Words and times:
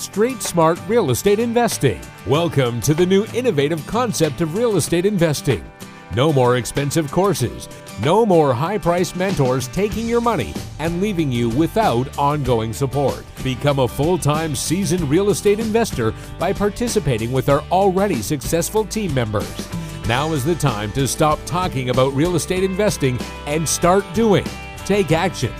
Street 0.00 0.40
Smart 0.40 0.80
Real 0.88 1.10
Estate 1.10 1.38
Investing. 1.38 2.00
Welcome 2.26 2.80
to 2.80 2.94
the 2.94 3.04
new 3.04 3.26
innovative 3.34 3.86
concept 3.86 4.40
of 4.40 4.56
real 4.56 4.76
estate 4.76 5.04
investing. 5.04 5.62
No 6.16 6.32
more 6.32 6.56
expensive 6.56 7.12
courses. 7.12 7.68
No 8.02 8.24
more 8.24 8.54
high 8.54 8.78
priced 8.78 9.14
mentors 9.14 9.68
taking 9.68 10.08
your 10.08 10.22
money 10.22 10.54
and 10.78 11.02
leaving 11.02 11.30
you 11.30 11.50
without 11.50 12.16
ongoing 12.16 12.72
support. 12.72 13.26
Become 13.44 13.80
a 13.80 13.86
full 13.86 14.16
time 14.16 14.56
seasoned 14.56 15.02
real 15.02 15.28
estate 15.28 15.60
investor 15.60 16.14
by 16.38 16.54
participating 16.54 17.30
with 17.30 17.50
our 17.50 17.60
already 17.70 18.22
successful 18.22 18.86
team 18.86 19.12
members. 19.12 19.68
Now 20.08 20.32
is 20.32 20.46
the 20.46 20.54
time 20.54 20.92
to 20.92 21.06
stop 21.06 21.38
talking 21.44 21.90
about 21.90 22.14
real 22.14 22.36
estate 22.36 22.64
investing 22.64 23.18
and 23.46 23.68
start 23.68 24.06
doing. 24.14 24.46
Take 24.86 25.12
action. 25.12 25.52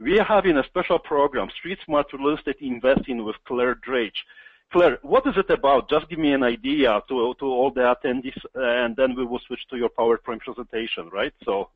we 0.01 0.19
are 0.19 0.25
having 0.25 0.57
a 0.57 0.63
special 0.63 0.97
program, 0.97 1.49
Street 1.59 1.77
Smart 1.85 2.07
Real 2.13 2.35
Estate 2.35 2.57
Investing 2.61 3.23
with 3.23 3.35
Claire 3.45 3.75
Drage. 3.75 4.19
Claire, 4.71 4.97
what 5.03 5.27
is 5.27 5.35
it 5.37 5.49
about? 5.49 5.89
Just 5.89 6.09
give 6.09 6.17
me 6.17 6.34
an 6.34 6.43
idea 6.43 7.01
to, 7.07 7.35
to 7.39 7.45
all 7.45 7.71
the 7.71 7.81
attendees, 7.81 8.37
and 8.55 8.95
then 8.95 9.15
we 9.15 9.26
will 9.26 9.41
switch 9.45 9.59
to 9.70 9.77
your 9.77 9.89
PowerPoint 9.89 10.39
presentation, 10.39 11.09
right? 11.09 11.34
So. 11.45 11.70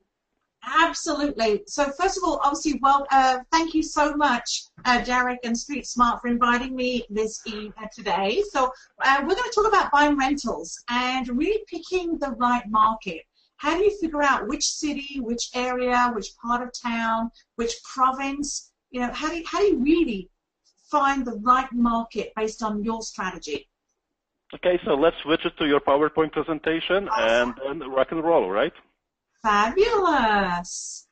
Absolutely. 0.79 1.61
So 1.67 1.91
first 1.91 2.17
of 2.17 2.23
all, 2.23 2.39
obviously, 2.43 2.79
well, 2.81 3.05
uh, 3.11 3.39
thank 3.51 3.75
you 3.75 3.83
so 3.83 4.15
much, 4.15 4.63
uh, 4.85 4.99
Jarek 5.01 5.37
and 5.43 5.55
Street 5.55 5.85
Smart, 5.85 6.21
for 6.21 6.27
inviting 6.27 6.75
me 6.75 7.03
this 7.09 7.45
evening 7.45 7.73
uh, 7.77 7.85
today. 7.93 8.41
So 8.49 8.71
uh, 9.03 9.17
we're 9.21 9.35
going 9.35 9.43
to 9.43 9.51
talk 9.53 9.67
about 9.67 9.91
buying 9.91 10.17
rentals 10.17 10.83
and 10.89 11.27
really 11.29 11.63
picking 11.67 12.17
the 12.17 12.31
right 12.31 12.67
market. 12.69 13.21
How 13.57 13.77
do 13.77 13.83
you 13.83 13.97
figure 13.99 14.23
out 14.23 14.47
which 14.47 14.65
city, 14.65 15.19
which 15.19 15.49
area, 15.53 16.11
which 16.13 16.35
part 16.41 16.61
of 16.61 16.71
town, 16.81 17.31
which 17.55 17.73
province? 17.83 18.71
You 18.91 19.01
know, 19.01 19.11
how 19.13 19.29
do 19.29 19.37
you, 19.37 19.43
how 19.45 19.59
do 19.59 19.65
you 19.65 19.79
really 19.79 20.29
find 20.91 21.25
the 21.25 21.39
right 21.41 21.71
market 21.71 22.33
based 22.35 22.61
on 22.61 22.83
your 22.83 23.01
strategy? 23.01 23.69
Okay, 24.53 24.79
so 24.85 24.93
let's 24.93 25.17
switch 25.23 25.45
it 25.45 25.57
to 25.57 25.65
your 25.65 25.79
PowerPoint 25.79 26.31
presentation 26.31 27.09
awesome. 27.09 27.55
and 27.65 27.81
then 27.81 27.89
rock 27.89 28.11
and 28.11 28.23
roll, 28.23 28.49
right? 28.49 28.73
Fabulous. 29.41 31.07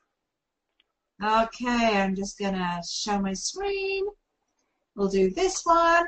Okay, 1.22 2.00
I'm 2.00 2.14
just 2.14 2.38
going 2.38 2.54
to 2.54 2.82
show 2.88 3.20
my 3.20 3.32
screen. 3.32 4.04
We'll 4.96 5.08
do 5.08 5.30
this 5.30 5.62
one. 5.64 6.06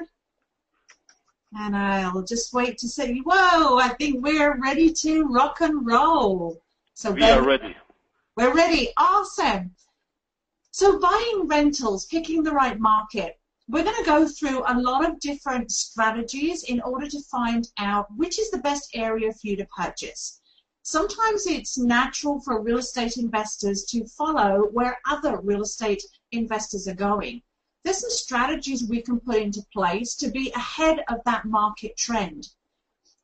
And 1.53 1.77
I'll 1.77 2.23
just 2.23 2.53
wait 2.53 2.79
to 2.79 2.89
say, 2.89 3.19
whoa, 3.19 3.79
I 3.79 3.95
think 3.99 4.23
we're 4.23 4.61
ready 4.61 4.93
to 4.93 5.27
rock 5.29 5.61
and 5.61 5.87
roll. 5.87 6.61
So 6.95 7.13
we 7.13 7.23
are 7.23 7.43
ready. 7.43 7.77
We're 8.37 8.55
ready. 8.55 8.93
Awesome. 8.97 9.75
So 10.71 10.99
buying 10.99 11.47
rentals, 11.47 12.07
picking 12.07 12.43
the 12.43 12.53
right 12.53 12.79
market. 12.79 13.39
We're 13.69 13.85
going 13.85 13.97
to 13.97 14.05
go 14.05 14.29
through 14.29 14.63
a 14.67 14.79
lot 14.79 15.09
of 15.09 15.19
different 15.21 15.73
strategies 15.73 16.65
in 16.65 16.81
order 16.83 17.09
to 17.09 17.21
find 17.23 17.69
out 17.79 18.07
which 18.17 18.39
is 18.39 18.51
the 18.51 18.59
best 18.59 18.91
area 18.95 19.33
for 19.33 19.47
you 19.47 19.57
to 19.57 19.67
purchase. 19.77 20.41
Sometimes 20.83 21.47
it's 21.47 21.77
natural 21.77 22.41
for 22.41 22.63
real 22.63 22.79
estate 22.79 23.17
investors 23.17 23.85
to 23.87 24.07
follow 24.07 24.69
where 24.73 24.99
other 25.09 25.41
real 25.41 25.63
estate 25.63 26.03
investors 26.31 26.87
are 26.87 26.95
going. 26.95 27.43
There's 27.87 28.01
some 28.01 28.11
strategies 28.11 28.83
we 28.83 29.01
can 29.01 29.21
put 29.21 29.37
into 29.37 29.65
place 29.73 30.17
to 30.17 30.29
be 30.29 30.51
ahead 30.51 31.05
of 31.07 31.23
that 31.25 31.45
market 31.45 31.97
trend. 31.97 32.49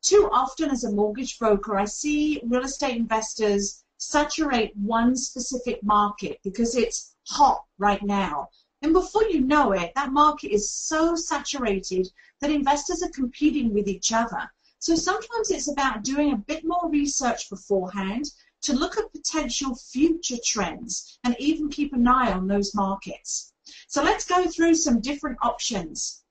Too 0.03 0.29
often 0.31 0.71
as 0.71 0.85
a 0.85 0.93
mortgage 0.93 1.37
broker, 1.37 1.77
I 1.77 1.87
see 1.87 2.41
real 2.45 2.63
estate 2.63 2.97
investors 2.97 3.83
saturate 3.97 4.77
one 4.77 5.17
specific 5.17 5.83
market 5.83 6.39
because 6.45 6.77
it's 6.77 7.17
hot 7.27 7.65
right 7.79 8.05
now. 8.05 8.51
And 8.83 8.93
before 8.93 9.25
you 9.25 9.41
know 9.41 9.73
it, 9.73 9.97
that 9.97 10.13
market 10.13 10.53
is 10.53 10.71
so 10.71 11.17
saturated 11.17 12.13
that 12.39 12.53
investors 12.53 13.03
are 13.03 13.11
competing 13.11 13.75
with 13.75 13.89
each 13.89 14.13
other. 14.13 14.49
So 14.79 14.95
sometimes 14.95 15.51
it's 15.51 15.69
about 15.69 16.05
doing 16.05 16.35
a 16.35 16.37
bit 16.37 16.65
more 16.65 16.89
research 16.89 17.51
beforehand 17.51 18.27
to 18.61 18.75
look 18.75 18.97
at 18.97 19.11
potential 19.11 19.75
future 19.75 20.39
trends 20.45 21.19
and 21.25 21.35
even 21.41 21.69
keep 21.69 21.93
an 21.95 22.07
eye 22.07 22.31
on 22.31 22.47
those 22.47 22.77
markets. 22.77 23.52
So 23.93 24.03
let's 24.03 24.25
go 24.25 24.47
through 24.47 24.77
some 24.77 25.03
different 25.03 25.37
options. 25.43 26.23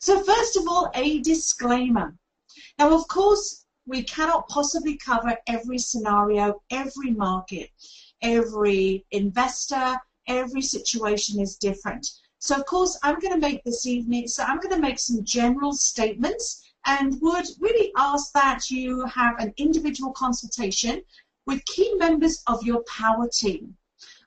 So 0.00 0.24
first 0.24 0.56
of 0.56 0.66
all, 0.66 0.90
a 0.92 1.20
disclaimer. 1.20 2.16
Now, 2.80 2.92
of 2.96 3.06
course, 3.06 3.64
we 3.86 4.02
cannot 4.02 4.48
possibly 4.48 4.96
cover 4.96 5.36
every 5.46 5.78
scenario, 5.78 6.60
every 6.68 7.12
market, 7.12 7.70
every 8.22 9.06
investor, 9.12 10.00
every 10.26 10.62
situation 10.62 11.38
is 11.38 11.54
different. 11.54 12.10
So, 12.40 12.56
of 12.56 12.66
course, 12.66 12.98
I'm 13.04 13.20
going 13.20 13.34
to 13.34 13.46
make 13.48 13.62
this 13.62 13.86
evening, 13.86 14.26
so 14.26 14.42
I'm 14.42 14.58
going 14.58 14.74
to 14.74 14.88
make 14.88 14.98
some 14.98 15.22
general 15.22 15.74
statements 15.74 16.60
and 16.86 17.20
would 17.20 17.46
really 17.60 17.92
ask 17.96 18.32
that 18.32 18.68
you 18.68 19.04
have 19.04 19.38
an 19.38 19.54
individual 19.58 20.12
consultation 20.12 21.02
with 21.46 21.64
key 21.66 21.94
members 21.94 22.42
of 22.48 22.64
your 22.64 22.82
power 22.82 23.28
team. 23.28 23.76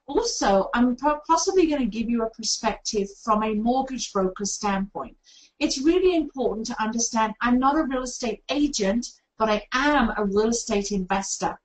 Also, 0.10 0.72
I'm 0.74 0.96
possibly 1.28 1.68
going 1.68 1.82
to 1.82 1.98
give 1.98 2.10
you 2.10 2.24
a 2.24 2.30
perspective 2.32 3.08
from 3.24 3.44
a 3.44 3.54
mortgage 3.54 4.12
broker 4.12 4.44
standpoint. 4.44 5.16
It's 5.60 5.80
really 5.80 6.16
important 6.16 6.66
to 6.66 6.82
understand 6.82 7.36
I'm 7.42 7.60
not 7.60 7.78
a 7.78 7.84
real 7.84 8.02
estate 8.02 8.42
agent, 8.50 9.06
but 9.38 9.50
I 9.50 9.68
am 9.72 10.12
a 10.18 10.26
real 10.26 10.50
estate 10.50 10.92
investor. 10.92 11.60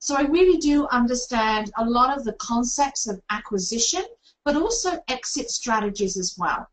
So 0.00 0.14
I 0.16 0.24
really 0.24 0.58
do 0.58 0.86
understand 0.88 1.72
a 1.78 1.84
lot 1.84 2.14
of 2.14 2.24
the 2.24 2.34
concepts 2.34 3.06
of 3.06 3.22
acquisition, 3.30 4.04
but 4.44 4.54
also 4.54 5.02
exit 5.08 5.50
strategies 5.50 6.18
as 6.18 6.36
well. 6.36 6.68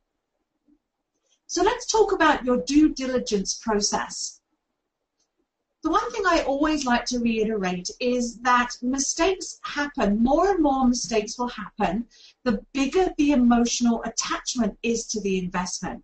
So 1.48 1.64
let's 1.64 1.86
talk 1.86 2.12
about 2.12 2.44
your 2.44 2.58
due 2.58 2.94
diligence 2.94 3.54
process 3.54 4.42
the 5.86 5.92
one 5.92 6.12
thing 6.12 6.26
I 6.26 6.42
always 6.42 6.84
like 6.84 7.06
to 7.06 7.20
reiterate 7.20 7.92
is 8.00 8.40
that 8.40 8.76
mistakes 8.82 9.60
happen. 9.62 10.24
More 10.24 10.50
and 10.50 10.64
more 10.64 10.88
mistakes 10.88 11.38
will 11.38 11.50
happen 11.50 12.08
the 12.44 12.66
bigger 12.74 13.14
the 13.20 13.34
emotional 13.34 14.02
attachment 14.04 14.80
is 14.82 15.06
to 15.10 15.22
the 15.22 15.38
investment. 15.38 16.04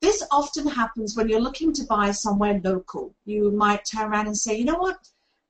This 0.00 0.22
often 0.30 0.66
happens 0.66 1.14
when 1.14 1.28
you're 1.28 1.42
looking 1.42 1.74
to 1.74 1.84
buy 1.84 2.10
somewhere 2.10 2.58
local. 2.64 3.14
You 3.26 3.50
might 3.50 3.84
turn 3.84 4.10
around 4.10 4.28
and 4.28 4.38
say, 4.38 4.56
you 4.56 4.64
know 4.64 4.78
what, 4.78 4.96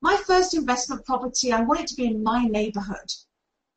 my 0.01 0.17
first 0.17 0.55
investment 0.55 1.07
property, 1.07 1.53
I 1.53 1.61
want 1.61 1.79
it 1.79 1.87
to 1.89 1.95
be 1.95 2.07
in 2.07 2.25
my 2.25 2.47
neighborhood. 2.47 3.13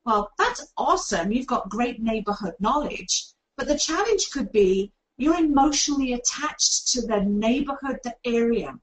Well, 0.04 0.32
that's 0.40 0.74
awesome. 0.78 1.32
You've 1.32 1.46
got 1.46 1.70
great 1.70 2.02
neighborhood 2.02 2.56
knowledge. 2.60 3.28
But 3.56 3.68
the 3.68 3.78
challenge 3.78 4.32
could 4.32 4.52
be 4.52 4.92
you're 5.18 5.38
emotionally 5.38 6.14
attached 6.14 6.88
to 6.94 7.06
the 7.06 7.22
neighborhood, 7.22 8.00
the 8.04 8.16
area 8.26 8.80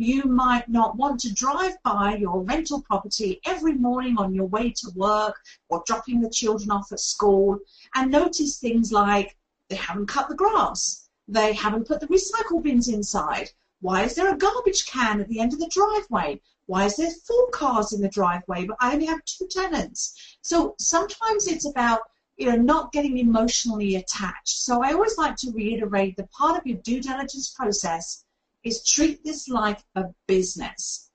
you 0.00 0.24
might 0.24 0.66
not 0.68 0.96
want 0.96 1.20
to 1.20 1.34
drive 1.34 1.76
by 1.82 2.16
your 2.16 2.40
rental 2.40 2.80
property 2.80 3.38
every 3.44 3.74
morning 3.74 4.16
on 4.16 4.34
your 4.34 4.46
way 4.46 4.70
to 4.70 4.90
work 4.96 5.38
or 5.68 5.82
dropping 5.86 6.20
the 6.20 6.30
children 6.30 6.70
off 6.70 6.90
at 6.90 6.98
school 6.98 7.58
and 7.94 8.10
notice 8.10 8.58
things 8.58 8.90
like 8.90 9.36
they 9.68 9.76
haven't 9.76 10.06
cut 10.06 10.28
the 10.28 10.34
grass, 10.34 11.08
they 11.28 11.52
haven't 11.52 11.86
put 11.86 12.00
the 12.00 12.06
recycle 12.06 12.62
bins 12.62 12.88
inside, 12.88 13.50
why 13.82 14.02
is 14.02 14.14
there 14.14 14.32
a 14.32 14.38
garbage 14.38 14.86
can 14.86 15.20
at 15.20 15.28
the 15.28 15.38
end 15.38 15.52
of 15.52 15.58
the 15.58 15.68
driveway? 15.68 16.40
Why 16.64 16.86
is 16.86 16.96
there 16.96 17.10
four 17.26 17.50
cars 17.50 17.92
in 17.92 18.00
the 18.00 18.08
driveway 18.08 18.64
but 18.64 18.78
I 18.80 18.94
only 18.94 19.06
have 19.06 19.24
two 19.26 19.48
tenants? 19.48 20.38
So 20.40 20.76
sometimes 20.78 21.46
it's 21.46 21.66
about 21.66 22.00
you 22.38 22.46
know, 22.46 22.56
not 22.56 22.90
getting 22.92 23.18
emotionally 23.18 23.96
attached. 23.96 24.60
So 24.60 24.82
I 24.82 24.92
always 24.92 25.18
like 25.18 25.36
to 25.36 25.50
reiterate 25.50 26.16
the 26.16 26.26
part 26.28 26.56
of 26.56 26.66
your 26.66 26.78
due 26.78 27.02
diligence 27.02 27.50
process 27.50 28.24
is 28.64 28.84
treat 28.84 29.24
this 29.24 29.48
like 29.48 29.80
a 29.94 30.04
business. 30.26 31.10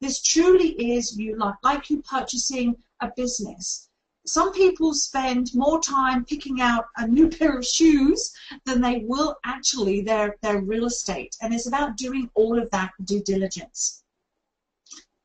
This 0.00 0.22
truly 0.22 0.70
is 0.94 1.16
you 1.16 1.36
like, 1.36 1.54
like 1.62 1.90
you 1.90 2.02
purchasing 2.02 2.76
a 3.00 3.10
business. 3.16 3.88
Some 4.26 4.52
people 4.52 4.92
spend 4.92 5.54
more 5.54 5.80
time 5.80 6.24
picking 6.24 6.60
out 6.60 6.86
a 6.96 7.06
new 7.06 7.28
pair 7.28 7.56
of 7.56 7.64
shoes 7.64 8.32
than 8.64 8.80
they 8.80 9.04
will 9.06 9.36
actually 9.44 10.00
their, 10.00 10.36
their 10.42 10.60
real 10.60 10.86
estate. 10.86 11.36
And 11.40 11.54
it's 11.54 11.68
about 11.68 11.96
doing 11.96 12.28
all 12.34 12.58
of 12.58 12.70
that 12.72 12.92
due 13.04 13.22
diligence. 13.22 14.02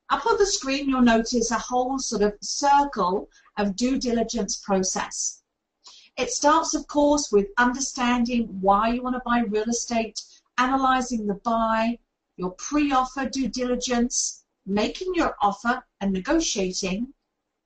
Up 0.08 0.26
on 0.26 0.38
the 0.38 0.46
screen, 0.46 0.88
you'll 0.88 1.00
notice 1.00 1.50
a 1.50 1.58
whole 1.58 1.98
sort 1.98 2.22
of 2.22 2.34
circle 2.42 3.28
of 3.56 3.74
due 3.74 3.98
diligence 3.98 4.56
process. 4.56 5.42
It 6.16 6.30
starts, 6.30 6.74
of 6.74 6.86
course, 6.86 7.32
with 7.32 7.48
understanding 7.56 8.46
why 8.60 8.90
you 8.90 9.02
want 9.02 9.16
to 9.16 9.22
buy 9.24 9.40
real 9.40 9.68
estate, 9.70 10.20
analyzing 10.58 11.26
the 11.26 11.34
buy, 11.34 11.98
your 12.36 12.52
pre-offer 12.52 13.28
due 13.28 13.48
diligence, 13.48 14.44
making 14.66 15.14
your 15.14 15.36
offer 15.40 15.84
and 16.00 16.12
negotiating, 16.12 17.12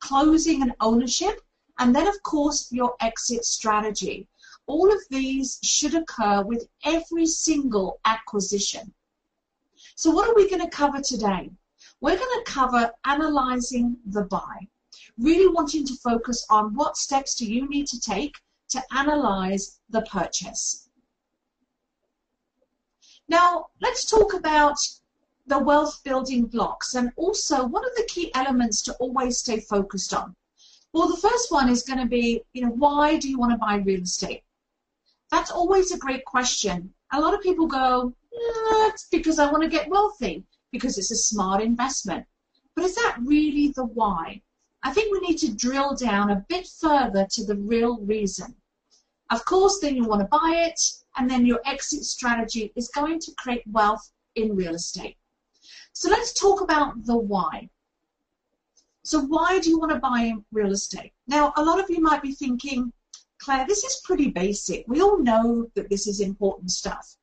closing 0.01 0.63
and 0.63 0.75
ownership, 0.81 1.41
and 1.79 1.95
then, 1.95 2.07
of 2.07 2.23
course, 2.23 2.73
your 2.73 2.95
exit 3.01 3.45
strategy. 3.45 4.29
All 4.67 4.93
of 4.93 5.01
these 5.11 5.59
should 5.63 5.95
occur 5.95 6.43
with 6.43 6.69
every 6.85 7.27
single 7.27 8.01
acquisition. 8.05 8.95
So 9.95 10.11
what 10.11 10.29
are 10.29 10.35
we 10.35 10.49
going 10.49 10.63
to 10.63 10.69
cover 10.69 11.01
today? 11.01 11.51
We're 12.01 12.19
going 12.19 12.45
to 12.45 12.51
cover 12.51 12.93
analyzing 13.05 13.97
the 14.07 14.25
buy, 14.25 14.69
really 15.19 15.49
wanting 15.49 15.87
to 15.87 15.95
focus 15.95 16.45
on 16.51 16.75
what 16.75 16.97
steps 16.97 17.35
do 17.35 17.51
you 17.51 17.69
need 17.69 17.87
to 17.89 18.01
take 18.01 18.35
to 18.71 18.83
analyze 18.93 19.79
the 19.89 20.03
purchase. 20.03 20.86
Now, 23.29 23.67
let's 23.81 24.05
talk 24.05 24.35
about 24.35 24.79
the 25.47 25.59
wealth 25.59 26.03
building 26.05 26.47
blocks 26.47 26.95
and 26.95 27.13
also 27.17 27.67
what 27.67 27.85
are 27.85 27.95
the 27.97 28.09
key 28.09 28.33
elements 28.35 28.83
to 28.83 28.95
always 28.95 29.39
stay 29.39 29.61
focused 29.61 30.15
on. 30.15 30.35
Well, 30.93 31.09
the 31.09 31.29
first 31.29 31.53
one 31.53 31.69
is 31.69 31.83
going 31.83 31.99
to 31.99 32.07
be, 32.07 32.43
you 32.53 32.63
know, 32.63 32.71
why 32.71 33.17
do 33.17 33.29
you 33.29 33.39
want 33.39 33.53
to 33.53 33.59
buy 33.59 33.77
real 33.77 34.03
estate? 34.03 34.43
That's 35.31 35.51
always 35.51 35.93
a 35.93 35.99
great 35.99 36.25
question. 36.25 36.95
A 37.13 37.21
lot 37.21 37.35
of 37.35 37.43
people 37.43 37.67
go, 37.67 38.15
it's 38.33 39.09
because 39.09 39.39
I 39.39 39.51
want 39.51 39.63
to 39.63 39.69
get 39.69 39.89
wealthy, 39.89 40.45
because 40.71 40.99
it's 40.99 41.11
a 41.11 41.17
smart 41.17 41.63
investment. 41.63 42.27
But 42.75 42.85
is 42.85 42.95
that 42.95 43.19
really 43.25 43.73
the 43.75 43.85
why? 43.85 44.43
I 44.83 44.93
think 44.93 45.13
we 45.13 45.27
need 45.27 45.39
to 45.39 45.55
drill 45.55 45.97
down 45.97 46.31
a 46.31 46.45
bit 46.49 46.67
further 46.67 47.27
to 47.31 47.45
the 47.45 47.57
real 47.57 47.99
reason. 47.99 48.55
Of 49.31 49.45
course, 49.45 49.81
then 49.81 49.97
you 49.97 50.05
want 50.05 50.21
to 50.21 50.29
buy 50.29 50.69
it, 50.69 50.81
and 51.17 51.31
then 51.31 51.47
your 51.47 51.61
exit 51.65 52.05
strategy 52.05 52.73
is 52.77 52.89
going 52.89 53.19
to 53.21 53.33
create 53.37 53.63
wealth 53.71 54.11
in 54.35 54.57
real 54.57 54.75
estate. 54.75 55.17
So 55.93 56.11
let's 56.11 56.33
talk 56.33 56.61
about 56.61 57.05
the 57.05 57.17
why. 57.17 57.71
So 59.03 59.21
why 59.21 59.61
do 59.61 59.71
you 59.71 59.79
want 59.79 59.93
to 59.93 59.99
buy 59.99 60.35
real 60.53 60.73
estate? 60.73 61.13
Now, 61.27 61.53
a 61.57 61.65
lot 61.65 61.81
of 61.81 61.89
you 61.89 62.01
might 62.01 62.23
be 62.23 62.33
thinking, 62.33 62.93
Claire, 63.39 63.67
this 63.67 63.85
is 63.85 64.03
pretty 64.05 64.31
basic. 64.31 64.85
We 64.89 65.01
all 65.01 65.19
know 65.19 65.71
that 65.75 65.89
this 65.89 66.07
is 66.07 66.21
important 66.21 66.71
stuff. 66.71 67.17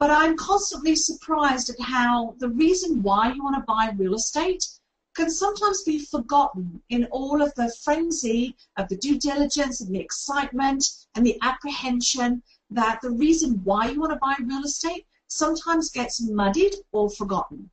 But 0.00 0.10
I'm 0.10 0.36
constantly 0.36 0.96
surprised 0.96 1.70
at 1.70 1.80
how 1.80 2.34
the 2.38 2.48
reason 2.48 3.02
why 3.02 3.32
you 3.32 3.44
want 3.44 3.56
to 3.56 3.62
buy 3.62 3.92
real 3.96 4.14
estate 4.14 4.66
can 5.14 5.30
sometimes 5.30 5.82
be 5.82 6.00
forgotten 6.00 6.82
in 6.88 7.04
all 7.06 7.40
of 7.40 7.54
the 7.54 7.72
frenzy 7.84 8.56
of 8.76 8.88
the 8.88 8.96
due 8.96 9.18
diligence 9.18 9.80
and 9.80 9.94
the 9.94 10.00
excitement 10.00 10.84
and 11.14 11.24
the 11.24 11.38
apprehension 11.42 12.42
that 12.74 13.00
the 13.00 13.10
reason 13.10 13.60
why 13.64 13.88
you 13.88 14.00
want 14.00 14.12
to 14.12 14.18
buy 14.18 14.34
real 14.40 14.64
estate 14.64 15.06
sometimes 15.28 15.90
gets 15.90 16.20
muddied 16.20 16.74
or 16.92 17.08
forgotten. 17.08 17.70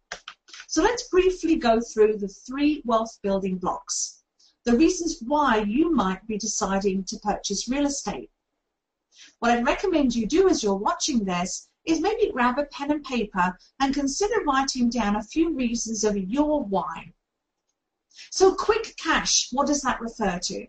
So 0.67 0.81
let's 0.81 1.09
briefly 1.09 1.55
go 1.55 1.81
through 1.81 2.17
the 2.17 2.27
three 2.27 2.81
wealth 2.85 3.19
building 3.21 3.57
blocks, 3.57 4.23
the 4.63 4.77
reasons 4.77 5.17
why 5.21 5.57
you 5.57 5.93
might 5.93 6.25
be 6.27 6.37
deciding 6.37 7.03
to 7.05 7.19
purchase 7.19 7.67
real 7.67 7.85
estate. 7.85 8.29
What 9.39 9.51
I'd 9.51 9.65
recommend 9.65 10.15
you 10.15 10.25
do 10.25 10.47
as 10.47 10.63
you're 10.63 10.75
watching 10.75 11.25
this 11.25 11.67
is 11.85 11.99
maybe 11.99 12.31
grab 12.31 12.59
a 12.59 12.65
pen 12.65 12.91
and 12.91 13.03
paper 13.03 13.57
and 13.79 13.93
consider 13.93 14.43
writing 14.45 14.89
down 14.89 15.15
a 15.15 15.23
few 15.23 15.53
reasons 15.53 16.03
of 16.03 16.15
your 16.15 16.63
why. 16.63 17.11
So 18.29 18.53
quick 18.53 18.95
cash, 18.97 19.49
what 19.51 19.67
does 19.67 19.81
that 19.81 19.99
refer 19.99 20.39
to? 20.39 20.67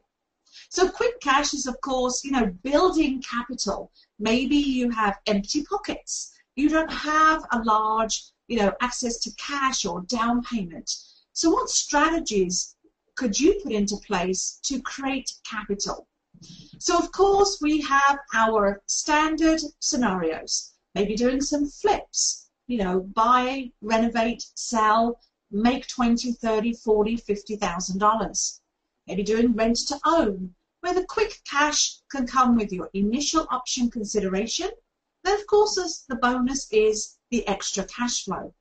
So 0.69 0.88
quick 0.88 1.20
cash 1.20 1.54
is, 1.54 1.66
of 1.66 1.81
course, 1.81 2.25
you 2.25 2.31
know, 2.31 2.46
building 2.62 3.22
capital. 3.22 3.90
Maybe 4.19 4.56
you 4.56 4.90
have 4.90 5.19
empty 5.26 5.62
pockets. 5.64 6.32
You 6.56 6.69
don't 6.69 6.93
have 6.93 7.44
a 7.52 7.62
large, 7.62 8.25
you 8.49 8.58
know, 8.58 8.72
access 8.81 9.19
to 9.20 9.31
cash 9.37 9.84
or 9.84 10.02
down 10.02 10.43
payment. 10.43 10.94
So 11.32 11.50
what 11.50 11.70
strategies 11.70 12.76
could 13.14 13.38
you 13.38 13.60
put 13.62 13.72
into 13.72 13.96
place 13.96 14.58
to 14.64 14.81
create 14.82 15.32
capital? 15.44 16.06
So 16.78 16.99
of 16.99 17.12
course 17.12 17.58
we 17.60 17.81
have 17.82 18.19
our 18.34 18.82
standard 18.87 19.60
scenarios, 19.78 20.72
maybe 20.94 21.14
doing 21.14 21.40
some 21.40 21.66
flips, 21.66 22.50
you 22.66 22.78
know, 22.78 23.00
buy, 23.00 23.70
renovate, 23.81 24.44
sell, 24.54 25.20
make 25.50 25.87
20, 25.87 26.32
30, 26.32 26.72
40, 26.72 27.16
50,000 27.16 27.99
dollars. 27.99 28.62
Maybe 29.06 29.22
doing 29.22 29.54
rent 29.54 29.78
to 29.88 29.99
own, 30.04 30.54
where 30.81 30.94
the 30.94 31.06
quick 31.06 31.40
cash 31.44 31.99
can 32.10 32.26
come 32.26 32.56
with 32.56 32.72
your 32.72 32.90
initial 32.93 33.46
option 33.50 33.90
consideration. 33.90 34.70
Then 35.25 35.38
of 35.38 35.46
course 35.46 36.04
the 36.08 36.16
bonus 36.16 36.70
is 36.72 37.19
the 37.31 37.46
extra 37.46 37.84
cash 37.84 38.25
flow. 38.25 38.54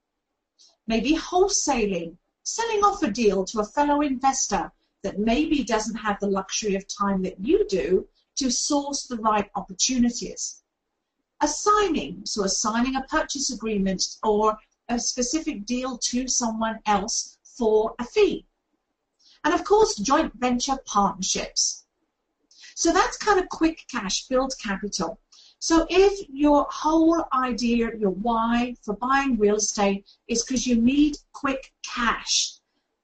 Maybe 0.87 1.15
wholesaling, 1.15 2.17
selling 2.43 2.83
off 2.83 3.03
a 3.03 3.11
deal 3.11 3.45
to 3.45 3.59
a 3.59 3.65
fellow 3.65 4.01
investor 4.01 4.71
that 5.03 5.19
maybe 5.19 5.63
doesn't 5.63 5.95
have 5.95 6.19
the 6.19 6.27
luxury 6.27 6.75
of 6.75 6.87
time 6.87 7.21
that 7.23 7.39
you 7.39 7.67
do 7.67 8.07
to 8.35 8.49
source 8.51 9.07
the 9.07 9.17
right 9.17 9.49
opportunities. 9.55 10.61
Assigning, 11.41 12.25
so 12.25 12.43
assigning 12.43 12.95
a 12.95 13.03
purchase 13.03 13.51
agreement 13.51 14.17
or 14.23 14.57
a 14.89 14.99
specific 14.99 15.65
deal 15.65 15.97
to 15.97 16.27
someone 16.27 16.79
else 16.85 17.37
for 17.43 17.95
a 17.99 18.05
fee. 18.05 18.45
And 19.43 19.53
of 19.53 19.63
course, 19.63 19.95
joint 19.95 20.33
venture 20.35 20.77
partnerships. 20.85 21.85
So 22.75 22.91
that's 22.91 23.17
kind 23.17 23.39
of 23.39 23.49
quick 23.49 23.85
cash, 23.91 24.27
build 24.27 24.53
capital. 24.61 25.19
So 25.59 25.85
if 25.89 26.27
your 26.29 26.65
whole 26.71 27.23
idea, 27.33 27.95
your 27.95 28.11
why 28.11 28.75
for 28.81 28.95
buying 28.95 29.37
real 29.37 29.57
estate 29.57 30.09
is 30.27 30.43
because 30.43 30.65
you 30.65 30.75
need 30.75 31.17
quick 31.33 31.71
cash, 31.83 32.53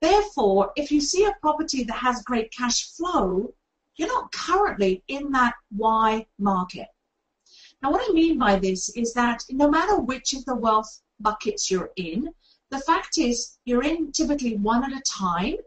therefore, 0.02 0.72
if 0.76 0.92
you 0.92 1.00
see 1.00 1.26
a 1.26 1.38
property 1.42 1.84
that 1.84 1.98
has 1.98 2.24
great 2.24 2.52
cash 2.52 2.92
flow, 2.96 3.54
you're 3.96 4.08
not 4.08 4.32
currently 4.32 5.04
in 5.08 5.32
that 5.34 5.54
why 5.70 6.26
market. 6.40 6.88
Now, 7.84 7.92
what 7.92 8.10
I 8.10 8.12
mean 8.12 8.40
by 8.40 8.58
this 8.58 8.90
is 8.90 9.14
that 9.14 9.44
no 9.52 9.70
matter 9.70 10.00
which 10.00 10.34
of 10.34 10.44
the 10.46 10.56
wealth 10.56 11.02
buckets 11.20 11.70
you're 11.70 11.92
in, 11.96 12.34
the 12.72 12.80
fact 12.80 13.18
is 13.20 13.58
you're 13.66 13.84
in 13.84 14.12
typically 14.12 14.58
one 14.58 14.84
at 14.84 14.98
a 14.98 15.02
time, 15.02 15.58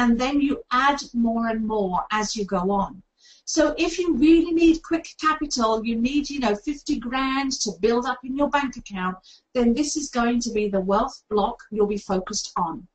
and 0.00 0.18
then 0.18 0.40
you 0.40 0.62
add 0.70 0.98
more 1.12 1.48
and 1.48 1.66
more 1.66 2.06
as 2.10 2.34
you 2.34 2.46
go 2.46 2.70
on. 2.70 3.02
So 3.44 3.74
if 3.76 3.98
you 3.98 4.16
really 4.16 4.50
need 4.50 4.82
quick 4.82 5.06
capital, 5.20 5.84
you 5.84 5.94
need, 5.94 6.30
you 6.30 6.40
know, 6.40 6.54
50 6.54 6.98
grand 7.00 7.52
to 7.60 7.72
build 7.80 8.06
up 8.06 8.20
in 8.24 8.34
your 8.34 8.48
bank 8.48 8.78
account, 8.78 9.18
then 9.52 9.74
this 9.74 9.98
is 9.98 10.08
going 10.08 10.40
to 10.40 10.50
be 10.52 10.70
the 10.70 10.80
wealth 10.80 11.22
block 11.28 11.64
you'll 11.70 11.86
be 11.86 11.98
focused 11.98 12.50
on. 12.56 12.88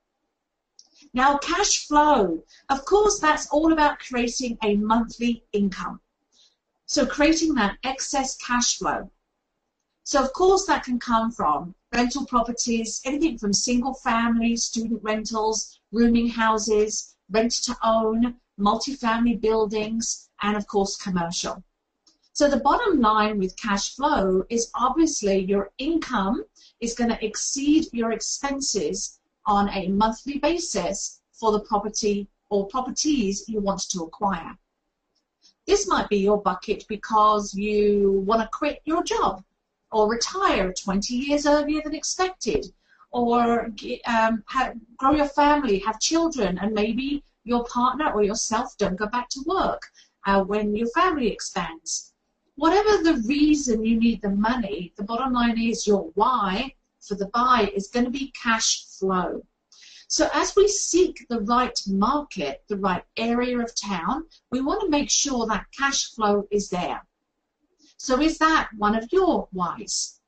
Now, 1.13 1.37
cash 1.37 1.85
flow. 1.85 2.41
Of 2.69 2.85
course, 2.85 3.19
that's 3.19 3.47
all 3.49 3.71
about 3.71 3.99
creating 3.99 4.57
a 4.63 4.75
monthly 4.75 5.43
income. 5.53 5.99
So 6.87 7.05
creating 7.05 7.53
that 7.53 7.77
excess 7.83 8.35
cash 8.37 8.79
flow. 8.79 9.11
So 10.07 10.23
of 10.23 10.33
course 10.33 10.67
that 10.67 10.83
can 10.83 10.99
come 10.99 11.31
from 11.31 11.73
rental 11.91 12.27
properties, 12.27 13.01
anything 13.05 13.39
from 13.39 13.53
single 13.53 13.95
family, 13.95 14.55
student 14.55 15.01
rentals, 15.01 15.79
rooming 15.95 16.27
houses, 16.27 17.15
rent 17.29 17.53
to 17.53 17.75
own, 17.81 18.35
multifamily 18.59 19.39
buildings, 19.39 20.29
and 20.41 20.57
of 20.57 20.67
course 20.67 20.97
commercial. 20.97 21.63
So 22.33 22.49
the 22.49 22.59
bottom 22.59 22.99
line 22.99 23.39
with 23.39 23.55
cash 23.55 23.95
flow 23.95 24.45
is 24.49 24.69
obviously 24.75 25.37
your 25.37 25.71
income 25.77 26.43
is 26.81 26.93
going 26.93 27.09
to 27.11 27.25
exceed 27.25 27.87
your 27.93 28.11
expenses 28.11 29.19
on 29.45 29.69
a 29.69 29.87
monthly 29.87 30.37
basis 30.39 31.21
for 31.31 31.53
the 31.53 31.61
property 31.61 32.27
or 32.49 32.67
properties 32.67 33.47
you 33.47 33.61
want 33.61 33.89
to 33.91 34.03
acquire. 34.03 34.57
This 35.65 35.87
might 35.87 36.09
be 36.09 36.17
your 36.17 36.41
bucket 36.41 36.85
because 36.89 37.53
you 37.53 38.23
want 38.27 38.41
to 38.41 38.49
quit 38.49 38.81
your 38.83 39.03
job 39.03 39.43
or 39.91 40.09
retire 40.09 40.73
20 40.73 41.13
years 41.13 41.45
earlier 41.45 41.81
than 41.81 41.95
expected 41.95 42.65
or 43.15 43.71
um, 44.07 44.43
have, 44.49 44.75
grow 44.97 45.13
your 45.13 45.29
family, 45.29 45.79
have 45.79 46.01
children, 46.01 46.59
and 46.61 46.73
maybe 46.73 47.23
your 47.45 47.63
partner 47.63 48.11
or 48.11 48.23
yourself 48.23 48.75
don't 48.77 48.97
go 48.97 49.07
back 49.07 49.29
to 49.29 49.41
work 49.47 49.83
uh, 50.25 50.43
when 50.43 50.75
your 50.75 50.89
family 50.89 51.31
expands. 51.31 52.11
Whatever 52.55 53.03
the 53.03 53.23
reason 53.25 53.85
you 53.85 53.97
need 53.97 54.21
the 54.21 54.35
money, 54.49 54.91
the 54.97 55.03
bottom 55.03 55.31
line 55.31 55.57
is 55.57 55.87
your 55.87 56.11
why 56.15 56.73
for 56.99 57.15
the 57.15 57.27
buy 57.27 57.71
is 57.73 57.87
going 57.87 58.03
to 58.03 58.11
be 58.11 58.33
cash 58.43 58.83
flow. 58.99 59.41
So 60.09 60.27
as 60.33 60.53
we 60.57 60.67
seek 60.67 61.25
the 61.29 61.39
right 61.39 61.79
market, 61.87 62.65
the 62.67 62.77
right 62.77 63.03
area 63.15 63.59
of 63.59 63.71
town, 63.75 64.25
we 64.51 64.59
want 64.59 64.81
to 64.81 64.89
make 64.89 65.09
sure 65.09 65.47
that 65.47 65.67
cash 65.77 66.11
flow 66.13 66.47
is 66.51 66.69
there. 66.69 67.01
So 67.95 68.19
is 68.19 68.37
that 68.39 68.71
one 68.77 68.95
of 68.95 69.07
your 69.13 69.47
whys? 69.53 70.19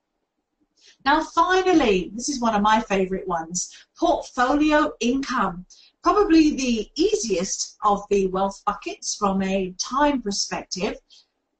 Now 1.04 1.22
finally, 1.22 2.10
this 2.14 2.28
is 2.28 2.40
one 2.40 2.54
of 2.54 2.62
my 2.62 2.80
favorite 2.80 3.26
ones, 3.26 3.74
portfolio 3.96 4.92
income. 5.00 5.66
Probably 6.02 6.56
the 6.56 6.90
easiest 6.96 7.76
of 7.82 8.04
the 8.10 8.26
wealth 8.28 8.62
buckets 8.66 9.14
from 9.14 9.42
a 9.42 9.74
time 9.78 10.22
perspective, 10.22 10.98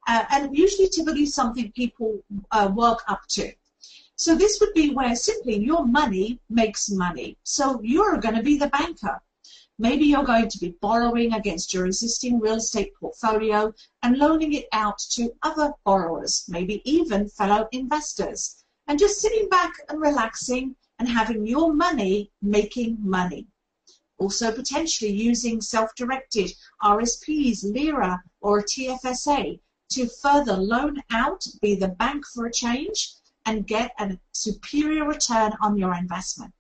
uh, 0.07 0.25
and 0.31 0.57
usually 0.57 0.89
typically 0.89 1.27
something 1.27 1.73
people 1.73 2.23
uh, 2.51 2.71
work 2.75 3.03
up 3.09 3.27
to. 3.29 3.53
So 4.17 4.35
this 4.35 4.59
would 4.61 4.75
be 4.75 4.91
where 4.91 5.15
simply 5.15 5.59
your 5.59 5.87
money 5.87 6.41
makes 6.51 6.91
money. 6.91 7.39
So 7.45 7.81
you're 7.83 8.19
going 8.19 8.35
to 8.35 8.43
be 8.43 8.59
the 8.59 8.69
banker. 8.69 9.23
Maybe 9.79 10.07
you're 10.07 10.25
going 10.25 10.49
to 10.49 10.59
be 10.59 10.77
borrowing 10.81 11.35
against 11.35 11.73
your 11.73 11.87
existing 11.87 12.41
real 12.41 12.57
estate 12.57 12.95
portfolio 12.99 13.73
and 14.03 14.19
loaning 14.19 14.55
it 14.55 14.67
out 14.73 14.99
to 15.11 15.33
other 15.45 15.73
borrowers, 15.85 16.45
maybe 16.49 16.83
even 16.85 17.29
fellow 17.29 17.69
investors, 17.71 18.65
and 18.89 18.99
just 18.99 19.21
sitting 19.21 19.49
back 19.49 19.73
and 19.89 20.01
relaxing 20.01 20.75
and 20.99 21.09
having 21.09 21.47
your 21.47 21.73
money 21.73 22.33
making 22.43 22.97
money. 23.01 23.47
Also 24.19 24.51
potentially 24.51 25.13
using 25.13 25.61
self-directed 25.61 26.53
RSPs, 26.83 27.63
LIRA, 27.63 28.21
or 28.41 28.63
TFSA 28.63 29.61
to 29.91 30.09
further 30.09 30.57
loan 30.57 31.01
out, 31.11 31.47
be 31.63 31.77
the 31.77 31.89
bank 31.89 32.27
for 32.27 32.47
a 32.47 32.53
change, 32.53 33.15
and 33.47 33.67
get 33.67 33.93
a 34.01 34.19
superior 34.33 35.07
return 35.07 35.53
on 35.61 35.79
your 35.79 35.95
investment. 35.95 36.53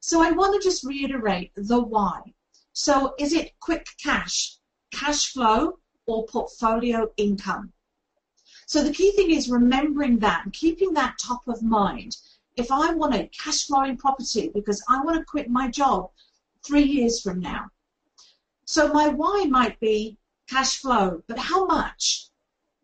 So 0.00 0.22
I 0.22 0.30
want 0.30 0.54
to 0.54 0.66
just 0.66 0.84
reiterate 0.84 1.52
the 1.56 1.80
why. 1.82 2.20
So 2.72 3.14
is 3.18 3.32
it 3.32 3.58
quick 3.60 3.88
cash, 4.02 4.56
cash 4.92 5.32
flow, 5.32 5.80
or 6.06 6.26
portfolio 6.26 7.10
income? 7.16 7.72
So 8.68 8.84
the 8.84 8.92
key 8.92 9.12
thing 9.12 9.30
is 9.30 9.48
remembering 9.48 10.18
that 10.18 10.44
and 10.44 10.52
keeping 10.52 10.92
that 10.92 11.16
top 11.16 11.48
of 11.48 11.62
mind. 11.62 12.18
If 12.54 12.70
I 12.70 12.92
want 12.92 13.14
a 13.14 13.26
cash 13.28 13.66
flowing 13.66 13.96
property 13.96 14.50
because 14.52 14.84
I 14.90 15.02
want 15.02 15.16
to 15.16 15.24
quit 15.24 15.48
my 15.48 15.70
job 15.70 16.10
three 16.62 16.82
years 16.82 17.22
from 17.22 17.40
now. 17.40 17.70
So 18.66 18.92
my 18.92 19.08
why 19.08 19.46
might 19.48 19.80
be 19.80 20.18
cash 20.50 20.76
flow, 20.76 21.22
but 21.26 21.38
how 21.38 21.64
much? 21.64 22.28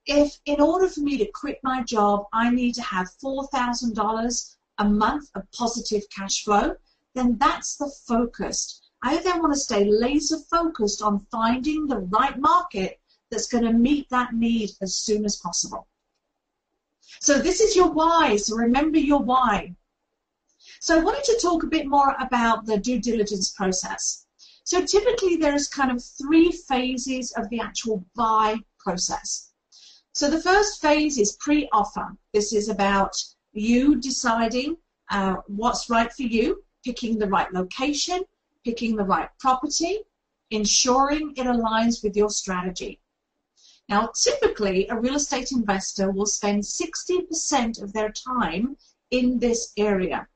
If 0.06 0.38
in 0.46 0.58
order 0.58 0.88
for 0.88 1.00
me 1.00 1.18
to 1.18 1.30
quit 1.30 1.60
my 1.62 1.82
job, 1.82 2.28
I 2.32 2.48
need 2.48 2.74
to 2.76 2.82
have 2.82 3.10
$4,000 3.22 4.56
a 4.78 4.88
month 4.88 5.30
of 5.34 5.52
positive 5.52 6.08
cash 6.08 6.44
flow, 6.44 6.76
then 7.12 7.36
that's 7.36 7.76
the 7.76 7.90
focus. 8.08 8.80
I 9.02 9.18
then 9.18 9.42
want 9.42 9.52
to 9.52 9.60
stay 9.60 9.84
laser 9.84 10.38
focused 10.50 11.02
on 11.02 11.26
finding 11.30 11.88
the 11.88 11.98
right 11.98 12.38
market 12.38 13.00
that's 13.34 13.48
going 13.48 13.64
to 13.64 13.72
meet 13.72 14.08
that 14.10 14.32
need 14.32 14.70
as 14.80 14.94
soon 14.94 15.24
as 15.24 15.36
possible. 15.36 15.88
So 17.20 17.38
this 17.38 17.60
is 17.60 17.74
your 17.74 17.90
why, 17.90 18.36
so 18.36 18.54
remember 18.54 18.98
your 18.98 19.20
why. 19.20 19.74
So 20.80 20.96
I 20.96 21.02
wanted 21.02 21.24
to 21.24 21.38
talk 21.42 21.64
a 21.64 21.74
bit 21.76 21.86
more 21.86 22.14
about 22.20 22.64
the 22.64 22.78
due 22.78 23.00
diligence 23.00 23.50
process. 23.50 24.26
So 24.62 24.84
typically 24.84 25.36
there's 25.36 25.66
kind 25.66 25.90
of 25.90 26.02
three 26.02 26.52
phases 26.52 27.32
of 27.32 27.48
the 27.50 27.60
actual 27.60 28.04
buy 28.14 28.56
process. 28.78 29.50
So 30.12 30.30
the 30.30 30.40
first 30.40 30.80
phase 30.80 31.18
is 31.18 31.36
pre-offer. 31.40 32.16
This 32.32 32.52
is 32.52 32.68
about 32.68 33.16
you 33.52 33.96
deciding 33.96 34.76
uh, 35.10 35.36
what's 35.48 35.90
right 35.90 36.12
for 36.12 36.22
you 36.22 36.62
picking 36.84 37.18
the 37.18 37.26
right 37.26 37.52
location, 37.52 38.22
picking 38.64 38.94
the 38.94 39.04
right 39.04 39.30
property, 39.40 40.00
ensuring 40.50 41.32
it 41.36 41.46
aligns 41.46 42.04
with 42.04 42.16
your 42.16 42.30
strategy. 42.30 43.00
Now, 43.88 44.10
typically, 44.14 44.88
a 44.88 44.98
real 44.98 45.16
estate 45.16 45.52
investor 45.52 46.10
will 46.10 46.26
spend 46.26 46.62
60% 46.62 47.82
of 47.82 47.92
their 47.92 48.10
time 48.10 48.76
in 49.10 49.38
this 49.38 49.72
area. 49.76 50.26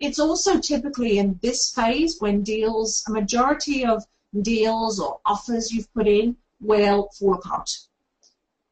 It's 0.00 0.18
also 0.18 0.58
typically 0.58 1.18
in 1.18 1.38
this 1.42 1.72
phase 1.72 2.16
when 2.20 2.42
deals, 2.42 3.04
a 3.06 3.12
majority 3.12 3.84
of 3.84 4.04
deals 4.40 4.98
or 4.98 5.20
offers 5.24 5.70
you've 5.70 5.92
put 5.94 6.08
in 6.08 6.36
will 6.60 7.08
fall 7.18 7.34
apart. 7.34 7.70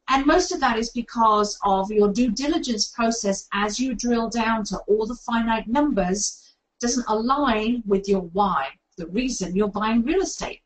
And 0.09 0.25
most 0.25 0.51
of 0.51 0.59
that 0.59 0.77
is 0.77 0.89
because 0.89 1.57
of 1.63 1.89
your 1.89 2.11
due 2.11 2.31
diligence 2.31 2.89
process 2.89 3.47
as 3.53 3.79
you 3.79 3.93
drill 3.95 4.29
down 4.29 4.65
to 4.65 4.79
all 4.79 5.05
the 5.05 5.15
finite 5.15 5.67
numbers 5.67 6.53
doesn't 6.81 7.05
align 7.07 7.83
with 7.85 8.09
your 8.09 8.23
why, 8.33 8.67
the 8.97 9.07
reason 9.07 9.55
you're 9.55 9.69
buying 9.69 10.03
real 10.03 10.21
estate. 10.21 10.61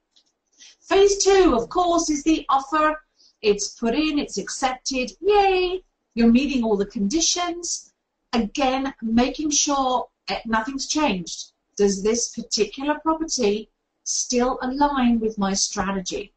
Phase 0.82 1.24
two, 1.24 1.56
of 1.56 1.70
course, 1.70 2.10
is 2.10 2.24
the 2.24 2.46
offer. 2.50 3.05
It's 3.42 3.70
put 3.70 3.94
in, 3.94 4.18
it's 4.20 4.38
accepted, 4.38 5.12
yay! 5.22 5.84
You're 6.14 6.32
meeting 6.32 6.64
all 6.64 6.78
the 6.78 6.86
conditions. 6.86 7.94
Again, 8.34 8.94
making 9.02 9.52
sure 9.52 10.08
eh, 10.30 10.40
nothing's 10.46 10.88
changed. 10.88 11.52
Does 11.76 12.02
this 12.02 12.30
particular 12.30 13.00
property 13.00 13.70
still 14.04 14.58
align 14.62 15.20
with 15.20 15.38
my 15.38 15.54
strategy? 15.54 16.34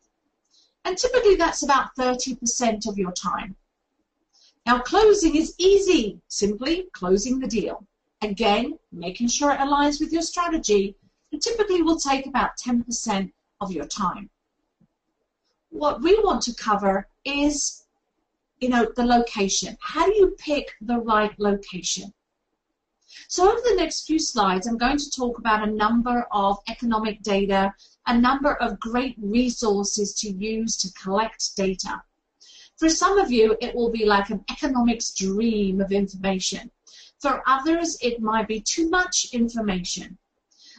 And 0.85 0.99
typically 0.99 1.37
that's 1.37 1.63
about 1.63 1.95
30% 1.97 2.89
of 2.89 2.99
your 2.99 3.13
time. 3.13 3.57
Now 4.67 4.81
closing 4.81 5.37
is 5.37 5.55
easy, 5.59 6.21
simply 6.29 6.89
closing 6.93 7.39
the 7.39 7.47
deal. 7.47 7.87
Again, 8.21 8.79
making 8.91 9.29
sure 9.29 9.53
it 9.53 9.61
aligns 9.61 10.01
with 10.01 10.13
your 10.13 10.23
strategy, 10.23 10.97
it 11.31 11.41
typically 11.41 11.83
will 11.83 11.99
take 11.99 12.27
about 12.27 12.57
10% 12.59 13.33
of 13.61 13.73
your 13.73 13.87
time. 13.87 14.31
What 15.71 16.03
we 16.03 16.19
want 16.23 16.43
to 16.43 16.55
cover 16.55 17.09
is, 17.25 17.85
you 18.59 18.69
know, 18.69 18.91
the 18.97 19.05
location. 19.05 19.77
How 19.81 20.07
do 20.07 20.15
you 20.15 20.37
pick 20.39 20.75
the 20.81 20.99
right 20.99 21.39
location? 21.39 22.13
So 23.29 23.51
over 23.51 23.61
the 23.63 23.77
next 23.77 24.07
few 24.07 24.19
slides, 24.19 24.67
I'm 24.67 24.79
going 24.79 24.99
to 24.99 25.11
talk 25.11 25.39
about 25.39 25.67
a 25.67 25.71
number 25.71 26.27
of 26.33 26.59
economic 26.69 27.23
data, 27.23 27.75
a 28.07 28.19
number 28.19 28.55
of 28.55 28.81
great 28.81 29.17
resources 29.19 30.15
to 30.17 30.31
use 30.31 30.77
to 30.79 30.93
collect 30.93 31.55
data. 31.57 32.03
For 32.77 32.89
some 32.89 33.19
of 33.19 33.31
you, 33.31 33.57
it 33.61 33.75
will 33.75 33.91
be 33.91 34.05
like 34.05 34.31
an 34.31 34.45
economics 34.51 35.11
dream 35.13 35.81
of 35.81 35.93
information. 35.93 36.71
For 37.19 37.43
others, 37.47 37.99
it 38.01 38.21
might 38.21 38.47
be 38.47 38.61
too 38.61 38.89
much 38.89 39.35
information. 39.35 40.17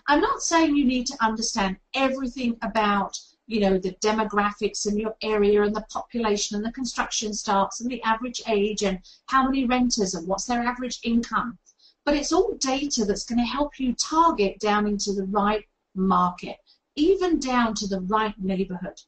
I'm 0.08 0.22
not 0.22 0.42
saying 0.42 0.76
you 0.76 0.86
need 0.86 1.06
to 1.08 1.24
understand 1.24 1.78
everything 1.94 2.58
about 2.62 3.20
you 3.50 3.60
know, 3.60 3.80
the 3.80 3.94
demographics 3.94 4.88
in 4.88 4.96
your 4.96 5.16
area 5.24 5.64
and 5.64 5.76
the 5.76 5.86
population 5.90 6.56
and 6.56 6.64
the 6.64 6.72
construction 6.72 7.34
starts 7.34 7.82
and 7.82 7.90
the 7.90 8.02
average 8.04 8.44
age 8.48 8.84
and 8.84 9.00
how 9.26 9.44
many 9.44 9.66
renters 9.66 10.14
and 10.14 10.28
what's 10.28 10.46
their 10.46 10.62
average 10.62 11.00
income. 11.04 11.58
But 12.06 12.14
it's 12.16 12.32
all 12.32 12.54
data 12.60 13.06
that's 13.06 13.26
going 13.26 13.40
to 13.40 13.46
help 13.46 13.80
you 13.80 13.96
target 13.96 14.60
down 14.60 14.86
into 14.86 15.14
the 15.14 15.26
right 15.26 15.66
market, 15.96 16.58
even 16.96 17.40
down 17.40 17.74
to 17.76 17.88
the 17.88 18.02
right 18.02 18.36
neighborhood. 18.38 19.02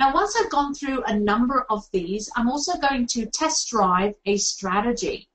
Now, 0.00 0.12
once 0.12 0.34
I've 0.36 0.50
gone 0.50 0.74
through 0.74 1.04
a 1.04 1.16
number 1.16 1.66
of 1.70 1.88
these, 1.92 2.28
I'm 2.34 2.50
also 2.50 2.78
going 2.78 3.06
to 3.08 3.26
test 3.26 3.70
drive 3.70 4.14
a 4.26 4.38
strategy. 4.38 5.28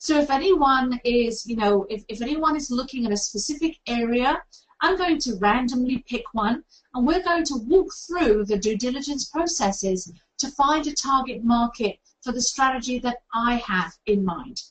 So 0.00 0.18
if 0.18 0.30
anyone 0.30 1.00
is, 1.04 1.46
you 1.46 1.54
know, 1.54 1.86
if, 1.88 2.04
if 2.08 2.20
anyone 2.20 2.56
is 2.56 2.72
looking 2.72 3.06
at 3.06 3.12
a 3.12 3.16
specific 3.16 3.78
area, 3.86 4.42
I'm 4.80 4.96
going 4.96 5.18
to 5.20 5.36
randomly 5.36 6.04
pick 6.08 6.24
one 6.32 6.64
and 6.94 7.06
we're 7.06 7.22
going 7.22 7.44
to 7.44 7.56
walk 7.56 7.92
through 7.94 8.44
the 8.44 8.58
due 8.58 8.76
diligence 8.76 9.24
processes 9.24 10.12
to 10.38 10.50
find 10.50 10.86
a 10.86 10.94
target 10.94 11.42
market 11.42 11.98
for 12.20 12.32
the 12.32 12.42
strategy 12.42 12.98
that 12.98 13.22
I 13.32 13.56
have 13.56 13.96
in 14.06 14.24
mind. 14.24 14.62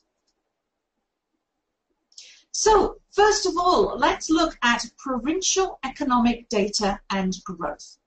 So, 2.52 3.00
first 3.12 3.46
of 3.46 3.58
all, 3.58 3.98
let's 3.98 4.30
look 4.30 4.56
at 4.62 4.90
provincial 4.96 5.78
economic 5.84 6.48
data 6.48 7.00
and 7.10 7.36
growth. 7.44 7.98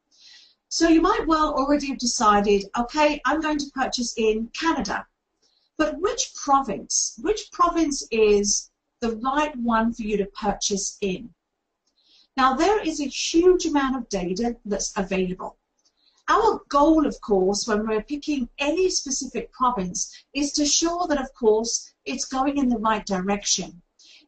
So 0.70 0.88
you 0.88 1.01
might 1.01 1.27
well 1.27 1.53
already 1.53 1.88
have 1.88 1.98
decided, 1.98 2.65
okay, 2.77 3.22
I'm 3.25 3.41
going 3.41 3.58
to 3.58 3.72
purchase 3.74 4.13
in 4.18 4.50
Canada. 4.50 5.08
But 5.77 6.00
which 6.00 6.34
province, 6.36 7.18
which 7.22 7.51
province 7.51 8.08
is 8.12 8.70
the 9.00 9.15
right 9.18 9.56
one 9.56 9.94
for 9.94 10.03
you 10.03 10.18
to 10.18 10.25
purchase 10.25 10.98
in? 11.01 11.34
Now 12.41 12.53
there 12.53 12.79
is 12.79 13.01
a 13.01 13.15
huge 13.29 13.65
amount 13.65 13.98
of 13.98 14.08
data 14.08 14.55
that's 14.63 14.93
available. 14.96 15.58
Our 16.29 16.62
goal, 16.69 17.05
of 17.05 17.19
course, 17.19 17.67
when 17.67 17.86
we're 17.86 18.01
picking 18.01 18.48
any 18.58 18.89
specific 18.89 19.51
province 19.51 20.00
is 20.34 20.53
to 20.53 20.65
show 20.65 21.05
that, 21.10 21.19
of 21.19 21.34
course, 21.34 21.91
it's 22.05 22.24
going 22.24 22.55
in 22.58 22.69
the 22.69 22.77
right 22.77 23.05
direction. 23.05 23.81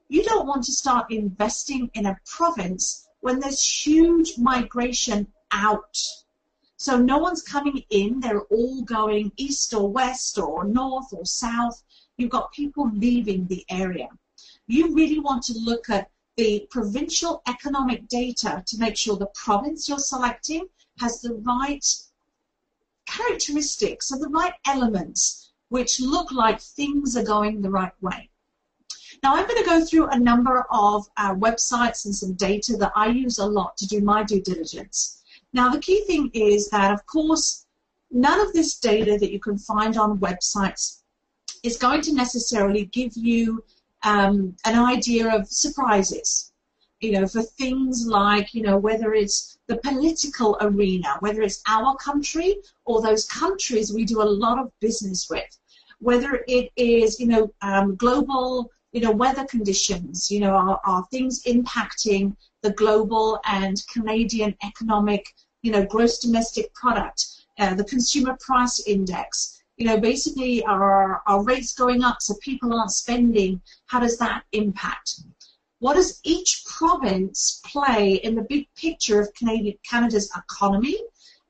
You 0.10 0.24
don't 0.24 0.46
want 0.46 0.65
to 0.65 0.74
start 0.74 1.10
investing 1.10 1.89
in 1.94 2.06
a 2.06 2.20
province 2.25 3.08
when 3.22 3.39
there's 3.39 3.63
huge 3.63 4.38
migration 4.38 5.27
out 5.53 5.98
so 6.75 6.98
no 6.98 7.18
one's 7.18 7.44
coming 7.44 7.86
in, 7.91 8.20
they're 8.20 8.48
all 8.58 8.82
going 8.82 9.32
east 9.38 9.74
or 9.74 9.88
west 9.88 10.38
or 10.38 10.65
north 10.65 11.13
or 11.13 11.25
south. 11.25 11.82
You've 12.18 12.32
got 12.32 12.51
people 12.51 12.91
leaving 12.91 13.48
the 13.48 13.63
area. 13.70 14.10
You 14.68 14.94
really 14.94 15.20
want 15.20 15.44
to 15.44 15.53
look 15.53 15.89
at 15.89 16.11
the 16.38 16.68
provincial 16.70 17.42
economic 17.48 18.08
data 18.08 18.64
to 18.66 18.78
make 18.78 18.98
sure 18.98 19.18
the 19.18 19.32
province 19.36 19.90
you're 19.90 20.00
selecting 20.00 20.68
has 21.00 21.22
the 21.22 21.34
right 21.36 21.86
characteristics 23.06 24.12
or 24.12 24.20
the 24.20 24.30
right 24.30 24.54
elements 24.66 25.52
which 25.70 26.00
look 26.00 26.32
like 26.32 26.60
things 26.60 27.16
are 27.16 27.24
going 27.24 27.62
the 27.62 27.70
right 27.70 27.94
way. 28.02 28.30
Now 29.24 29.36
I'm 29.36 29.48
going 29.48 29.64
to 29.64 29.70
go 29.70 29.86
through 29.86 30.08
a 30.08 30.20
number 30.20 30.66
of 30.72 31.06
uh, 31.18 31.36
websites 31.36 32.06
and 32.06 32.16
some 32.16 32.34
data 32.34 32.76
that 32.78 32.92
I 32.96 33.08
use 33.08 33.38
a 33.38 33.46
lot 33.46 33.78
to 33.78 33.88
do 33.88 34.02
my 34.02 34.24
due 34.24 34.42
diligence. 34.42 35.22
Now 35.54 35.70
the 35.70 35.80
key 35.80 36.04
thing 36.06 36.32
is 36.34 36.70
that 36.70 36.92
of 36.92 37.06
course 37.06 37.66
none 38.10 38.40
of 38.40 38.54
this 38.54 38.80
data 38.80 39.18
that 39.18 39.32
you 39.32 39.40
can 39.40 39.58
find 39.58 39.98
on 39.98 40.20
websites 40.20 41.02
is 41.64 41.78
going 41.78 42.02
to 42.02 42.14
necessarily 42.14 42.86
give 42.86 43.16
you 43.16 43.64
um, 44.03 44.55
an 44.65 44.77
idea 44.79 45.34
of 45.36 45.48
surprises. 45.48 46.51
You 47.00 47.13
know, 47.13 47.27
for 47.27 47.41
things 47.41 48.05
like, 48.05 48.53
you 48.53 48.62
know, 48.62 48.77
whether 48.77 49.15
it's 49.15 49.58
the 49.67 49.77
political 49.77 50.55
arena, 50.62 51.17
whether 51.22 51.41
it's 51.41 51.63
our 51.67 51.96
country 51.96 52.58
or 52.86 53.01
those 53.01 53.25
countries 53.25 53.91
we 53.91 54.05
do 54.05 54.22
a 54.22 54.34
lot 54.43 54.60
of 54.60 54.72
business 54.81 55.27
with, 55.27 55.58
whether 56.00 56.43
it 56.48 56.70
is, 56.75 57.20
you 57.20 57.27
know, 57.27 57.51
um, 57.63 57.96
global, 57.96 58.70
you 58.91 59.01
know, 59.01 59.12
weather 59.12 59.46
conditions, 59.46 60.29
you 60.29 60.39
know, 60.39 60.53
are, 60.53 60.79
are 60.86 61.05
things 61.10 61.43
impacting 61.46 62.36
the 62.62 62.72
global 62.72 63.39
and 63.46 63.81
Canadian 63.91 64.55
economic, 64.63 65.34
you 65.63 65.72
know, 65.72 65.86
gross 65.86 66.20
domestic 66.20 66.74
product, 66.74 67.25
uh, 67.60 67.74
the 67.74 67.84
consumer 67.84 68.38
price 68.39 68.86
index, 68.88 69.61
you 69.78 69.86
know, 69.86 70.00
basically 70.00 70.63
are 70.66 71.22
our 71.25 71.44
rates 71.44 71.74
going 71.74 72.04
up 72.04 72.22
so 72.22 72.36
people 72.42 72.74
aren't 72.74 72.92
spending? 72.92 73.62
How 73.88 74.00
does 74.00 74.18
that 74.18 74.44
impact? 74.51 75.22
What 75.80 75.96
does 75.96 76.20
each 76.24 76.63
province 76.66 77.62
play 77.66 78.16
in 78.24 78.36
the 78.36 78.44
big 78.44 78.68
picture 78.75 79.20
of 79.20 79.34
Canadian, 79.34 79.78
Canada's 79.90 80.30
economy? 80.38 81.00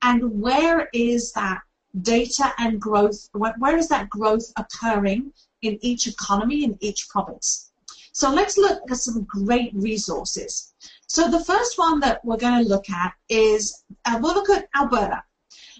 And 0.01 0.41
where 0.41 0.89
is 0.93 1.33
that 1.33 1.61
data 2.01 2.53
and 2.57 2.79
growth, 2.79 3.29
where 3.33 3.77
is 3.77 3.89
that 3.89 4.09
growth 4.09 4.51
occurring 4.57 5.33
in 5.61 5.77
each 5.81 6.07
economy, 6.07 6.63
in 6.63 6.77
each 6.79 7.09
province? 7.09 7.71
So 8.13 8.31
let's 8.31 8.57
look 8.57 8.79
at 8.89 8.97
some 8.97 9.23
great 9.23 9.73
resources. 9.73 10.73
So 11.07 11.29
the 11.29 11.43
first 11.43 11.77
one 11.77 11.99
that 11.99 12.23
we're 12.23 12.37
going 12.37 12.63
to 12.63 12.69
look 12.69 12.89
at 12.89 13.13
is, 13.27 13.83
uh, 14.05 14.17
we'll 14.21 14.33
look 14.33 14.49
at 14.49 14.69
Alberta. 14.75 15.23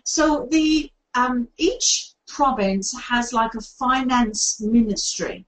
So 0.03 0.47
the 0.51 0.91
um, 1.13 1.47
each 1.57 2.10
province 2.33 2.97
has 2.99 3.33
like 3.33 3.53
a 3.55 3.61
finance 3.61 4.61
ministry. 4.61 5.45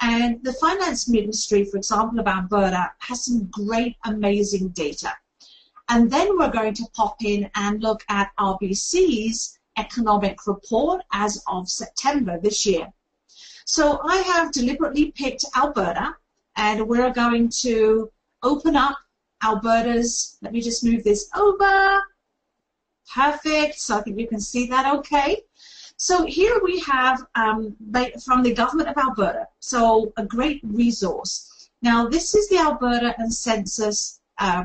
And 0.00 0.42
the 0.42 0.52
finance 0.54 1.08
ministry, 1.08 1.64
for 1.64 1.76
example, 1.76 2.18
of 2.18 2.26
Alberta, 2.26 2.90
has 2.98 3.24
some 3.26 3.48
great, 3.50 3.96
amazing 4.04 4.68
data. 4.68 5.12
And 5.88 6.10
then 6.10 6.36
we're 6.36 6.50
going 6.50 6.74
to 6.74 6.86
pop 6.94 7.16
in 7.22 7.50
and 7.54 7.82
look 7.82 8.02
at 8.08 8.30
RBC's 8.38 9.58
economic 9.76 10.46
report 10.46 11.02
as 11.12 11.42
of 11.46 11.68
September 11.68 12.38
this 12.40 12.66
year. 12.66 12.92
So 13.64 14.00
I 14.04 14.16
have 14.16 14.52
deliberately 14.52 15.12
picked 15.12 15.44
Alberta, 15.54 16.16
and 16.56 16.88
we're 16.88 17.12
going 17.12 17.48
to 17.62 18.10
open 18.42 18.74
up 18.76 18.98
Alberta's, 19.42 20.38
let 20.42 20.52
me 20.52 20.60
just 20.60 20.84
move 20.84 21.04
this 21.04 21.28
over. 21.36 22.02
Perfect, 23.14 23.78
so 23.78 23.98
I 23.98 24.02
think 24.02 24.18
you 24.18 24.26
can 24.26 24.40
see 24.40 24.66
that 24.68 24.94
okay. 24.96 25.42
So 26.08 26.26
here 26.26 26.60
we 26.64 26.80
have 26.80 27.24
um, 27.36 27.76
from 28.24 28.42
the 28.42 28.52
government 28.52 28.88
of 28.88 28.96
Alberta, 28.96 29.46
so 29.60 30.12
a 30.16 30.26
great 30.26 30.60
resource. 30.64 31.68
Now 31.80 32.08
this 32.08 32.34
is 32.34 32.48
the 32.48 32.58
Alberta 32.58 33.14
and 33.18 33.32
census 33.32 34.18
uh, 34.38 34.64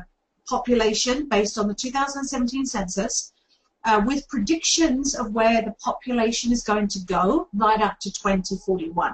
population 0.49 1.29
based 1.29 1.59
on 1.59 1.67
the 1.67 1.75
2017 1.75 2.65
census 2.65 3.33
uh, 3.83 4.01
with 4.03 4.27
predictions 4.27 5.13
of 5.13 5.31
where 5.31 5.61
the 5.61 5.75
population 5.79 6.51
is 6.51 6.63
going 6.63 6.87
to 6.87 6.99
go 7.01 7.47
right 7.53 7.81
up 7.81 7.99
to 7.99 8.11
2041. 8.11 9.13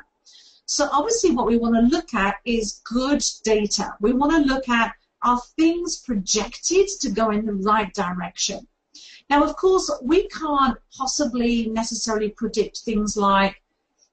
So 0.65 0.87
obviously 0.93 1.31
what 1.31 1.47
we 1.47 1.57
want 1.57 1.75
to 1.75 1.81
look 1.81 2.13
at 2.13 2.35
is 2.45 2.79
good 2.85 3.21
data. 3.43 3.95
We 3.99 4.13
want 4.13 4.31
to 4.31 4.53
look 4.53 4.69
at 4.69 4.95
are 5.23 5.41
things 5.57 5.97
projected 5.97 6.87
to 7.01 7.09
go 7.09 7.31
in 7.31 7.45
the 7.45 7.53
right 7.53 7.93
direction? 7.93 8.65
Now, 9.29 9.43
of 9.43 9.55
course, 9.55 9.89
we 10.01 10.27
can't 10.27 10.77
possibly 10.95 11.67
necessarily 11.67 12.29
predict 12.29 12.79
things 12.79 13.17
like, 13.17 13.61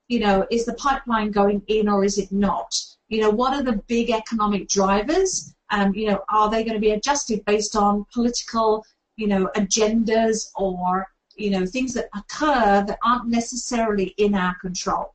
you 0.09 0.21
know, 0.21 0.47
is 0.51 0.65
the 0.65 0.75
pipeline 0.75 1.31
going 1.31 1.63
in 1.67 1.89
or 1.89 2.05
is 2.05 2.19
it 2.19 2.33
not? 2.33 2.75
You 3.09 3.23
know, 3.23 3.31
what 3.31 3.55
are 3.55 3.63
the 3.63 3.83
big 3.87 4.11
economic 4.11 4.69
drivers? 4.69 5.55
Um, 5.71 5.95
you 5.95 6.07
know, 6.07 6.23
are 6.29 6.51
they 6.51 6.65
going 6.65 6.75
to 6.75 6.81
be 6.81 6.93
adjusted 6.93 7.45
based 7.45 7.77
on 7.77 8.07
political, 8.13 8.85
you 9.17 9.27
know, 9.27 9.51
agendas 9.57 10.51
or, 10.57 11.09
you 11.37 11.51
know, 11.51 11.67
things 11.67 11.93
that 11.95 12.09
occur 12.15 12.85
that 12.87 12.99
aren't 13.05 13.29
necessarily 13.29 14.15
in 14.17 14.35
our 14.35 14.55
control? 14.57 15.15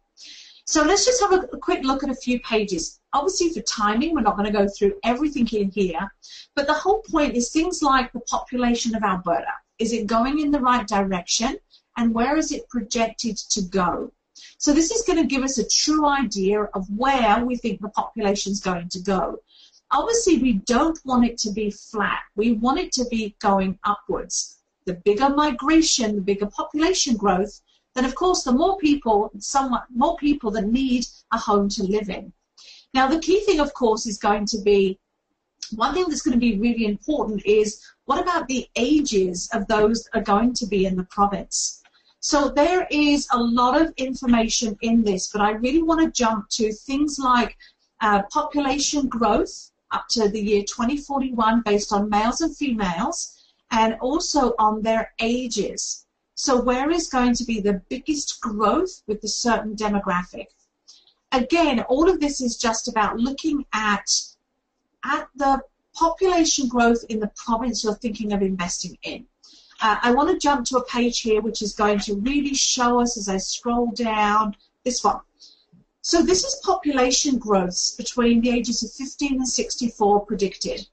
So 0.65 0.81
let's 0.83 1.05
just 1.05 1.21
have 1.21 1.31
a, 1.31 1.41
a 1.53 1.57
quick 1.57 1.83
look 1.83 2.03
at 2.03 2.09
a 2.09 2.15
few 2.15 2.39
pages. 2.39 2.99
Obviously, 3.13 3.49
for 3.49 3.61
timing, 3.61 4.13
we're 4.13 4.21
not 4.21 4.35
going 4.35 4.51
to 4.51 4.57
go 4.57 4.67
through 4.67 4.95
everything 5.03 5.47
in 5.53 5.69
here, 5.69 6.11
but 6.55 6.67
the 6.67 6.73
whole 6.73 7.01
point 7.01 7.35
is 7.35 7.49
things 7.49 7.81
like 7.83 8.11
the 8.13 8.19
population 8.21 8.95
of 8.95 9.03
Alberta. 9.03 9.53
Is 9.77 9.91
it 9.91 10.07
going 10.07 10.39
in 10.39 10.51
the 10.51 10.59
right 10.59 10.87
direction? 10.87 11.57
And 11.97 12.13
where 12.13 12.37
is 12.37 12.51
it 12.51 12.69
projected 12.69 13.37
to 13.37 13.61
go? 13.61 14.11
So 14.57 14.73
this 14.73 14.91
is 14.91 15.03
going 15.03 15.19
to 15.19 15.27
give 15.27 15.43
us 15.43 15.57
a 15.57 15.67
true 15.67 16.05
idea 16.05 16.63
of 16.73 16.87
where 16.95 17.45
we 17.45 17.55
think 17.55 17.81
the 17.81 17.89
population 17.89 18.51
is 18.51 18.59
going 18.59 18.89
to 18.89 18.99
go. 18.99 19.39
Obviously, 19.91 20.39
we 20.39 20.53
don't 20.53 20.99
want 21.05 21.25
it 21.25 21.37
to 21.39 21.51
be 21.51 21.71
flat. 21.71 22.21
We 22.35 22.53
want 22.53 22.79
it 22.79 22.91
to 22.93 23.05
be 23.05 23.35
going 23.39 23.79
upwards. 23.83 24.57
The 24.85 24.95
bigger 24.95 25.29
migration, 25.29 26.15
the 26.15 26.21
bigger 26.21 26.47
population 26.47 27.15
growth, 27.15 27.61
then 27.93 28.05
of 28.05 28.13
course 28.15 28.43
the 28.43 28.51
more 28.51 28.77
people, 28.77 29.31
somewhat 29.39 29.85
more 29.93 30.17
people 30.17 30.51
that 30.51 30.67
need 30.67 31.05
a 31.31 31.37
home 31.37 31.69
to 31.69 31.83
live 31.83 32.09
in. 32.09 32.33
Now 32.93 33.07
the 33.07 33.19
key 33.19 33.39
thing, 33.41 33.59
of 33.59 33.73
course, 33.73 34.05
is 34.05 34.17
going 34.17 34.45
to 34.47 34.61
be 34.61 34.99
one 35.71 35.93
thing 35.93 36.05
that's 36.07 36.21
going 36.21 36.33
to 36.33 36.39
be 36.39 36.59
really 36.59 36.85
important 36.85 37.45
is 37.45 37.81
what 38.05 38.21
about 38.21 38.47
the 38.47 38.67
ages 38.75 39.49
of 39.53 39.67
those 39.67 40.03
that 40.03 40.19
are 40.19 40.23
going 40.23 40.53
to 40.53 40.65
be 40.65 40.85
in 40.85 40.95
the 40.95 41.03
province? 41.05 41.81
So 42.19 42.49
there 42.49 42.87
is 42.89 43.27
a 43.31 43.37
lot 43.37 43.79
of 43.79 43.93
information 43.97 44.77
in 44.81 45.03
this, 45.03 45.29
but 45.31 45.41
I 45.41 45.51
really 45.51 45.83
want 45.83 46.01
to 46.01 46.11
jump 46.11 46.49
to 46.51 46.71
things 46.71 47.19
like 47.19 47.57
uh, 48.01 48.23
population 48.31 49.07
growth 49.07 49.71
up 49.91 50.07
to 50.09 50.29
the 50.29 50.41
year 50.41 50.63
2041 50.63 51.61
based 51.61 51.93
on 51.93 52.09
males 52.09 52.41
and 52.41 52.55
females 52.55 53.35
and 53.71 53.95
also 54.01 54.53
on 54.59 54.81
their 54.81 55.13
ages. 55.19 56.05
So 56.35 56.59
where 56.61 56.91
is 56.91 57.07
going 57.07 57.33
to 57.35 57.45
be 57.45 57.59
the 57.61 57.81
biggest 57.89 58.41
growth 58.41 59.01
with 59.07 59.23
a 59.23 59.27
certain 59.27 59.75
demographic? 59.75 60.47
Again, 61.31 61.81
all 61.81 62.09
of 62.09 62.19
this 62.19 62.41
is 62.41 62.57
just 62.57 62.87
about 62.87 63.19
looking 63.19 63.65
at 63.73 64.09
at 65.03 65.27
the 65.35 65.61
population 65.95 66.67
growth 66.67 67.03
in 67.09 67.19
the 67.19 67.31
province 67.35 67.83
you're 67.83 67.95
thinking 67.95 68.33
of 68.33 68.41
investing 68.41 68.97
in. 69.03 69.25
Uh, 69.81 69.97
I 70.01 70.13
want 70.13 70.29
to 70.29 70.37
jump 70.37 70.65
to 70.67 70.77
a 70.77 70.85
page 70.85 71.21
here 71.21 71.41
which 71.41 71.61
is 71.61 71.73
going 71.73 71.99
to 71.99 72.15
really 72.15 72.53
show 72.53 73.01
us 73.01 73.17
as 73.17 73.27
I 73.27 73.37
scroll 73.37 73.91
down 73.91 74.55
this 74.83 75.03
one. 75.03 75.19
So 76.01 76.21
this 76.21 76.43
is 76.43 76.61
population 76.63 77.39
growth 77.39 77.95
between 77.97 78.41
the 78.41 78.51
ages 78.51 78.83
of 78.83 78.91
15 78.91 79.33
and 79.33 79.47
64 79.47 80.25
predicted. 80.25 80.87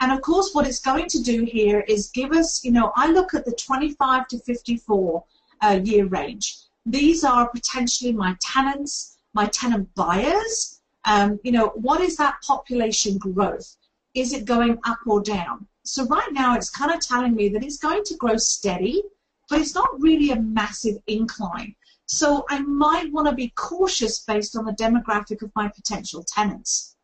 And 0.00 0.12
of 0.12 0.20
course 0.22 0.50
what 0.52 0.66
it's 0.66 0.80
going 0.80 1.08
to 1.08 1.22
do 1.22 1.44
here 1.44 1.80
is 1.80 2.10
give 2.10 2.32
us, 2.32 2.64
you 2.64 2.70
know, 2.70 2.92
I 2.94 3.10
look 3.10 3.34
at 3.34 3.44
the 3.44 3.52
25 3.52 4.28
to 4.28 4.38
54 4.38 5.24
uh, 5.62 5.80
year 5.82 6.06
range. 6.06 6.56
These 6.86 7.24
are 7.24 7.48
potentially 7.48 8.12
my 8.12 8.36
tenants, 8.40 9.18
my 9.34 9.46
tenant 9.46 9.94
buyers. 9.94 10.80
Um, 11.04 11.40
you 11.42 11.52
know, 11.52 11.68
what 11.74 12.00
is 12.00 12.16
that 12.16 12.40
population 12.42 13.18
growth? 13.18 13.76
Is 14.14 14.32
it 14.32 14.44
going 14.44 14.78
up 14.84 14.98
or 15.06 15.22
down? 15.22 15.66
So 15.84 16.04
right 16.06 16.32
now 16.32 16.56
it's 16.56 16.70
kind 16.70 16.92
of 16.92 17.00
telling 17.00 17.34
me 17.34 17.48
that 17.50 17.64
it's 17.64 17.78
going 17.78 18.04
to 18.04 18.16
grow 18.16 18.36
steady, 18.36 19.02
but 19.48 19.60
it's 19.60 19.74
not 19.74 20.00
really 20.00 20.30
a 20.30 20.40
massive 20.40 20.96
incline. 21.06 21.74
So 22.06 22.44
I 22.50 22.60
might 22.60 23.12
want 23.12 23.28
to 23.28 23.34
be 23.34 23.52
cautious 23.54 24.18
based 24.20 24.56
on 24.56 24.64
the 24.64 24.72
demographic 24.72 25.42
of 25.42 25.52
my 25.54 25.68
potential 25.68 26.24
tenants. 26.24 26.96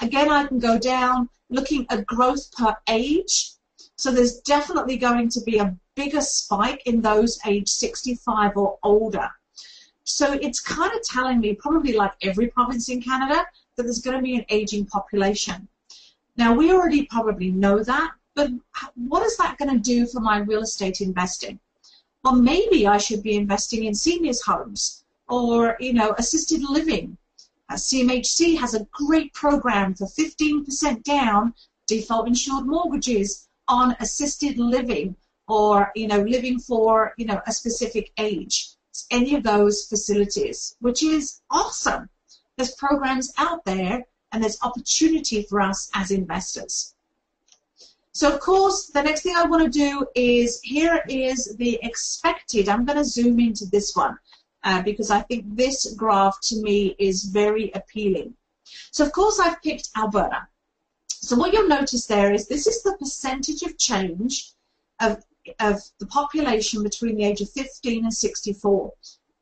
Again, 0.00 0.30
I 0.30 0.46
can 0.46 0.58
go 0.58 0.78
down 0.78 1.28
looking 1.50 1.86
at 1.90 2.06
growth 2.06 2.52
per 2.52 2.76
age. 2.88 3.52
So 3.96 4.10
there's 4.10 4.40
definitely 4.40 4.98
going 4.98 5.30
to 5.30 5.40
be 5.40 5.58
a 5.58 5.76
bigger 5.94 6.20
spike 6.20 6.82
in 6.86 7.00
those 7.00 7.38
age 7.46 7.68
65 7.68 8.56
or 8.56 8.78
older. 8.82 9.30
So 10.04 10.34
it's 10.34 10.60
kind 10.60 10.92
of 10.92 11.02
telling 11.02 11.40
me, 11.40 11.54
probably 11.54 11.94
like 11.94 12.12
every 12.22 12.48
province 12.48 12.88
in 12.88 13.02
Canada, 13.02 13.44
that 13.76 13.82
there's 13.82 14.00
going 14.00 14.16
to 14.16 14.22
be 14.22 14.36
an 14.36 14.44
aging 14.48 14.86
population. 14.86 15.66
Now, 16.36 16.52
we 16.54 16.72
already 16.72 17.06
probably 17.06 17.50
know 17.50 17.82
that, 17.82 18.12
but 18.34 18.50
what 18.94 19.24
is 19.24 19.36
that 19.38 19.56
going 19.56 19.70
to 19.72 19.78
do 19.78 20.06
for 20.06 20.20
my 20.20 20.38
real 20.38 20.62
estate 20.62 21.00
investing? 21.00 21.58
Well, 22.22 22.34
maybe 22.34 22.86
I 22.86 22.98
should 22.98 23.22
be 23.22 23.36
investing 23.36 23.84
in 23.84 23.94
seniors' 23.94 24.42
homes 24.42 25.04
or, 25.28 25.76
you 25.80 25.94
know, 25.94 26.14
assisted 26.18 26.62
living. 26.62 27.16
Uh, 27.68 27.74
CMHC 27.74 28.58
has 28.58 28.74
a 28.74 28.86
great 28.92 29.32
program 29.32 29.94
for 29.94 30.06
15% 30.06 31.02
down 31.02 31.54
default 31.86 32.28
insured 32.28 32.66
mortgages 32.66 33.48
on 33.68 33.96
assisted 34.00 34.58
living 34.58 35.16
or, 35.48 35.90
you 35.94 36.06
know, 36.06 36.20
living 36.20 36.58
for, 36.58 37.14
you 37.16 37.24
know, 37.24 37.40
a 37.46 37.52
specific 37.52 38.12
age. 38.18 38.70
It's 38.90 39.06
any 39.10 39.34
of 39.34 39.42
those 39.42 39.86
facilities, 39.86 40.76
which 40.80 41.02
is 41.02 41.40
awesome. 41.50 42.08
there's 42.56 42.74
programs 42.74 43.32
out 43.38 43.64
there 43.64 44.04
and 44.36 44.44
there's 44.44 44.58
opportunity 44.62 45.42
for 45.44 45.62
us 45.62 45.90
as 45.94 46.10
investors. 46.10 46.94
So 48.12 48.30
of 48.30 48.38
course, 48.40 48.88
the 48.88 49.02
next 49.02 49.22
thing 49.22 49.34
I 49.34 49.46
want 49.46 49.64
to 49.64 49.70
do 49.70 50.06
is, 50.14 50.60
here 50.60 51.02
is 51.08 51.56
the 51.56 51.78
expected, 51.82 52.68
I'm 52.68 52.84
going 52.84 52.98
to 52.98 53.04
zoom 53.04 53.40
into 53.40 53.64
this 53.64 53.96
one 53.96 54.18
uh, 54.62 54.82
because 54.82 55.10
I 55.10 55.22
think 55.22 55.46
this 55.56 55.94
graph 55.94 56.38
to 56.48 56.56
me 56.56 56.94
is 56.98 57.24
very 57.24 57.70
appealing. 57.74 58.34
So 58.90 59.06
of 59.06 59.12
course 59.12 59.40
I've 59.40 59.62
picked 59.62 59.88
Alberta. 59.96 60.46
So 61.08 61.34
what 61.34 61.54
you'll 61.54 61.68
notice 61.68 62.04
there 62.04 62.34
is 62.34 62.46
this 62.46 62.66
is 62.66 62.82
the 62.82 62.94
percentage 62.98 63.62
of 63.62 63.78
change 63.78 64.52
of, 65.00 65.24
of 65.60 65.80
the 65.98 66.06
population 66.06 66.82
between 66.82 67.16
the 67.16 67.24
age 67.24 67.40
of 67.40 67.48
15 67.50 68.04
and 68.04 68.12
64, 68.12 68.92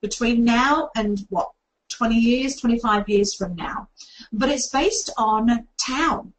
between 0.01 0.45
now 0.45 0.91
and 0.95 1.27
what, 1.31 1.51
20 1.97 2.17
years, 2.17 2.57
25 2.57 3.09
years 3.09 3.35
from 3.35 3.55
now. 3.55 3.89
But 4.33 4.49
it's 4.49 4.69
based 4.69 5.11
on 5.17 5.69
town. 5.79 6.33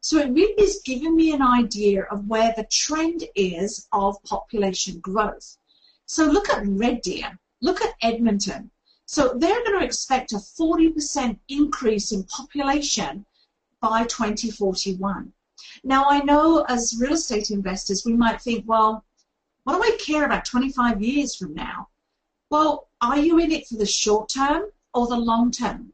So 0.00 0.18
it 0.18 0.32
really 0.32 0.62
is 0.62 0.82
giving 0.84 1.14
me 1.14 1.32
an 1.32 1.42
idea 1.42 2.04
of 2.04 2.26
where 2.26 2.54
the 2.56 2.66
trend 2.70 3.24
is 3.34 3.86
of 3.92 4.22
population 4.24 4.98
growth. 5.00 5.58
So 6.06 6.24
look 6.24 6.48
at 6.48 6.66
Red 6.66 7.02
Deer, 7.02 7.38
look 7.60 7.82
at 7.82 7.94
Edmonton. 8.02 8.70
So 9.04 9.34
they're 9.36 9.64
going 9.64 9.78
to 9.78 9.84
expect 9.84 10.32
a 10.32 10.36
40% 10.36 11.38
increase 11.48 12.12
in 12.12 12.24
population 12.24 13.26
by 13.80 14.04
2041. 14.04 15.32
Now 15.84 16.06
I 16.08 16.20
know 16.20 16.64
as 16.68 16.96
real 16.98 17.12
estate 17.12 17.50
investors 17.50 18.04
we 18.04 18.14
might 18.14 18.40
think, 18.40 18.64
well, 18.66 19.04
what 19.64 19.74
do 19.76 19.82
I 19.82 19.96
care 19.98 20.24
about 20.24 20.44
25 20.44 21.02
years 21.02 21.34
from 21.36 21.54
now? 21.54 21.88
Well, 22.50 22.88
are 23.00 23.18
you 23.18 23.38
in 23.38 23.52
it 23.52 23.66
for 23.66 23.76
the 23.76 23.86
short 23.86 24.30
term 24.30 24.70
or 24.94 25.06
the 25.06 25.16
long 25.16 25.50
term? 25.50 25.92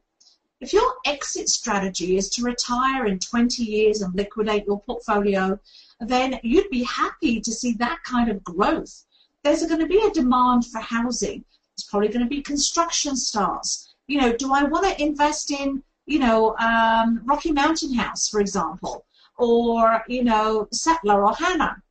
If 0.59 0.73
your 0.73 0.95
exit 1.05 1.49
strategy 1.49 2.17
is 2.17 2.29
to 2.31 2.41
retire 2.41 3.05
in 3.05 3.19
20 3.19 3.63
years 3.63 4.01
and 4.01 4.15
liquidate 4.15 4.65
your 4.65 4.81
portfolio, 4.81 5.59
then 5.99 6.39
you'd 6.41 6.69
be 6.69 6.83
happy 6.83 7.39
to 7.41 7.51
see 7.51 7.73
that 7.73 8.03
kind 8.03 8.29
of 8.29 8.43
growth. 8.43 9.05
There's 9.43 9.65
going 9.65 9.81
to 9.81 9.87
be 9.87 10.01
a 10.01 10.11
demand 10.11 10.65
for 10.65 10.79
housing. 10.79 11.45
There's 11.75 11.87
probably 11.89 12.09
going 12.09 12.25
to 12.25 12.29
be 12.29 12.41
construction 12.41 13.15
starts. 13.15 13.93
You 14.07 14.19
know, 14.19 14.35
do 14.35 14.53
I 14.53 14.63
want 14.63 14.85
to 14.85 15.01
invest 15.01 15.51
in, 15.51 15.83
you 16.05 16.19
know, 16.19 16.55
um, 16.57 17.21
Rocky 17.25 17.51
Mountain 17.51 17.93
House, 17.93 18.27
for 18.27 18.39
example, 18.39 19.05
or, 19.37 20.03
you 20.07 20.23
know, 20.23 20.67
Stettler 20.73 21.23
or 21.23 21.35
Hanna, 21.35 21.83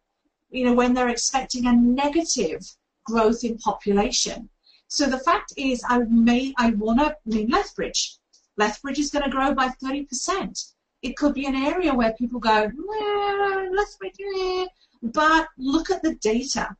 you 0.50 0.64
know, 0.64 0.74
when 0.74 0.92
they're 0.92 1.08
expecting 1.08 1.66
a 1.66 1.72
negative 1.72 2.68
growth 3.04 3.44
in 3.44 3.58
population. 3.58 4.48
So 4.88 5.06
the 5.06 5.18
fact 5.18 5.52
is, 5.56 5.84
I 5.88 5.98
may, 5.98 6.54
I 6.56 6.70
want 6.70 7.00
to, 7.00 7.16
mean, 7.26 7.48
Lethbridge, 7.48 8.18
Lethbridge 8.56 8.98
is 8.98 9.10
going 9.10 9.24
to 9.24 9.30
grow 9.30 9.52
by 9.52 9.68
30%. 9.82 10.72
It 11.02 11.16
could 11.16 11.34
be 11.34 11.46
an 11.46 11.56
area 11.56 11.92
where 11.92 12.12
people 12.14 12.40
go, 12.40 12.70
well, 12.76 13.74
Lethbridge, 13.74 14.16
eh. 14.20 14.66
but 15.02 15.48
look 15.58 15.90
at 15.90 16.02
the 16.02 16.14
data. 16.16 16.76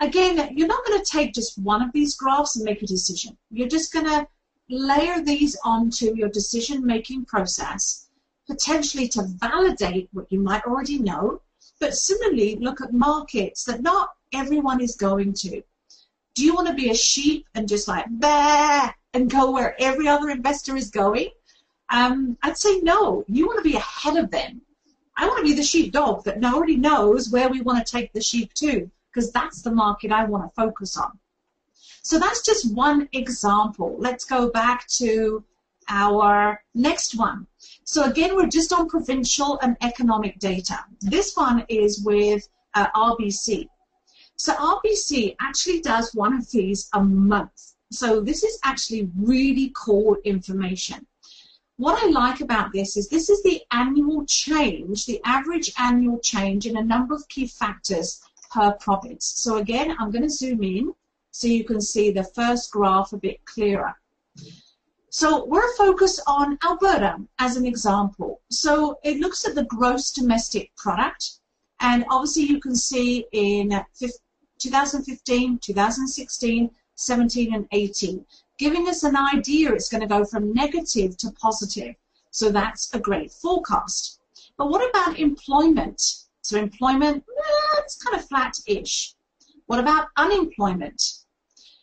Again, 0.00 0.56
you're 0.56 0.68
not 0.68 0.84
going 0.86 1.02
to 1.02 1.10
take 1.10 1.34
just 1.34 1.58
one 1.58 1.82
of 1.82 1.92
these 1.92 2.16
graphs 2.16 2.56
and 2.56 2.64
make 2.64 2.82
a 2.82 2.86
decision. 2.86 3.36
You're 3.50 3.68
just 3.68 3.92
going 3.92 4.06
to 4.06 4.26
layer 4.70 5.20
these 5.22 5.56
onto 5.64 6.14
your 6.16 6.28
decision-making 6.28 7.26
process, 7.26 8.08
potentially 8.46 9.08
to 9.08 9.22
validate 9.22 10.08
what 10.12 10.30
you 10.32 10.40
might 10.40 10.64
already 10.64 10.98
know, 10.98 11.42
but 11.80 11.94
similarly 11.94 12.56
look 12.56 12.80
at 12.80 12.92
markets 12.92 13.64
that 13.64 13.82
not 13.82 14.10
everyone 14.32 14.80
is 14.80 14.96
going 14.96 15.32
to. 15.34 15.62
Do 16.38 16.44
you 16.44 16.54
want 16.54 16.68
to 16.68 16.74
be 16.74 16.88
a 16.88 16.94
sheep 16.94 17.48
and 17.56 17.68
just 17.68 17.88
like, 17.88 18.06
bah, 18.08 18.92
and 19.12 19.28
go 19.28 19.50
where 19.50 19.74
every 19.82 20.06
other 20.06 20.30
investor 20.30 20.76
is 20.76 20.88
going? 20.88 21.30
Um, 21.90 22.38
I'd 22.44 22.56
say 22.56 22.78
no. 22.78 23.24
You 23.26 23.48
want 23.48 23.58
to 23.58 23.68
be 23.68 23.74
ahead 23.74 24.16
of 24.16 24.30
them. 24.30 24.60
I 25.16 25.26
want 25.26 25.38
to 25.38 25.42
be 25.42 25.54
the 25.54 25.64
sheepdog 25.64 26.22
that 26.26 26.44
already 26.44 26.76
knows 26.76 27.28
where 27.28 27.48
we 27.48 27.60
want 27.60 27.84
to 27.84 27.92
take 27.92 28.12
the 28.12 28.20
sheep 28.20 28.54
to, 28.54 28.88
because 29.10 29.32
that's 29.32 29.62
the 29.62 29.72
market 29.72 30.12
I 30.12 30.26
want 30.26 30.44
to 30.44 30.54
focus 30.54 30.96
on. 30.96 31.18
So 32.02 32.20
that's 32.20 32.46
just 32.46 32.72
one 32.72 33.08
example. 33.12 33.96
Let's 33.98 34.24
go 34.24 34.48
back 34.48 34.86
to 34.98 35.42
our 35.88 36.62
next 36.72 37.18
one. 37.18 37.48
So 37.82 38.04
again, 38.04 38.36
we're 38.36 38.46
just 38.46 38.72
on 38.72 38.88
provincial 38.88 39.58
and 39.60 39.76
economic 39.80 40.38
data. 40.38 40.84
This 41.00 41.34
one 41.34 41.64
is 41.68 42.00
with 42.04 42.48
uh, 42.74 42.86
RBC. 42.94 43.66
So 44.40 44.54
RBC 44.54 45.34
actually 45.40 45.80
does 45.80 46.14
one 46.14 46.32
of 46.32 46.48
these 46.52 46.88
a 46.94 47.02
month. 47.02 47.74
So 47.90 48.20
this 48.20 48.44
is 48.44 48.60
actually 48.62 49.10
really 49.16 49.72
cool 49.74 50.16
information. 50.24 51.04
What 51.76 52.00
I 52.00 52.06
like 52.06 52.40
about 52.40 52.72
this 52.72 52.96
is 52.96 53.08
this 53.08 53.28
is 53.28 53.42
the 53.42 53.60
annual 53.72 54.24
change, 54.26 55.06
the 55.06 55.20
average 55.24 55.72
annual 55.76 56.20
change 56.20 56.66
in 56.66 56.76
a 56.76 56.84
number 56.84 57.16
of 57.16 57.28
key 57.28 57.48
factors 57.48 58.20
per 58.52 58.72
province. 58.74 59.26
So 59.26 59.56
again, 59.56 59.96
I'm 59.98 60.12
going 60.12 60.22
to 60.22 60.30
zoom 60.30 60.62
in 60.62 60.94
so 61.32 61.48
you 61.48 61.64
can 61.64 61.80
see 61.80 62.12
the 62.12 62.24
first 62.24 62.70
graph 62.70 63.12
a 63.12 63.16
bit 63.16 63.44
clearer. 63.44 63.94
So 65.10 65.46
we're 65.46 65.74
focused 65.74 66.20
on 66.28 66.58
Alberta 66.64 67.18
as 67.40 67.56
an 67.56 67.66
example. 67.66 68.40
So 68.50 69.00
it 69.02 69.18
looks 69.18 69.44
at 69.48 69.56
the 69.56 69.64
gross 69.64 70.12
domestic 70.12 70.70
product, 70.76 71.40
and 71.80 72.04
obviously 72.08 72.44
you 72.44 72.60
can 72.60 72.76
see 72.76 73.26
in 73.32 73.72
2015, 74.58 75.58
2016, 75.58 76.70
17 76.94 77.54
and 77.54 77.68
18, 77.72 78.24
giving 78.58 78.88
us 78.88 79.04
an 79.04 79.16
idea 79.16 79.72
it's 79.72 79.88
going 79.88 80.00
to 80.00 80.06
go 80.06 80.24
from 80.24 80.52
negative 80.52 81.16
to 81.18 81.30
positive. 81.32 81.94
So 82.30 82.50
that's 82.50 82.92
a 82.94 82.98
great 82.98 83.30
forecast. 83.32 84.20
But 84.56 84.70
what 84.70 84.88
about 84.90 85.18
employment? 85.18 86.00
So 86.42 86.58
employment, 86.58 87.24
eh, 87.28 87.80
it's 87.80 88.02
kind 88.02 88.16
of 88.16 88.28
flat-ish. 88.28 89.14
What 89.66 89.78
about 89.78 90.08
unemployment? 90.16 91.02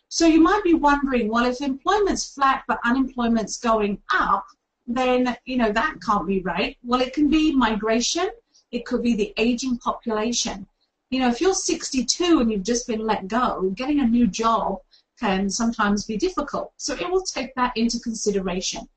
So 0.08 0.26
you 0.26 0.40
might 0.40 0.62
be 0.64 0.74
wondering, 0.74 1.28
well, 1.28 1.46
if 1.46 1.60
employment's 1.60 2.32
flat 2.34 2.64
but 2.68 2.80
unemployment's 2.84 3.58
going 3.58 4.02
up, 4.12 4.46
then, 4.86 5.36
you 5.44 5.56
know, 5.56 5.72
that 5.72 5.96
can't 6.04 6.26
be 6.26 6.40
right. 6.40 6.76
Well, 6.82 7.00
it 7.00 7.12
can 7.12 7.28
be 7.28 7.52
migration. 7.54 8.28
It 8.70 8.86
could 8.86 9.02
be 9.02 9.14
the 9.14 9.32
aging 9.36 9.78
population. 9.78 10.66
You 11.10 11.20
know, 11.20 11.28
if 11.28 11.40
you're 11.40 11.54
62 11.54 12.40
and 12.40 12.50
you've 12.50 12.64
just 12.64 12.86
been 12.86 13.06
let 13.06 13.28
go, 13.28 13.70
getting 13.76 14.00
a 14.00 14.06
new 14.06 14.26
job 14.26 14.78
can 15.20 15.48
sometimes 15.48 16.04
be 16.04 16.16
difficult. 16.16 16.72
So 16.76 16.94
it 16.94 17.08
will 17.08 17.22
take 17.22 17.54
that 17.54 17.76
into 17.76 18.00
consideration. 18.00 18.88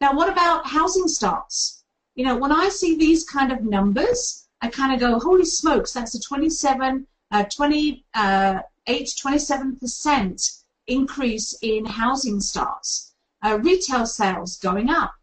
Now, 0.00 0.14
what 0.14 0.28
about 0.28 0.66
housing 0.66 1.08
starts? 1.08 1.82
You 2.14 2.24
know, 2.24 2.36
when 2.36 2.52
I 2.52 2.68
see 2.68 2.96
these 2.96 3.24
kind 3.24 3.50
of 3.50 3.64
numbers, 3.64 4.46
I 4.60 4.68
kind 4.68 4.94
of 4.94 5.00
go, 5.00 5.18
holy 5.18 5.44
smokes, 5.44 5.92
that's 5.92 6.14
a 6.14 6.20
27, 6.20 7.06
uh, 7.32 7.44
28, 7.44 8.04
uh, 8.14 8.62
27% 8.86 10.62
increase 10.86 11.58
in 11.62 11.84
housing 11.84 12.40
starts. 12.40 13.14
Uh, 13.42 13.58
retail 13.60 14.06
sales 14.06 14.56
going 14.58 14.88
up. 14.88 15.14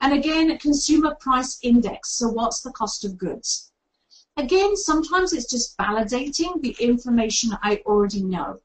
And 0.00 0.12
again, 0.12 0.56
consumer 0.58 1.14
price 1.20 1.58
index. 1.62 2.10
So 2.10 2.28
what's 2.28 2.60
the 2.60 2.72
cost 2.72 3.04
of 3.04 3.18
goods? 3.18 3.71
Again, 4.36 4.76
sometimes 4.76 5.32
it's 5.32 5.50
just 5.50 5.76
validating 5.76 6.62
the 6.62 6.74
information 6.80 7.56
I 7.62 7.82
already 7.84 8.22
know. 8.22 8.60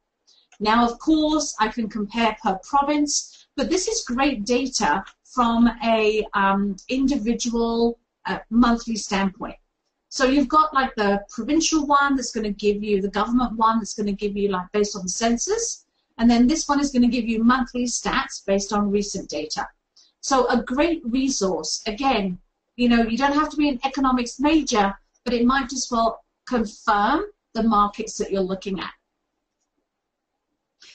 Now, 0.60 0.86
of 0.90 0.98
course, 0.98 1.56
I 1.60 1.68
can 1.68 1.90
compare 1.90 2.38
per 2.42 2.60
province, 2.64 3.48
but 3.56 3.70
this 3.70 3.88
is 3.88 4.04
great 4.04 4.46
data 4.46 5.04
from 5.24 5.68
a 5.84 6.26
um, 6.34 6.78
individual 6.88 8.00
uh, 8.26 8.40
monthly 8.50 8.96
standpoint. 8.96 9.58
So 10.10 10.26
you've 10.26 10.48
got 10.48 10.74
like 10.74 10.96
the 10.96 11.22
provincial 11.30 11.86
one 11.86 12.16
that's 12.16 12.32
going 12.32 12.46
to 12.46 12.66
give 12.66 12.82
you 12.82 13.02
the 13.02 13.10
government 13.10 13.58
one 13.58 13.80
that's 13.80 13.94
going 13.94 14.08
to 14.08 14.14
give 14.14 14.38
you 14.38 14.50
like 14.50 14.72
based 14.72 14.96
on 14.96 15.04
the 15.04 15.10
census, 15.10 15.86
and 16.18 16.32
then 16.32 16.48
this 16.48 16.68
one 16.68 16.80
is 16.80 16.92
going 16.92 17.04
to 17.04 17.08
give 17.10 17.28
you 17.28 17.44
monthly 17.44 17.84
stats 17.84 18.44
based 18.46 18.72
on 18.72 18.90
recent 18.90 19.30
data. 19.30 19.68
So 20.22 20.48
a 20.48 20.64
great 20.64 21.02
resource. 21.06 21.84
Again, 21.86 22.40
you 22.78 22.88
know, 22.90 23.04
you 23.04 23.18
don't 23.18 23.34
have 23.34 23.50
to 23.50 23.58
be 23.58 23.70
an 23.70 23.80
economics 23.84 24.40
major, 24.40 24.98
but 25.28 25.34
it 25.34 25.46
might 25.46 25.70
just 25.70 25.92
well 25.92 26.24
confirm 26.48 27.26
the 27.54 27.62
markets 27.62 28.18
that 28.18 28.32
you're 28.32 28.40
looking 28.40 28.80
at. 28.80 28.94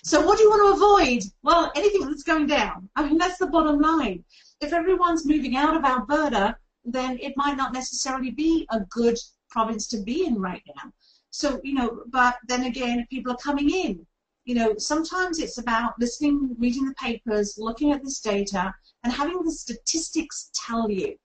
So 0.03 0.25
what 0.25 0.39
do 0.39 0.45
you 0.45 0.49
want 0.49 0.63
to 0.63 0.83
avoid? 0.83 1.23
Well, 1.43 1.71
anything 1.77 2.07
that's 2.07 2.23
going 2.23 2.47
down. 2.47 2.89
I 2.97 3.07
mean, 3.07 3.19
that's 3.19 3.37
the 3.37 3.49
bottom 3.49 3.79
line. 3.79 4.25
If 4.63 4.73
everyone's 4.73 5.27
moving 5.27 5.55
out 5.55 5.77
of 5.77 5.85
Alberta, 5.85 6.57
then 6.83 7.19
it 7.21 7.35
might 7.37 7.59
not 7.59 7.75
necessarily 7.75 8.31
be 8.31 8.67
a 8.71 8.81
good 8.89 9.19
province 9.51 9.87
to 9.89 9.99
be 9.99 10.25
in 10.25 10.41
right 10.41 10.63
now. 10.77 10.91
So, 11.31 11.61
you 11.63 11.75
know, 11.75 12.05
but 12.07 12.37
then 12.49 12.65
again, 12.65 13.07
people 13.11 13.35
are 13.35 13.37
coming 13.37 13.69
in. 13.69 14.07
You 14.47 14.55
know, 14.55 14.75
sometimes 14.79 15.41
it's 15.41 15.59
about 15.59 15.93
listening, 16.01 16.57
reading 16.59 16.87
the 16.87 16.95
papers, 16.95 17.59
looking 17.59 17.93
at 17.93 18.03
this 18.03 18.19
data, 18.21 18.75
and 19.05 19.13
having 19.13 19.43
the 19.43 19.53
statistics 19.53 20.51
tell 20.55 20.91
you. 20.91 21.19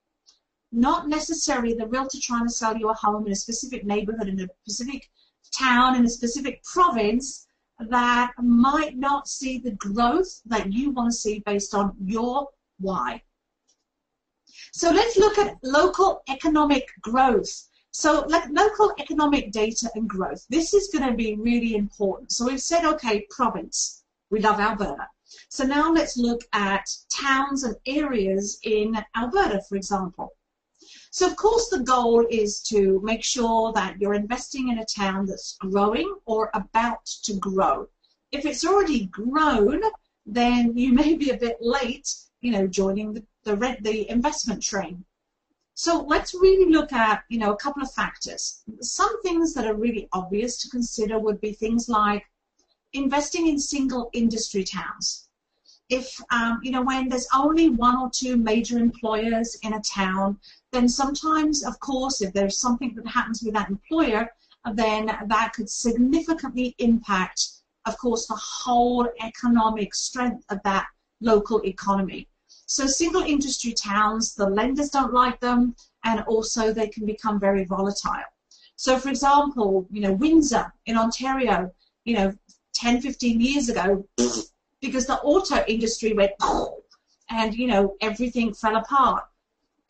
Not 0.71 1.08
necessarily 1.08 1.73
the 1.73 1.88
realtor 1.88 2.19
trying 2.21 2.45
to 2.45 2.53
sell 2.53 2.75
you 2.77 2.89
a 2.89 2.93
home 2.93 3.25
in 3.25 3.32
a 3.32 3.36
specific 3.36 3.86
neighborhood, 3.86 4.27
in 4.27 4.39
a 4.39 4.47
specific 4.65 5.10
town, 5.58 5.95
in 5.95 6.06
a 6.06 6.10
specific 6.10 6.63
province, 6.63 7.47
that 7.80 8.34
might 8.41 8.97
not 8.97 9.27
see 9.27 9.60
the 9.60 9.71
growth 9.71 10.41
that 10.45 10.71
you 10.73 10.91
want 10.91 11.12
to 11.12 11.17
see 11.17 11.39
based 11.39 11.75
on 11.75 11.95
your 12.03 12.49
why. 12.80 13.21
So 14.73 14.91
let's 14.91 15.17
look 15.17 15.38
at 15.38 15.58
local 15.63 16.21
economic 16.27 16.88
growth. 17.01 17.69
So 17.91 18.25
like 18.27 18.49
local 18.51 18.93
economic 18.99 19.51
data 19.51 19.89
and 19.95 20.08
growth, 20.10 20.45
this 20.49 20.73
is 20.73 20.89
going 20.89 21.10
to 21.10 21.15
be 21.15 21.36
really 21.36 21.75
important. 21.75 22.32
So 22.32 22.45
we've 22.45 22.62
said, 22.62 22.86
okay, 22.86 23.25
province, 23.30 24.03
we 24.30 24.39
love 24.39 24.60
Alberta. 24.60 25.08
So 25.49 25.63
now 25.63 25.91
let's 25.91 26.17
look 26.17 26.41
at 26.53 26.88
towns 27.10 27.63
and 27.63 27.75
areas 27.86 28.60
in 28.63 28.97
Alberta, 29.15 29.62
for 29.67 29.75
example. 29.75 30.37
So 31.11 31.27
of 31.27 31.35
course 31.35 31.69
the 31.69 31.79
goal 31.79 32.25
is 32.29 32.61
to 32.63 32.99
make 33.03 33.23
sure 33.23 33.71
that 33.73 33.99
you're 33.99 34.13
investing 34.13 34.69
in 34.69 34.79
a 34.79 34.85
town 34.85 35.25
that's 35.25 35.57
growing 35.57 36.17
or 36.25 36.49
about 36.53 37.05
to 37.23 37.33
grow. 37.35 37.87
If 38.31 38.45
it's 38.45 38.65
already 38.65 39.05
grown, 39.05 39.81
then 40.25 40.77
you 40.77 40.91
may 40.93 41.15
be 41.15 41.29
a 41.29 41.37
bit 41.37 41.57
late, 41.61 42.13
you 42.41 42.51
know, 42.51 42.67
joining 42.67 43.13
the, 43.13 43.25
the, 43.43 43.77
the 43.81 44.09
investment 44.09 44.61
train. 44.61 45.05
So 45.73 46.01
let's 46.01 46.33
really 46.33 46.71
look 46.71 46.91
at, 46.91 47.23
you 47.29 47.37
know, 47.37 47.53
a 47.53 47.57
couple 47.57 47.83
of 47.83 47.91
factors. 47.91 48.63
Some 48.81 49.21
things 49.21 49.53
that 49.53 49.67
are 49.67 49.75
really 49.75 50.09
obvious 50.11 50.57
to 50.57 50.69
consider 50.69 51.19
would 51.19 51.39
be 51.39 51.53
things 51.53 51.87
like 51.87 52.25
investing 52.93 53.47
in 53.47 53.59
single 53.59 54.09
industry 54.11 54.63
towns. 54.63 55.26
If, 55.89 56.19
um, 56.32 56.60
you 56.63 56.71
know, 56.71 56.82
when 56.82 57.08
there's 57.08 57.28
only 57.34 57.69
one 57.69 57.97
or 57.97 58.10
two 58.10 58.36
major 58.36 58.78
employers 58.78 59.56
in 59.63 59.73
a 59.73 59.82
town, 59.82 60.38
then 60.71 60.89
sometimes, 60.89 61.63
of 61.63 61.80
course, 61.80 62.21
if 62.21 62.34
there's 62.34 62.58
something 62.58 62.93
that 62.95 63.08
happens 63.08 63.41
with 63.41 63.54
that 63.54 63.69
employer, 63.69 64.30
then 64.73 65.06
that 65.28 65.54
could 65.54 65.69
significantly 65.69 66.76
impact, 66.80 67.47
of 67.86 67.97
course, 67.97 68.28
the 68.28 68.36
whole 68.36 69.08
economic 69.21 69.95
strength 69.95 70.43
of 70.50 70.60
that 70.63 70.88
local 71.21 71.65
economy. 71.65 72.28
So 72.65 72.86
single 72.86 73.21
industry 73.21 73.71
towns, 73.71 74.36
the 74.36 74.50
lenders 74.50 74.89
don't 74.89 75.13
like 75.13 75.39
them, 75.39 75.76
and 76.04 76.21
also 76.28 76.73
they 76.73 76.89
can 76.89 77.06
become 77.06 77.39
very 77.39 77.63
volatile. 77.63 78.28
So 78.76 78.97
for 78.97 79.10
example, 79.10 79.88
you 79.89 80.02
know, 80.02 80.13
Windsor 80.13 80.73
in 80.86 80.97
Ontario, 80.97 81.71
you 82.04 82.15
know, 82.15 82.34
10, 82.73 83.02
15 83.02 83.41
years 83.41 83.69
ago, 83.69 84.06
because 84.81 85.05
the 85.05 85.19
auto 85.21 85.63
industry 85.67 86.13
went 86.13 86.31
and, 87.29 87.53
you 87.55 87.67
know, 87.67 87.95
everything 88.01 88.53
fell 88.53 88.75
apart. 88.75 89.25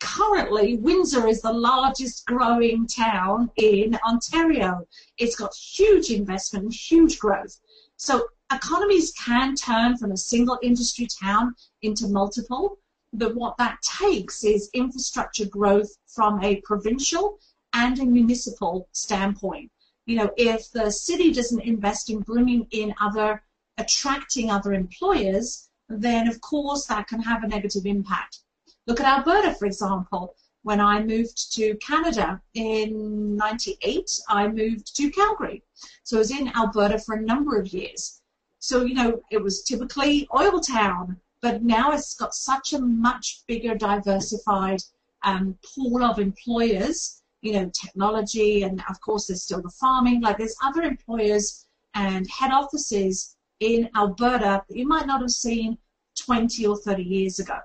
Currently, 0.00 0.76
Windsor 0.76 1.26
is 1.26 1.42
the 1.42 1.52
largest 1.52 2.24
growing 2.26 2.86
town 2.86 3.50
in 3.56 3.98
Ontario. 4.06 4.86
It's 5.18 5.34
got 5.34 5.54
huge 5.54 6.10
investment 6.10 6.64
and 6.66 6.72
huge 6.72 7.18
growth. 7.18 7.58
So 7.96 8.28
economies 8.52 9.12
can 9.12 9.56
turn 9.56 9.96
from 9.96 10.12
a 10.12 10.16
single 10.16 10.58
industry 10.62 11.08
town 11.20 11.54
into 11.82 12.06
multiple, 12.06 12.78
but 13.12 13.34
what 13.34 13.56
that 13.58 13.82
takes 13.82 14.44
is 14.44 14.70
infrastructure 14.72 15.46
growth 15.46 15.90
from 16.06 16.42
a 16.44 16.60
provincial 16.60 17.38
and 17.72 17.98
a 17.98 18.04
municipal 18.04 18.88
standpoint. 18.92 19.70
You 20.06 20.16
know, 20.16 20.30
if 20.36 20.70
the 20.70 20.90
city 20.90 21.32
doesn't 21.32 21.60
invest 21.60 22.08
in 22.08 22.20
bringing 22.20 22.66
in 22.70 22.94
other, 23.00 23.42
attracting 23.78 24.50
other 24.50 24.72
employers, 24.72 25.68
then 25.88 26.28
of 26.28 26.40
course 26.40 26.86
that 26.86 27.08
can 27.08 27.20
have 27.20 27.42
a 27.42 27.48
negative 27.48 27.86
impact. 27.86 28.40
Look 28.86 29.00
at 29.00 29.06
Alberta, 29.06 29.54
for 29.54 29.66
example. 29.66 30.34
When 30.62 30.80
I 30.80 31.02
moved 31.02 31.54
to 31.54 31.76
Canada 31.76 32.42
in 32.54 33.36
98, 33.36 34.20
I 34.28 34.48
moved 34.48 34.94
to 34.96 35.10
Calgary. 35.10 35.62
So 36.02 36.16
I 36.16 36.18
was 36.18 36.30
in 36.30 36.54
Alberta 36.54 36.98
for 36.98 37.14
a 37.14 37.22
number 37.22 37.58
of 37.58 37.68
years. 37.68 38.20
So, 38.58 38.82
you 38.84 38.94
know, 38.94 39.22
it 39.30 39.42
was 39.42 39.62
typically 39.62 40.28
oil 40.34 40.60
town, 40.60 41.16
but 41.40 41.62
now 41.62 41.92
it's 41.92 42.14
got 42.14 42.34
such 42.34 42.72
a 42.72 42.80
much 42.80 43.44
bigger 43.46 43.76
diversified 43.76 44.82
um, 45.22 45.56
pool 45.64 46.02
of 46.02 46.18
employers, 46.18 47.22
you 47.40 47.52
know, 47.52 47.70
technology, 47.70 48.62
and 48.62 48.82
of 48.88 49.00
course 49.00 49.26
there's 49.26 49.42
still 49.42 49.62
the 49.62 49.70
farming, 49.70 50.20
like 50.20 50.38
there's 50.38 50.56
other 50.62 50.82
employers 50.82 51.66
and 51.94 52.28
head 52.28 52.50
offices 52.50 53.36
in 53.60 53.88
Alberta 53.96 54.64
that 54.68 54.76
you 54.76 54.86
might 54.86 55.06
not 55.06 55.20
have 55.20 55.30
seen 55.30 55.78
20 56.18 56.66
or 56.66 56.76
30 56.76 57.02
years 57.02 57.38
ago. 57.38 57.58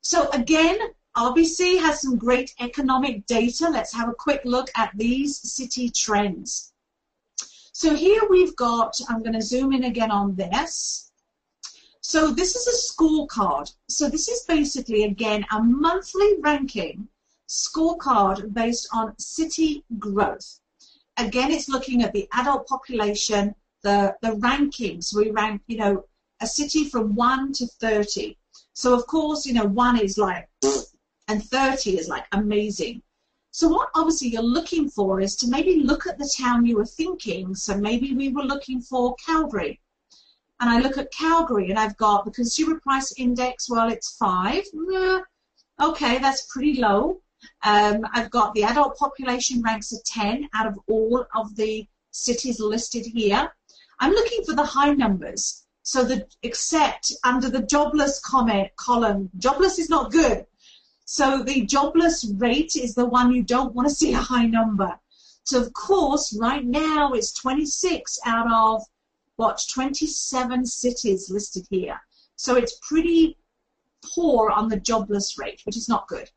So 0.00 0.30
again, 0.30 0.78
RBC 1.16 1.80
has 1.80 2.00
some 2.00 2.16
great 2.16 2.54
economic 2.60 3.26
data. 3.26 3.68
Let's 3.68 3.92
have 3.94 4.08
a 4.08 4.14
quick 4.14 4.42
look 4.44 4.70
at 4.76 4.92
these 4.94 5.38
city 5.38 5.90
trends. 5.90 6.72
So 7.72 7.94
here 7.94 8.22
we've 8.28 8.54
got, 8.56 9.00
I'm 9.08 9.22
going 9.22 9.34
to 9.34 9.42
zoom 9.42 9.72
in 9.72 9.84
again 9.84 10.10
on 10.10 10.36
this. 10.36 11.10
So 12.00 12.30
this 12.32 12.56
is 12.56 12.66
a 12.66 12.92
scorecard. 12.92 13.72
So 13.88 14.08
this 14.08 14.28
is 14.28 14.42
basically, 14.44 15.04
again, 15.04 15.46
a 15.50 15.62
monthly 15.62 16.40
ranking 16.40 17.08
scorecard 17.48 18.52
based 18.54 18.88
on 18.92 19.18
city 19.18 19.84
growth. 19.98 20.60
Again, 21.16 21.50
it's 21.50 21.68
looking 21.68 22.02
at 22.02 22.12
the 22.12 22.28
adult 22.32 22.66
population, 22.66 23.54
the, 23.82 24.16
the 24.22 24.30
rankings. 24.36 25.14
We 25.14 25.30
rank, 25.30 25.62
you 25.66 25.78
know, 25.78 26.04
a 26.40 26.46
city 26.46 26.84
from 26.84 27.14
1 27.14 27.52
to 27.54 27.66
30. 27.66 28.36
So, 28.72 28.94
of 28.94 29.06
course, 29.06 29.46
you 29.46 29.52
know, 29.52 29.66
1 29.66 30.00
is 30.00 30.16
like, 30.18 30.48
and 31.28 31.44
30 31.44 31.98
is 31.98 32.08
like 32.08 32.24
amazing. 32.32 33.02
So 33.52 33.68
what 33.68 33.90
obviously 33.94 34.28
you're 34.28 34.42
looking 34.42 34.88
for 34.88 35.20
is 35.20 35.34
to 35.36 35.48
maybe 35.48 35.82
look 35.82 36.06
at 36.06 36.18
the 36.18 36.32
town 36.38 36.66
you 36.66 36.76
were 36.76 36.86
thinking. 36.86 37.54
So 37.54 37.76
maybe 37.76 38.14
we 38.14 38.28
were 38.28 38.44
looking 38.44 38.80
for 38.80 39.16
Calgary. 39.16 39.80
And 40.60 40.70
I 40.70 40.78
look 40.78 40.98
at 40.98 41.12
Calgary 41.12 41.70
and 41.70 41.78
I've 41.78 41.96
got 41.96 42.24
the 42.24 42.30
consumer 42.30 42.78
price 42.80 43.12
index, 43.16 43.68
well, 43.68 43.90
it's 43.90 44.16
five. 44.16 44.64
Okay, 45.80 46.18
that's 46.18 46.46
pretty 46.52 46.80
low. 46.80 47.22
Um, 47.64 48.06
I've 48.12 48.30
got 48.30 48.54
the 48.54 48.64
adult 48.64 48.96
population 48.98 49.62
ranks 49.62 49.92
at 49.92 50.04
10 50.04 50.48
out 50.54 50.66
of 50.66 50.78
all 50.86 51.26
of 51.34 51.56
the 51.56 51.86
cities 52.10 52.60
listed 52.60 53.06
here. 53.06 53.50
I'm 54.00 54.12
looking 54.12 54.42
for 54.44 54.54
the 54.54 54.64
high 54.64 54.94
numbers. 54.94 55.64
So 55.82 56.04
the 56.04 56.26
except 56.42 57.12
under 57.22 57.50
the 57.50 57.62
jobless 57.62 58.18
comment 58.20 58.74
column, 58.76 59.30
jobless 59.38 59.78
is 59.78 59.90
not 59.90 60.10
good. 60.10 60.46
So 61.04 61.42
the 61.42 61.66
jobless 61.66 62.24
rate 62.36 62.76
is 62.76 62.94
the 62.94 63.04
one 63.04 63.32
you 63.32 63.42
don't 63.42 63.74
want 63.74 63.88
to 63.88 63.94
see 63.94 64.12
a 64.12 64.18
high 64.18 64.46
number. 64.46 64.98
So 65.44 65.60
of 65.60 65.72
course, 65.72 66.32
right 66.38 66.64
now 66.64 67.12
it's 67.12 67.32
26 67.32 68.18
out 68.24 68.50
of 68.50 68.82
what 69.36 69.64
27 69.70 70.64
cities 70.66 71.30
listed 71.30 71.66
here. 71.70 72.00
So 72.36 72.56
it's 72.56 72.78
pretty 72.80 73.36
poor 74.14 74.50
on 74.50 74.68
the 74.68 74.80
jobless 74.80 75.38
rate, 75.38 75.60
which 75.64 75.76
is 75.76 75.88
not 75.88 76.08
good. 76.08 76.30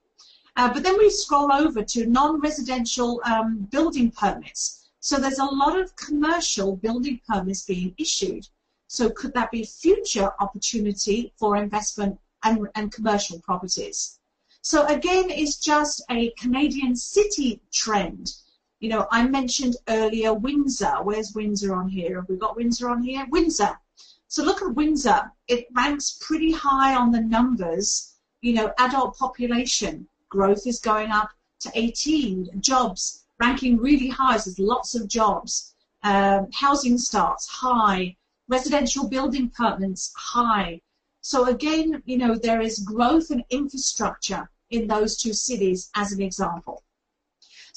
Uh, 0.55 0.73
but 0.73 0.83
then 0.83 0.97
we 0.97 1.09
scroll 1.09 1.51
over 1.51 1.83
to 1.83 2.05
non-residential 2.05 3.21
um, 3.25 3.67
building 3.71 4.11
permits. 4.11 4.82
So 5.05 5.19
there's 5.19 5.39
a 5.39 5.43
lot 5.43 5.77
of 5.77 5.97
commercial 5.97 6.77
building 6.77 7.19
permits 7.27 7.63
being 7.63 7.93
issued. 7.97 8.47
So 8.87 9.09
could 9.09 9.33
that 9.33 9.51
be 9.51 9.65
future 9.65 10.31
opportunity 10.39 11.33
for 11.37 11.57
investment 11.57 12.21
and, 12.41 12.69
and 12.73 12.89
commercial 12.89 13.41
properties? 13.41 14.17
So 14.61 14.85
again, 14.85 15.29
it's 15.29 15.57
just 15.57 16.01
a 16.09 16.31
Canadian 16.39 16.95
city 16.95 17.59
trend. 17.73 18.33
You 18.79 18.87
know, 18.91 19.07
I 19.11 19.27
mentioned 19.27 19.75
earlier 19.89 20.33
Windsor. 20.33 21.03
Where's 21.03 21.33
Windsor 21.33 21.75
on 21.75 21.89
here? 21.89 22.21
Have 22.21 22.29
we 22.29 22.37
got 22.37 22.55
Windsor 22.55 22.89
on 22.89 23.03
here? 23.03 23.27
Windsor. 23.29 23.77
So 24.29 24.41
look 24.41 24.61
at 24.61 24.73
Windsor. 24.73 25.33
It 25.49 25.67
ranks 25.73 26.17
pretty 26.21 26.53
high 26.53 26.95
on 26.95 27.11
the 27.11 27.19
numbers. 27.19 28.13
You 28.39 28.53
know, 28.53 28.73
adult 28.79 29.17
population 29.17 30.07
growth 30.29 30.65
is 30.65 30.79
going 30.79 31.11
up 31.11 31.31
to 31.59 31.71
18. 31.75 32.61
Jobs 32.61 33.22
ranking 33.43 33.77
really 33.77 34.09
high. 34.21 34.37
So 34.37 34.49
there's 34.49 34.69
lots 34.75 34.95
of 34.95 35.07
jobs. 35.19 35.53
Um, 36.11 36.41
housing 36.63 36.97
starts 36.97 37.45
high. 37.47 38.15
Residential 38.47 39.03
building 39.15 39.49
permits 39.61 40.03
high. 40.33 40.81
So 41.21 41.37
again, 41.55 41.89
you 42.05 42.17
know, 42.21 42.33
there 42.35 42.61
is 42.61 42.89
growth 42.93 43.27
and 43.31 43.43
infrastructure 43.49 44.43
in 44.75 44.87
those 44.87 45.11
two 45.21 45.33
cities 45.33 45.89
as 46.01 46.11
an 46.11 46.21
example. 46.29 46.77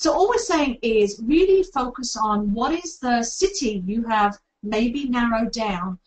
So 0.02 0.12
all 0.12 0.28
we're 0.28 0.52
saying 0.54 0.78
is 0.82 1.20
really 1.34 1.62
focus 1.80 2.10
on 2.30 2.52
what 2.58 2.72
is 2.84 2.98
the 2.98 3.22
city 3.22 3.72
you 3.86 4.00
have 4.04 4.32
maybe 4.62 5.02
narrowed 5.18 5.52
down. 5.52 5.98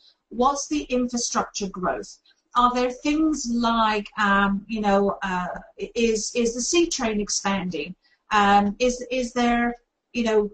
What's 0.42 0.68
the 0.68 0.84
infrastructure 1.00 1.70
growth? 1.80 2.12
Are 2.56 2.74
there 2.78 2.92
things 2.92 3.48
like, 3.52 4.08
um, 4.28 4.52
you 4.68 4.82
know, 4.82 5.02
uh, 5.32 5.54
is 5.78 6.20
is 6.42 6.50
the 6.56 6.62
C 6.62 6.88
train 6.96 7.18
expanding? 7.26 7.96
Um, 8.32 8.76
is 8.80 9.06
is 9.12 9.34
there, 9.34 9.76
you 10.14 10.24
know, 10.24 10.52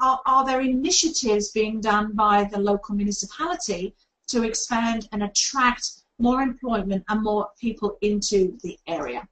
are, 0.00 0.20
are 0.26 0.44
there 0.44 0.60
initiatives 0.60 1.50
being 1.52 1.80
done 1.80 2.12
by 2.14 2.44
the 2.44 2.58
local 2.58 2.94
municipality 2.94 3.94
to 4.28 4.44
expand 4.44 5.08
and 5.12 5.22
attract 5.22 6.00
more 6.20 6.42
employment 6.42 7.04
and 7.08 7.22
more 7.22 7.48
people 7.60 7.96
into 8.02 8.56
the 8.62 8.78
area. 8.86 9.26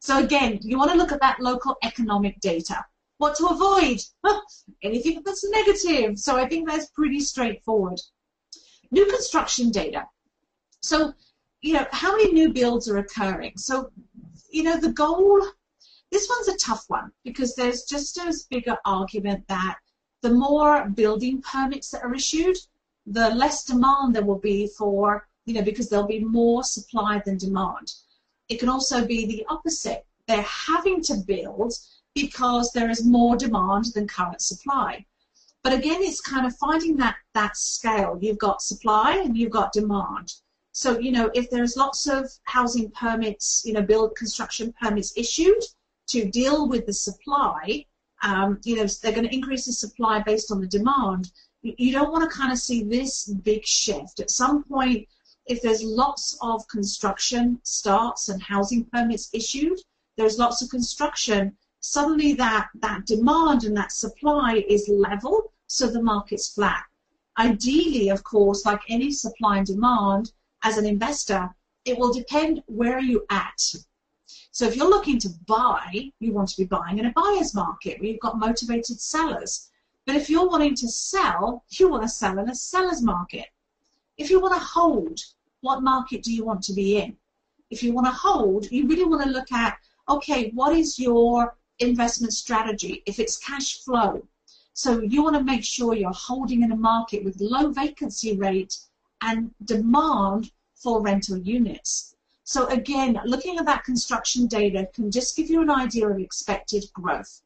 So 0.00 0.18
again, 0.18 0.58
you 0.62 0.78
want 0.78 0.90
to 0.92 0.96
look 0.96 1.12
at 1.12 1.20
that 1.20 1.40
local 1.40 1.76
economic 1.82 2.40
data. 2.40 2.84
What 3.18 3.36
to 3.36 3.46
avoid? 3.46 4.00
Anything 4.82 5.22
that's 5.24 5.48
negative. 5.48 6.18
So 6.18 6.36
I 6.36 6.46
think 6.46 6.68
that's 6.68 6.86
pretty 6.90 7.20
straightforward. 7.20 8.00
New 8.90 9.06
construction 9.06 9.70
data. 9.70 10.06
So, 10.80 11.12
you 11.60 11.74
know, 11.74 11.86
how 11.90 12.16
many 12.16 12.32
new 12.32 12.52
builds 12.52 12.88
are 12.88 12.98
occurring? 12.98 13.54
So, 13.56 13.90
you 14.50 14.62
know, 14.62 14.78
the 14.78 14.92
goal, 14.92 15.42
this 16.12 16.28
one's 16.28 16.48
a 16.48 16.56
tough 16.56 16.84
one 16.88 17.10
because 17.24 17.54
there's 17.54 17.82
just 17.84 18.18
as 18.18 18.44
bigger 18.44 18.76
argument 18.84 19.46
that 19.48 19.78
the 20.22 20.30
more 20.30 20.88
building 20.88 21.42
permits 21.42 21.90
that 21.90 22.02
are 22.02 22.14
issued, 22.14 22.56
the 23.06 23.30
less 23.30 23.64
demand 23.64 24.14
there 24.14 24.24
will 24.24 24.38
be 24.38 24.66
for, 24.78 25.28
you 25.44 25.54
know, 25.54 25.62
because 25.62 25.88
there'll 25.88 26.06
be 26.06 26.24
more 26.24 26.64
supply 26.64 27.20
than 27.24 27.36
demand. 27.36 27.92
It 28.48 28.58
can 28.58 28.68
also 28.68 29.04
be 29.04 29.26
the 29.26 29.44
opposite. 29.48 30.06
They're 30.26 30.42
having 30.42 31.02
to 31.02 31.16
build 31.16 31.74
because 32.14 32.72
there 32.72 32.90
is 32.90 33.04
more 33.04 33.36
demand 33.36 33.86
than 33.94 34.08
current 34.08 34.40
supply. 34.40 35.04
But 35.62 35.72
again, 35.72 36.02
it's 36.02 36.20
kind 36.20 36.46
of 36.46 36.56
finding 36.56 36.96
that, 36.96 37.16
that 37.34 37.56
scale. 37.56 38.18
You've 38.20 38.38
got 38.38 38.62
supply 38.62 39.16
and 39.16 39.36
you've 39.36 39.50
got 39.50 39.72
demand. 39.72 40.32
So, 40.72 40.98
you 40.98 41.10
know, 41.10 41.30
if 41.34 41.50
there's 41.50 41.76
lots 41.76 42.06
of 42.06 42.30
housing 42.44 42.90
permits, 42.90 43.62
you 43.64 43.72
know, 43.72 43.82
build 43.82 44.14
construction 44.16 44.72
permits 44.80 45.12
issued 45.16 45.62
to 46.08 46.30
deal 46.30 46.68
with 46.68 46.86
the 46.86 46.92
supply, 46.92 47.84
um, 48.22 48.60
you 48.64 48.76
know, 48.76 48.86
they're 48.86 49.12
going 49.12 49.28
to 49.28 49.34
increase 49.34 49.66
the 49.66 49.72
supply 49.72 50.22
based 50.22 50.50
on 50.50 50.60
the 50.60 50.66
demand. 50.66 51.30
You 51.62 51.92
don't 51.92 52.12
want 52.12 52.30
to 52.30 52.36
kind 52.36 52.52
of 52.52 52.58
see 52.58 52.82
this 52.82 53.26
big 53.26 53.66
shift. 53.66 54.20
At 54.20 54.30
some 54.30 54.64
point, 54.64 55.08
if 55.46 55.62
there's 55.62 55.82
lots 55.82 56.36
of 56.42 56.66
construction 56.68 57.60
starts 57.62 58.28
and 58.28 58.42
housing 58.42 58.84
permits 58.86 59.30
issued, 59.32 59.78
there's 60.16 60.38
lots 60.38 60.62
of 60.62 60.70
construction, 60.70 61.56
suddenly 61.80 62.32
that, 62.34 62.68
that 62.76 63.04
demand 63.04 63.64
and 63.64 63.76
that 63.76 63.92
supply 63.92 64.64
is 64.68 64.88
level, 64.88 65.52
so 65.66 65.88
the 65.88 66.02
market's 66.02 66.52
flat. 66.52 66.84
Ideally, 67.38 68.08
of 68.08 68.24
course, 68.24 68.64
like 68.64 68.80
any 68.88 69.12
supply 69.12 69.58
and 69.58 69.66
demand, 69.66 70.32
as 70.62 70.78
an 70.78 70.86
investor, 70.86 71.54
it 71.84 71.98
will 71.98 72.12
depend 72.12 72.62
where 72.66 72.98
you 72.98 73.26
are 73.30 73.36
at. 73.36 73.74
So 74.56 74.64
if 74.64 74.74
you're 74.74 74.88
looking 74.88 75.18
to 75.18 75.28
buy, 75.46 76.10
you 76.18 76.32
want 76.32 76.48
to 76.48 76.56
be 76.56 76.64
buying 76.64 76.98
in 76.98 77.04
a 77.04 77.12
buyer's 77.12 77.52
market 77.52 78.00
where 78.00 78.08
you've 78.08 78.20
got 78.20 78.38
motivated 78.38 78.98
sellers. 78.98 79.68
But 80.06 80.16
if 80.16 80.30
you're 80.30 80.48
wanting 80.48 80.74
to 80.76 80.88
sell, 80.88 81.62
you 81.72 81.90
want 81.90 82.04
to 82.04 82.08
sell 82.08 82.38
in 82.38 82.48
a 82.48 82.54
seller's 82.54 83.02
market. 83.02 83.48
If 84.16 84.30
you 84.30 84.40
want 84.40 84.54
to 84.54 84.66
hold, 84.66 85.20
what 85.60 85.82
market 85.82 86.22
do 86.22 86.32
you 86.32 86.42
want 86.42 86.62
to 86.62 86.72
be 86.72 86.96
in? 86.96 87.18
If 87.68 87.82
you 87.82 87.92
want 87.92 88.06
to 88.06 88.12
hold, 88.12 88.72
you 88.72 88.88
really 88.88 89.04
want 89.04 89.24
to 89.24 89.28
look 89.28 89.52
at, 89.52 89.76
okay, 90.08 90.52
what 90.54 90.74
is 90.74 90.98
your 90.98 91.54
investment 91.80 92.32
strategy? 92.32 93.02
If 93.04 93.18
it's 93.18 93.36
cash 93.36 93.84
flow, 93.84 94.26
so 94.72 95.02
you 95.02 95.22
want 95.22 95.36
to 95.36 95.44
make 95.44 95.64
sure 95.64 95.94
you're 95.94 96.10
holding 96.14 96.62
in 96.62 96.72
a 96.72 96.76
market 96.76 97.22
with 97.24 97.42
low 97.42 97.72
vacancy 97.72 98.34
rate 98.34 98.78
and 99.20 99.50
demand 99.66 100.50
for 100.74 101.02
rental 101.02 101.36
units. 101.36 102.15
So 102.48 102.68
again, 102.68 103.18
looking 103.24 103.58
at 103.58 103.66
that 103.66 103.82
construction 103.82 104.46
data 104.46 104.88
can 104.94 105.10
just 105.10 105.36
give 105.36 105.50
you 105.50 105.62
an 105.62 105.70
idea 105.70 106.08
of 106.08 106.20
expected 106.20 106.84
growth. 106.92 107.42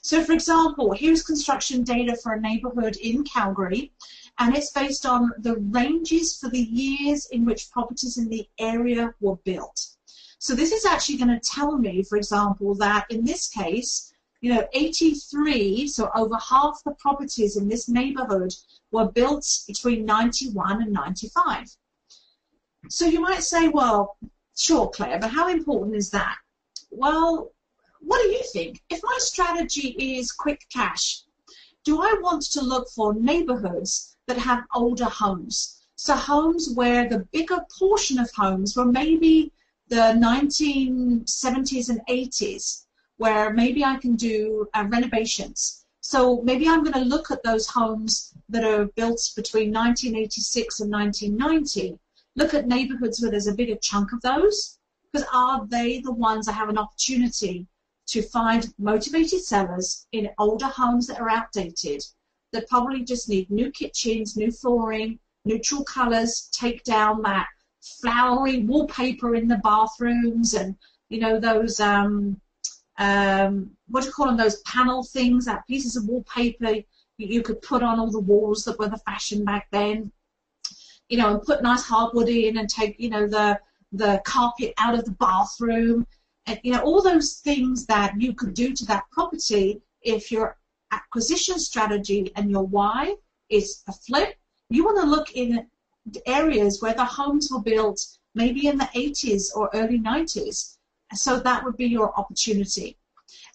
So 0.00 0.24
for 0.24 0.32
example, 0.32 0.92
here's 0.92 1.22
construction 1.22 1.84
data 1.84 2.16
for 2.16 2.32
a 2.32 2.40
neighborhood 2.40 2.96
in 2.96 3.22
Calgary 3.22 3.92
and 4.40 4.56
it's 4.56 4.72
based 4.72 5.06
on 5.06 5.30
the 5.38 5.54
ranges 5.54 6.36
for 6.36 6.50
the 6.50 6.58
years 6.58 7.26
in 7.26 7.44
which 7.44 7.70
properties 7.70 8.18
in 8.18 8.28
the 8.28 8.48
area 8.58 9.14
were 9.20 9.36
built. 9.36 9.86
So 10.40 10.56
this 10.56 10.72
is 10.72 10.84
actually 10.84 11.18
going 11.18 11.38
to 11.38 11.50
tell 11.50 11.78
me, 11.78 12.02
for 12.02 12.16
example, 12.16 12.74
that 12.74 13.06
in 13.08 13.24
this 13.24 13.48
case, 13.48 14.12
you 14.40 14.52
know, 14.52 14.66
83, 14.72 15.86
so 15.86 16.10
over 16.16 16.36
half 16.38 16.82
the 16.84 16.90
properties 16.94 17.56
in 17.56 17.68
this 17.68 17.88
neighborhood 17.88 18.52
were 18.90 19.06
built 19.06 19.46
between 19.68 20.04
91 20.04 20.82
and 20.82 20.92
95. 20.92 21.76
So 22.88 23.06
you 23.06 23.20
might 23.20 23.42
say, 23.42 23.68
well, 23.68 24.16
sure, 24.56 24.88
Claire, 24.90 25.18
but 25.18 25.30
how 25.30 25.48
important 25.48 25.96
is 25.96 26.10
that? 26.10 26.36
Well, 26.90 27.52
what 28.00 28.22
do 28.22 28.28
you 28.28 28.42
think? 28.52 28.82
If 28.90 29.00
my 29.02 29.16
strategy 29.18 29.88
is 30.18 30.32
quick 30.32 30.66
cash, 30.72 31.22
do 31.84 32.00
I 32.00 32.14
want 32.20 32.42
to 32.52 32.60
look 32.60 32.88
for 32.90 33.14
neighborhoods 33.14 34.12
that 34.26 34.38
have 34.38 34.64
older 34.74 35.04
homes. 35.04 35.82
So 35.96 36.14
homes 36.14 36.70
where 36.74 37.08
the 37.08 37.26
bigger 37.32 37.64
portion 37.78 38.18
of 38.18 38.30
homes 38.32 38.76
were 38.76 38.84
maybe 38.84 39.52
the 39.88 40.14
1970s 40.28 41.88
and 41.88 42.00
80s, 42.08 42.84
where 43.16 43.52
maybe 43.52 43.84
I 43.84 43.96
can 43.96 44.14
do 44.16 44.68
uh, 44.74 44.86
renovations. 44.88 45.84
So 46.00 46.40
maybe 46.42 46.66
I'm 46.66 46.82
going 46.82 46.94
to 46.94 47.14
look 47.14 47.30
at 47.30 47.42
those 47.42 47.66
homes 47.66 48.32
that 48.48 48.64
are 48.64 48.86
built 48.86 49.30
between 49.36 49.72
1986 49.72 50.80
and 50.80 50.90
1990, 50.90 51.98
look 52.36 52.54
at 52.54 52.66
neighborhoods 52.66 53.20
where 53.20 53.30
there's 53.30 53.46
a 53.46 53.54
bigger 53.54 53.76
chunk 53.76 54.12
of 54.12 54.20
those, 54.22 54.78
because 55.10 55.26
are 55.32 55.66
they 55.66 56.00
the 56.00 56.12
ones 56.12 56.46
that 56.46 56.52
have 56.52 56.68
an 56.68 56.78
opportunity 56.78 57.66
to 58.06 58.22
find 58.22 58.72
motivated 58.78 59.42
sellers 59.42 60.06
in 60.12 60.30
older 60.38 60.66
homes 60.66 61.06
that 61.06 61.20
are 61.20 61.30
outdated? 61.30 62.02
That 62.52 62.68
probably 62.68 63.02
just 63.02 63.28
need 63.28 63.50
new 63.50 63.70
kitchens, 63.70 64.36
new 64.36 64.50
flooring, 64.50 65.18
neutral 65.44 65.84
colors, 65.84 66.50
take 66.52 66.84
down 66.84 67.22
that 67.22 67.46
flowery 67.80 68.64
wallpaper 68.64 69.34
in 69.34 69.48
the 69.48 69.56
bathrooms 69.58 70.54
and, 70.54 70.76
you 71.08 71.18
know, 71.18 71.40
those, 71.40 71.80
um, 71.80 72.40
um, 72.98 73.70
what 73.88 74.02
do 74.02 74.06
you 74.08 74.12
call 74.12 74.26
them, 74.26 74.36
those 74.36 74.60
panel 74.62 75.02
things, 75.02 75.46
that 75.46 75.66
pieces 75.66 75.96
of 75.96 76.06
wallpaper 76.06 76.82
you 77.18 77.42
could 77.42 77.60
put 77.62 77.82
on 77.82 77.98
all 77.98 78.10
the 78.10 78.18
walls 78.18 78.64
that 78.64 78.78
were 78.78 78.88
the 78.88 78.98
fashion 78.98 79.44
back 79.44 79.68
then, 79.70 80.10
you 81.12 81.18
know, 81.18 81.34
and 81.34 81.42
put 81.42 81.62
nice 81.62 81.82
hardwood 81.82 82.30
in 82.30 82.56
and 82.56 82.70
take, 82.70 82.98
you 82.98 83.10
know, 83.10 83.26
the, 83.26 83.60
the 83.92 84.22
carpet 84.24 84.72
out 84.78 84.94
of 84.98 85.04
the 85.04 85.10
bathroom, 85.10 86.06
and, 86.46 86.58
you 86.62 86.72
know, 86.72 86.80
all 86.80 87.02
those 87.02 87.34
things 87.34 87.84
that 87.84 88.18
you 88.18 88.32
could 88.32 88.54
do 88.54 88.72
to 88.72 88.86
that 88.86 89.04
property 89.12 89.82
if 90.00 90.32
you're 90.32 90.56
acquisition 90.90 91.58
strategy 91.58 92.32
and 92.34 92.50
your 92.50 92.62
why 92.62 93.14
is 93.50 93.82
a 93.88 93.92
flip, 93.92 94.36
you 94.70 94.86
want 94.86 94.98
to 95.02 95.06
look 95.06 95.32
in 95.32 95.66
areas 96.24 96.80
where 96.80 96.94
the 96.94 97.04
homes 97.04 97.50
were 97.52 97.60
built 97.60 98.00
maybe 98.34 98.66
in 98.66 98.78
the 98.78 98.88
80s 98.96 99.54
or 99.54 99.68
early 99.74 99.98
90s. 99.98 100.78
So 101.12 101.38
that 101.40 101.62
would 101.62 101.76
be 101.76 101.88
your 101.88 102.18
opportunity. 102.18 102.96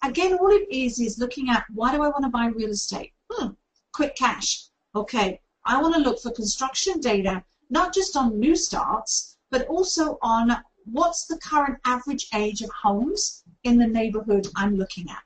Again, 0.04 0.34
all 0.34 0.52
it 0.52 0.68
is 0.70 1.00
is 1.00 1.18
looking 1.18 1.50
at 1.50 1.64
why 1.74 1.90
do 1.90 2.04
I 2.04 2.08
want 2.08 2.22
to 2.22 2.30
buy 2.30 2.46
real 2.46 2.70
estate? 2.70 3.14
Hmm, 3.28 3.48
quick 3.92 4.14
cash. 4.14 4.66
Okay, 4.94 5.40
I 5.68 5.82
want 5.82 5.94
to 5.96 6.00
look 6.00 6.18
for 6.18 6.30
construction 6.30 6.98
data, 6.98 7.44
not 7.68 7.92
just 7.92 8.16
on 8.16 8.40
new 8.40 8.56
starts, 8.56 9.36
but 9.50 9.66
also 9.66 10.18
on 10.22 10.56
what's 10.86 11.26
the 11.26 11.36
current 11.38 11.78
average 11.84 12.26
age 12.34 12.62
of 12.62 12.70
homes 12.70 13.44
in 13.64 13.76
the 13.76 13.86
neighborhood 13.86 14.48
I'm 14.56 14.78
looking 14.78 15.10
at. 15.10 15.22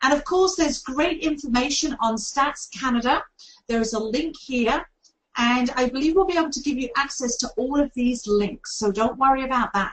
And 0.00 0.14
of 0.14 0.24
course, 0.24 0.56
there's 0.56 0.82
great 0.82 1.22
information 1.22 1.94
on 2.00 2.16
Stats 2.16 2.70
Canada. 2.70 3.22
There 3.66 3.82
is 3.82 3.92
a 3.92 3.98
link 3.98 4.34
here, 4.38 4.88
and 5.36 5.70
I 5.76 5.90
believe 5.90 6.16
we'll 6.16 6.24
be 6.24 6.38
able 6.38 6.50
to 6.50 6.62
give 6.62 6.78
you 6.78 6.88
access 6.96 7.36
to 7.36 7.50
all 7.58 7.78
of 7.78 7.92
these 7.92 8.26
links, 8.26 8.76
so 8.76 8.90
don't 8.90 9.18
worry 9.18 9.44
about 9.44 9.74
that. 9.74 9.92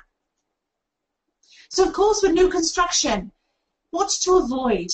So, 1.67 1.83
of 1.83 1.91
course, 1.91 2.21
with 2.21 2.31
new 2.31 2.47
construction, 2.47 3.33
what's 3.89 4.17
to 4.19 4.37
avoid? 4.37 4.91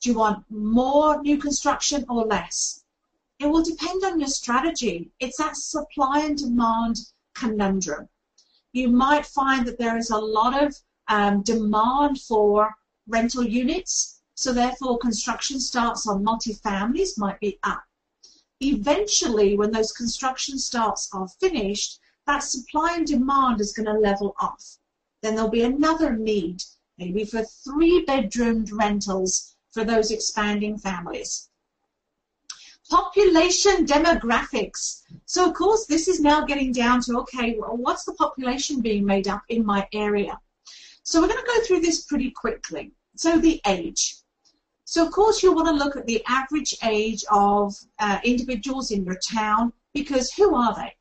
Do 0.00 0.10
you 0.10 0.16
want 0.16 0.44
more 0.50 1.20
new 1.20 1.36
construction 1.36 2.04
or 2.08 2.24
less? 2.26 2.84
It 3.38 3.46
will 3.46 3.62
depend 3.62 4.02
on 4.02 4.18
your 4.18 4.28
strategy. 4.28 5.10
It's 5.20 5.36
that 5.36 5.56
supply 5.56 6.20
and 6.20 6.38
demand 6.38 7.00
conundrum. 7.34 8.08
You 8.72 8.88
might 8.88 9.26
find 9.26 9.66
that 9.66 9.78
there 9.78 9.98
is 9.98 10.10
a 10.10 10.18
lot 10.18 10.62
of 10.62 10.74
um, 11.08 11.42
demand 11.42 12.20
for 12.22 12.74
rental 13.06 13.44
units, 13.44 14.20
so 14.34 14.52
therefore, 14.52 14.98
construction 14.98 15.60
starts 15.60 16.06
on 16.06 16.24
multifamilies 16.24 17.18
might 17.18 17.38
be 17.40 17.58
up. 17.62 17.84
Eventually, 18.60 19.56
when 19.56 19.70
those 19.70 19.92
construction 19.92 20.58
starts 20.58 21.10
are 21.12 21.28
finished, 21.28 22.00
that 22.26 22.42
supply 22.42 22.94
and 22.96 23.06
demand 23.06 23.60
is 23.60 23.72
going 23.72 23.86
to 23.86 23.98
level 23.98 24.34
off. 24.40 24.78
Then 25.22 25.34
there'll 25.34 25.50
be 25.50 25.62
another 25.62 26.16
need, 26.16 26.62
maybe 26.98 27.24
for 27.24 27.44
three-bedroomed 27.44 28.72
rentals 28.72 29.56
for 29.72 29.84
those 29.84 30.10
expanding 30.10 30.78
families. 30.78 31.50
Population 32.88 33.84
demographics. 33.84 35.02
So 35.24 35.48
of 35.48 35.54
course, 35.54 35.86
this 35.86 36.06
is 36.08 36.20
now 36.20 36.44
getting 36.44 36.72
down 36.72 37.00
to, 37.02 37.18
okay, 37.20 37.56
well, 37.58 37.76
what's 37.76 38.04
the 38.04 38.14
population 38.14 38.80
being 38.80 39.04
made 39.04 39.26
up 39.26 39.42
in 39.48 39.66
my 39.66 39.88
area? 39.92 40.38
So 41.02 41.20
we're 41.20 41.28
going 41.28 41.44
to 41.44 41.46
go 41.46 41.64
through 41.64 41.80
this 41.80 42.04
pretty 42.04 42.30
quickly. 42.30 42.92
So 43.16 43.38
the 43.38 43.60
age. 43.66 44.16
So 44.84 45.04
of 45.04 45.12
course 45.12 45.42
you'll 45.42 45.56
want 45.56 45.68
to 45.68 45.84
look 45.84 45.96
at 45.96 46.06
the 46.06 46.22
average 46.28 46.76
age 46.84 47.24
of 47.30 47.74
uh, 47.98 48.18
individuals 48.22 48.92
in 48.92 49.04
your 49.04 49.18
town 49.18 49.72
because 49.94 50.32
who 50.32 50.54
are 50.54 50.74
they? 50.74 50.94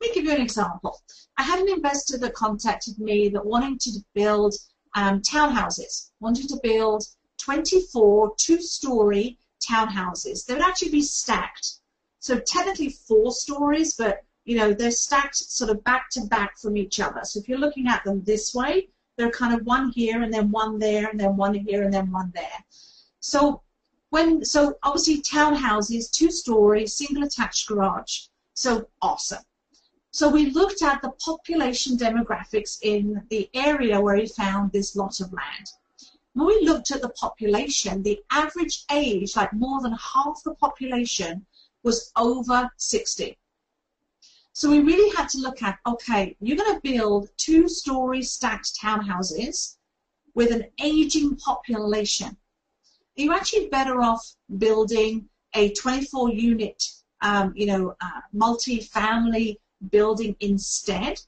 me 0.00 0.14
give 0.14 0.24
you 0.24 0.32
an 0.32 0.40
example. 0.40 1.00
I 1.36 1.42
had 1.42 1.60
an 1.60 1.68
investor 1.68 2.18
that 2.18 2.34
contacted 2.34 2.98
me 2.98 3.28
that 3.28 3.44
wanting 3.44 3.78
to 3.78 3.90
build 4.14 4.54
um, 4.94 5.20
townhouses, 5.22 6.10
wanted 6.20 6.48
to 6.48 6.58
build 6.62 7.04
24 7.38 8.34
two-story 8.36 9.38
townhouses. 9.70 10.44
They 10.44 10.54
would 10.54 10.62
actually 10.62 10.90
be 10.90 11.02
stacked. 11.02 11.78
So 12.18 12.38
technically 12.38 12.90
four 12.90 13.32
stories, 13.32 13.94
but 13.94 14.24
you 14.44 14.56
know 14.56 14.72
they're 14.72 14.90
stacked 14.90 15.36
sort 15.36 15.70
of 15.70 15.82
back 15.84 16.10
to 16.10 16.22
back 16.22 16.58
from 16.58 16.76
each 16.76 17.00
other. 17.00 17.20
So 17.24 17.40
if 17.40 17.48
you're 17.48 17.58
looking 17.58 17.88
at 17.88 18.04
them 18.04 18.22
this 18.24 18.54
way, 18.54 18.88
they're 19.16 19.30
kind 19.30 19.54
of 19.54 19.66
one 19.66 19.90
here 19.90 20.22
and 20.22 20.32
then 20.32 20.50
one 20.50 20.78
there 20.78 21.08
and 21.08 21.20
then 21.20 21.36
one 21.36 21.54
here 21.54 21.82
and 21.82 21.92
then 21.92 22.10
one 22.10 22.32
there. 22.34 22.64
So 23.20 23.62
when 24.10 24.44
so 24.44 24.74
obviously 24.82 25.22
townhouses, 25.22 26.10
two 26.10 26.30
story, 26.30 26.86
single 26.86 27.24
attached 27.24 27.68
garage. 27.68 28.26
So 28.54 28.88
awesome. 29.00 29.44
So 30.12 30.28
we 30.28 30.50
looked 30.50 30.82
at 30.82 31.00
the 31.02 31.10
population 31.24 31.96
demographics 31.96 32.78
in 32.82 33.22
the 33.30 33.48
area 33.54 34.00
where 34.00 34.16
we 34.16 34.26
found 34.26 34.72
this 34.72 34.96
lot 34.96 35.20
of 35.20 35.32
land. 35.32 35.66
When 36.34 36.46
we 36.46 36.60
looked 36.64 36.90
at 36.92 37.02
the 37.02 37.08
population, 37.10 38.02
the 38.02 38.20
average 38.30 38.84
age, 38.90 39.34
like 39.34 39.52
more 39.52 39.80
than 39.82 39.92
half 39.92 40.42
the 40.44 40.54
population, 40.54 41.46
was 41.82 42.12
over 42.16 42.70
60. 42.76 43.36
So 44.52 44.70
we 44.70 44.80
really 44.80 45.14
had 45.16 45.28
to 45.30 45.38
look 45.38 45.62
at, 45.62 45.78
okay, 45.86 46.36
you're 46.40 46.56
going 46.56 46.74
to 46.74 46.80
build 46.80 47.30
two-story 47.36 48.22
stacked 48.22 48.78
townhouses 48.80 49.76
with 50.34 50.52
an 50.52 50.66
aging 50.82 51.36
population. 51.36 52.36
You're 53.16 53.34
actually 53.34 53.68
better 53.68 54.00
off 54.00 54.34
building 54.58 55.28
a 55.54 55.72
24-unit, 55.72 56.82
um, 57.22 57.52
you 57.56 57.66
know, 57.66 57.96
uh, 58.00 58.20
multi-family 58.32 59.58
building 59.90 60.36
instead 60.40 61.20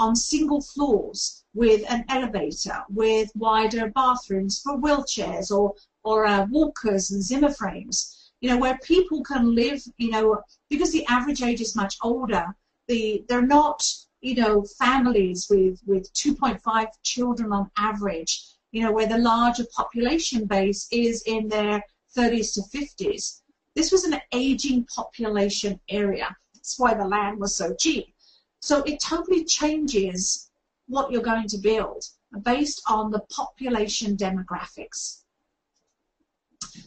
on 0.00 0.16
single 0.16 0.62
floors 0.62 1.44
with 1.52 1.84
an 1.90 2.04
elevator, 2.08 2.82
with 2.88 3.30
wider 3.34 3.90
bathrooms 3.90 4.58
for 4.62 4.78
wheelchairs 4.78 5.50
or, 5.50 5.74
or 6.04 6.26
uh, 6.26 6.46
walkers 6.50 7.10
and 7.10 7.22
Zimmer 7.22 7.52
frames, 7.52 8.32
you 8.40 8.48
know, 8.48 8.56
where 8.56 8.78
people 8.78 9.22
can 9.22 9.54
live, 9.54 9.82
you 9.98 10.10
know, 10.10 10.42
because 10.70 10.90
the 10.90 11.04
average 11.06 11.42
age 11.42 11.60
is 11.60 11.76
much 11.76 11.96
older, 12.02 12.46
the, 12.88 13.22
they're 13.28 13.46
not, 13.46 13.86
you 14.22 14.36
know, 14.36 14.64
families 14.78 15.46
with, 15.50 15.78
with 15.86 16.10
2.5 16.14 16.86
children 17.02 17.52
on 17.52 17.70
average, 17.76 18.42
you 18.72 18.82
know, 18.82 18.92
where 18.92 19.06
the 19.06 19.18
larger 19.18 19.64
population 19.76 20.46
base 20.46 20.88
is 20.90 21.22
in 21.26 21.46
their 21.48 21.84
30s 22.16 22.54
to 22.54 22.62
50s. 22.74 23.42
This 23.76 23.92
was 23.92 24.04
an 24.04 24.18
aging 24.32 24.86
population 24.94 25.78
area. 25.90 26.34
That's 26.54 26.78
why 26.78 26.94
the 26.94 27.06
land 27.06 27.38
was 27.38 27.54
so 27.54 27.74
cheap. 27.74 28.14
So 28.60 28.82
it 28.82 29.00
totally 29.00 29.44
changes 29.44 30.50
what 30.86 31.10
you're 31.10 31.22
going 31.22 31.48
to 31.48 31.58
build 31.58 32.04
based 32.42 32.82
on 32.86 33.10
the 33.10 33.20
population 33.30 34.16
demographics. 34.16 35.22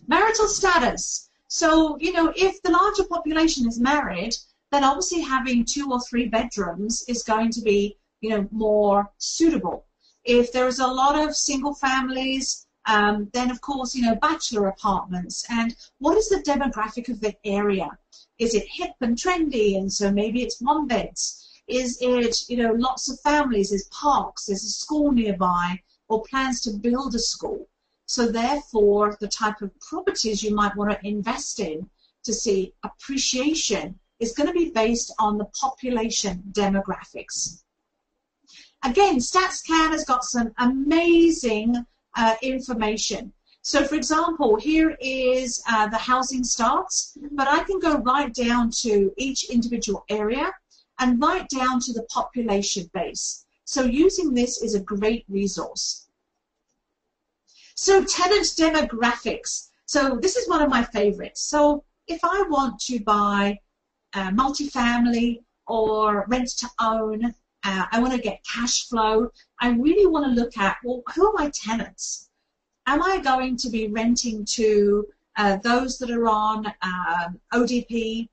Marital 0.07 0.47
status. 0.47 1.29
So, 1.47 1.97
you 1.99 2.13
know, 2.13 2.31
if 2.35 2.61
the 2.61 2.71
larger 2.71 3.03
population 3.03 3.67
is 3.67 3.79
married, 3.79 4.35
then 4.71 4.83
obviously 4.83 5.21
having 5.21 5.65
two 5.65 5.91
or 5.91 5.99
three 6.01 6.27
bedrooms 6.27 7.03
is 7.07 7.23
going 7.23 7.51
to 7.51 7.61
be, 7.61 7.97
you 8.21 8.29
know, 8.29 8.47
more 8.51 9.11
suitable. 9.17 9.85
If 10.23 10.51
there's 10.51 10.79
a 10.79 10.87
lot 10.87 11.15
of 11.19 11.35
single 11.35 11.75
families, 11.75 12.65
um, 12.85 13.29
then 13.33 13.51
of 13.51 13.61
course, 13.61 13.95
you 13.95 14.03
know, 14.03 14.15
bachelor 14.15 14.67
apartments. 14.67 15.45
And 15.49 15.75
what 15.99 16.17
is 16.17 16.29
the 16.29 16.43
demographic 16.43 17.09
of 17.09 17.19
the 17.19 17.35
area? 17.45 17.97
Is 18.39 18.55
it 18.55 18.67
hip 18.67 18.91
and 19.01 19.17
trendy? 19.17 19.77
And 19.77 19.91
so 19.91 20.11
maybe 20.11 20.43
it's 20.43 20.61
one 20.61 20.87
beds. 20.87 21.52
Is 21.67 21.97
it, 22.01 22.49
you 22.49 22.57
know, 22.57 22.73
lots 22.73 23.09
of 23.09 23.19
families? 23.21 23.69
There's 23.69 23.87
parks, 23.87 24.45
there's 24.45 24.63
a 24.63 24.69
school 24.69 25.11
nearby, 25.11 25.81
or 26.09 26.23
plans 26.23 26.61
to 26.61 26.71
build 26.71 27.15
a 27.15 27.19
school. 27.19 27.69
So 28.05 28.27
therefore, 28.27 29.17
the 29.19 29.27
type 29.27 29.61
of 29.61 29.77
properties 29.79 30.43
you 30.43 30.53
might 30.53 30.75
want 30.75 30.91
to 30.91 31.07
invest 31.07 31.59
in 31.59 31.89
to 32.23 32.33
see 32.33 32.73
appreciation 32.83 33.99
is 34.19 34.33
going 34.33 34.47
to 34.47 34.53
be 34.53 34.71
based 34.71 35.13
on 35.19 35.37
the 35.37 35.45
population 35.45 36.43
demographics. 36.51 37.63
Again, 38.83 39.17
StatsCan 39.17 39.91
has 39.91 40.03
got 40.03 40.25
some 40.25 40.53
amazing 40.57 41.85
uh, 42.15 42.35
information. 42.41 43.33
So, 43.61 43.85
for 43.85 43.95
example, 43.95 44.57
here 44.57 44.97
is 44.99 45.63
uh, 45.69 45.87
the 45.87 45.97
housing 45.97 46.43
starts, 46.43 47.17
but 47.31 47.47
I 47.47 47.63
can 47.63 47.79
go 47.79 47.99
right 47.99 48.33
down 48.33 48.71
to 48.81 49.13
each 49.15 49.49
individual 49.49 50.03
area 50.09 50.53
and 50.99 51.21
right 51.21 51.47
down 51.49 51.79
to 51.81 51.93
the 51.93 52.03
population 52.03 52.89
base. 52.93 53.45
So 53.65 53.83
using 53.83 54.33
this 54.33 54.61
is 54.61 54.75
a 54.75 54.79
great 54.79 55.25
resource. 55.27 56.07
So 57.75 58.03
tenant 58.03 58.45
demographics. 58.45 59.69
So 59.85 60.17
this 60.21 60.35
is 60.35 60.47
one 60.47 60.61
of 60.61 60.69
my 60.69 60.83
favorites. 60.83 61.41
So 61.41 61.83
if 62.07 62.19
I 62.23 62.43
want 62.49 62.79
to 62.81 62.99
buy 62.99 63.59
uh, 64.13 64.31
multifamily 64.31 65.43
or 65.67 66.25
rent 66.27 66.49
to 66.57 66.69
own, 66.79 67.25
uh, 67.63 67.85
I 67.91 67.99
want 67.99 68.13
to 68.13 68.19
get 68.19 68.45
cash 68.45 68.87
flow, 68.87 69.29
I 69.59 69.69
really 69.69 70.05
want 70.05 70.25
to 70.25 70.31
look 70.31 70.57
at, 70.57 70.77
well, 70.83 71.01
who 71.15 71.27
are 71.27 71.33
my 71.33 71.49
tenants? 71.53 72.29
Am 72.85 73.01
I 73.01 73.19
going 73.19 73.55
to 73.57 73.69
be 73.69 73.87
renting 73.87 74.45
to 74.45 75.07
uh, 75.37 75.57
those 75.57 75.97
that 75.99 76.11
are 76.11 76.27
on 76.27 76.67
um, 76.81 77.39
ODP? 77.53 78.27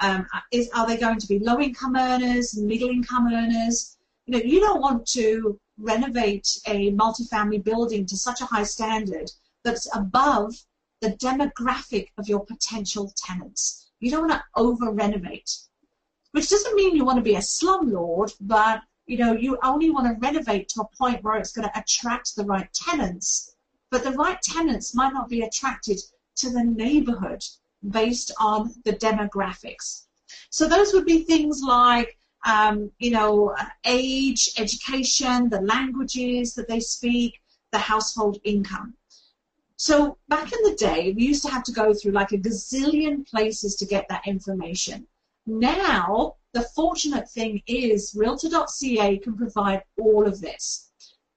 Um, 0.00 0.26
is, 0.52 0.68
are 0.74 0.86
they 0.86 0.96
going 0.96 1.18
to 1.18 1.26
be 1.26 1.38
low 1.38 1.60
income 1.60 1.96
earners, 1.96 2.56
middle 2.56 2.90
income 2.90 3.32
earners? 3.32 3.96
You 4.26 4.38
know, 4.38 4.44
you 4.44 4.60
don't 4.60 4.80
want 4.80 5.06
to 5.08 5.58
renovate 5.78 6.48
a 6.66 6.92
multifamily 6.92 7.62
building 7.62 8.06
to 8.06 8.16
such 8.16 8.40
a 8.40 8.46
high 8.46 8.64
standard 8.64 9.30
that's 9.64 9.88
above 9.94 10.54
the 11.00 11.12
demographic 11.12 12.08
of 12.18 12.28
your 12.28 12.44
potential 12.44 13.12
tenants. 13.16 13.90
You 14.00 14.10
don't 14.10 14.28
want 14.28 14.32
to 14.32 14.44
over 14.56 14.90
renovate, 14.90 15.50
which 16.32 16.48
doesn't 16.48 16.74
mean 16.74 16.96
you 16.96 17.04
want 17.04 17.18
to 17.18 17.22
be 17.22 17.36
a 17.36 17.40
slumlord, 17.40 18.34
but 18.40 18.82
you 19.06 19.18
know 19.18 19.32
you 19.32 19.58
only 19.62 19.90
want 19.90 20.06
to 20.06 20.26
renovate 20.26 20.68
to 20.70 20.82
a 20.82 20.96
point 20.96 21.22
where 21.22 21.36
it's 21.36 21.52
going 21.52 21.68
to 21.68 21.78
attract 21.78 22.36
the 22.36 22.44
right 22.44 22.72
tenants. 22.72 23.54
But 23.90 24.02
the 24.02 24.12
right 24.12 24.40
tenants 24.42 24.94
might 24.94 25.12
not 25.12 25.28
be 25.28 25.42
attracted 25.42 25.98
to 26.36 26.50
the 26.50 26.64
neighborhood 26.64 27.44
based 27.90 28.32
on 28.40 28.74
the 28.84 28.92
demographics. 28.92 30.06
So 30.50 30.68
those 30.68 30.92
would 30.92 31.04
be 31.04 31.24
things 31.24 31.62
like 31.62 32.18
um, 32.44 32.90
you 32.98 33.10
know, 33.10 33.54
age, 33.84 34.50
education, 34.58 35.48
the 35.48 35.62
languages 35.62 36.54
that 36.54 36.68
they 36.68 36.80
speak, 36.80 37.40
the 37.72 37.78
household 37.78 38.38
income. 38.44 38.94
So 39.76 40.18
back 40.28 40.52
in 40.52 40.62
the 40.62 40.76
day, 40.76 41.12
we 41.16 41.26
used 41.26 41.44
to 41.44 41.50
have 41.50 41.64
to 41.64 41.72
go 41.72 41.92
through 41.94 42.12
like 42.12 42.32
a 42.32 42.38
gazillion 42.38 43.28
places 43.28 43.76
to 43.76 43.86
get 43.86 44.06
that 44.08 44.26
information. 44.26 45.06
Now, 45.46 46.36
the 46.52 46.62
fortunate 46.62 47.28
thing 47.28 47.62
is 47.66 48.14
Realtor.ca 48.16 49.18
can 49.18 49.36
provide 49.36 49.82
all 49.98 50.26
of 50.26 50.40
this. 50.40 50.90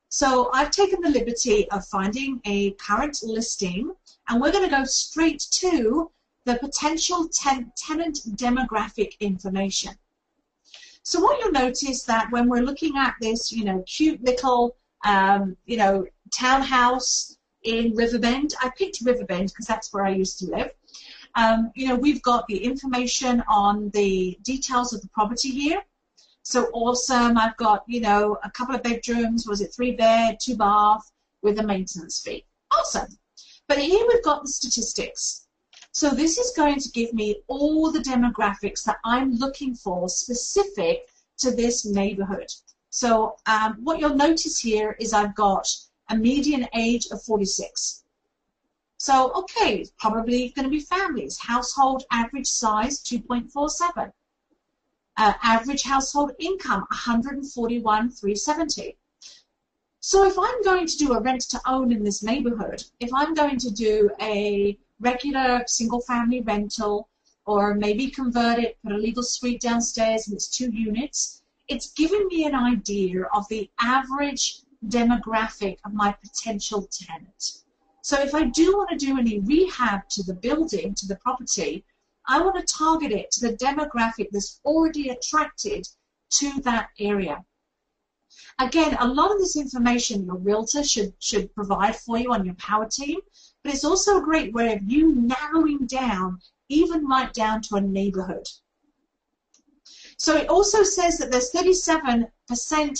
So 0.10 0.50
I've 0.54 0.72
taken 0.72 1.02
the 1.02 1.10
liberty 1.10 1.70
of 1.72 1.86
finding 1.88 2.40
a 2.46 2.72
current 2.72 3.20
listing, 3.24 3.92
and 4.30 4.42
we're 4.42 4.52
going 4.52 4.70
to 4.70 4.76
go 4.76 4.86
straight 4.86 5.46
to 5.52 6.12
the 6.48 6.58
potential 6.68 7.30
ten 7.44 7.72
tenant 7.76 8.20
demographic 8.44 9.20
information. 9.20 9.94
So 11.04 11.20
what 11.20 11.40
you'll 11.40 11.52
notice 11.52 12.04
that 12.04 12.32
when 12.32 12.48
we're 12.50 12.68
looking 12.70 12.98
at 12.98 13.16
this, 13.20 13.52
you 13.52 13.66
know, 13.66 13.84
cute 13.86 14.24
little, 14.24 14.78
um, 15.06 15.58
you 15.66 15.78
know, 15.82 16.06
townhouse 16.34 17.38
in 17.64 17.94
Riverbend. 17.96 18.54
I 18.62 18.70
picked 18.78 19.02
Riverbend 19.02 19.50
because 19.50 19.68
that's 19.68 19.92
where 19.92 20.06
I 20.06 20.12
used 20.12 20.40
to 20.40 20.46
live. 20.46 20.72
Um, 21.36 21.72
you 21.76 21.88
know, 21.88 21.96
we've 21.96 22.22
got 22.22 22.48
the 22.48 22.58
information 22.58 23.44
on 23.50 23.90
the 23.90 24.38
details 24.44 24.94
of 24.94 25.02
the 25.02 25.10
property 25.10 25.50
here. 25.50 25.82
So 26.44 26.70
awesome. 26.74 27.38
I've 27.38 27.58
got, 27.58 27.84
you 27.88 28.00
know, 28.00 28.38
a 28.46 28.52
couple 28.52 28.74
of 28.74 28.84
bedrooms. 28.84 29.48
Was 29.48 29.60
it 29.60 29.74
three 29.76 29.92
bed, 29.92 30.38
two 30.42 30.56
bath 30.56 31.12
with 31.42 31.60
a 31.60 31.64
maintenance 31.64 32.22
fee? 32.22 32.46
Awesome. 32.72 33.18
But 33.68 33.80
here 33.80 34.06
we've 34.08 34.24
got 34.24 34.44
the 34.44 34.50
statistics. 34.50 35.47
So 36.00 36.12
this 36.12 36.38
is 36.38 36.54
going 36.56 36.80
to 36.82 36.92
give 36.92 37.12
me 37.12 37.42
all 37.48 37.92
the 37.92 37.98
demographics 37.98 38.84
that 38.84 39.00
I'm 39.04 39.34
looking 39.38 39.74
for 39.74 40.08
specific 40.08 41.10
to 41.40 41.50
this 41.50 41.86
neighborhood. 41.86 42.54
So 42.92 43.38
um, 43.48 43.84
what 43.84 44.00
you'll 44.00 44.14
notice 44.14 44.60
here 44.60 44.96
is 45.00 45.12
I've 45.12 45.34
got 45.34 45.68
a 46.10 46.16
median 46.16 46.68
age 46.76 47.08
of 47.08 47.24
46. 47.24 48.04
So, 49.00 49.32
okay, 49.32 49.88
probably 49.98 50.50
going 50.50 50.66
to 50.66 50.70
be 50.70 50.82
families. 50.82 51.40
Household 51.40 52.04
average 52.12 52.46
size 52.46 53.04
2.47. 53.04 54.12
Uh, 55.18 55.34
average 55.42 55.82
household 55.82 56.34
income 56.38 56.86
141,370. 56.92 58.98
So 60.00 60.28
if 60.28 60.38
I'm 60.38 60.62
going 60.62 60.86
to 60.86 60.98
do 60.98 61.14
a 61.14 61.22
rent 61.22 61.42
to 61.50 61.60
own 61.66 61.92
in 61.92 62.04
this 62.04 62.22
neighborhood, 62.22 62.84
if 63.00 63.12
I'm 63.12 63.34
going 63.34 63.58
to 63.58 63.72
do 63.72 64.12
a 64.22 64.78
regular 65.00 65.64
single 65.68 66.02
family 66.02 66.42
rental 66.42 67.10
or 67.46 67.74
maybe 67.74 68.10
convert 68.10 68.60
it, 68.60 68.78
put 68.84 68.92
a 68.92 68.98
legal 68.98 69.24
suite 69.24 69.62
downstairs 69.62 70.28
and 70.28 70.36
it's 70.36 70.50
two 70.50 70.70
units, 70.72 71.42
it's 71.68 71.92
giving 71.94 72.28
me 72.28 72.46
an 72.46 72.56
idea 72.56 73.24
of 73.34 73.48
the 73.50 73.70
average 73.80 74.62
demographic 74.88 75.78
of 75.86 75.94
my 75.94 76.12
potential 76.22 76.88
tenant. 76.92 77.64
So 78.02 78.20
if 78.22 78.34
I 78.34 78.46
do 78.46 78.78
want 78.78 78.90
to 78.92 79.06
do 79.06 79.18
any 79.18 79.40
rehab 79.40 80.08
to 80.10 80.24
the 80.24 80.34
building, 80.34 80.96
to 80.96 81.08
the 81.08 81.18
property, 81.18 81.86
I 82.28 82.42
want 82.42 82.56
to 82.56 82.74
target 82.74 83.12
it 83.12 83.32
to 83.32 83.48
the 83.48 83.58
demographic 83.58 84.28
that's 84.32 84.60
already 84.66 85.10
attracted 85.10 85.88
to 86.32 86.62
that 86.62 86.90
area. 87.00 87.44
Again, 88.60 88.98
a 89.00 89.08
lot 89.08 89.32
of 89.32 89.40
this 89.40 89.56
information 89.56 90.26
your 90.26 90.38
realtor 90.38 90.84
should, 90.84 91.14
should 91.20 91.54
provide 91.56 91.96
for 91.96 92.18
you 92.18 92.34
on 92.34 92.46
your 92.46 92.56
power 92.56 92.88
team, 92.88 93.20
but 93.68 93.74
it's 93.74 93.84
also 93.84 94.18
a 94.18 94.24
great 94.24 94.54
way 94.54 94.72
of 94.72 94.82
you 94.90 95.14
narrowing 95.14 95.86
down, 95.88 96.40
even 96.70 97.06
right 97.06 97.34
down 97.34 97.62
to 97.62 97.76
a 97.76 97.82
neighborhood. 97.82 98.48
So 100.16 100.38
it 100.38 100.48
also 100.48 100.84
says 100.84 101.18
that 101.18 101.32
there's 101.32 101.52
37% 101.52 102.28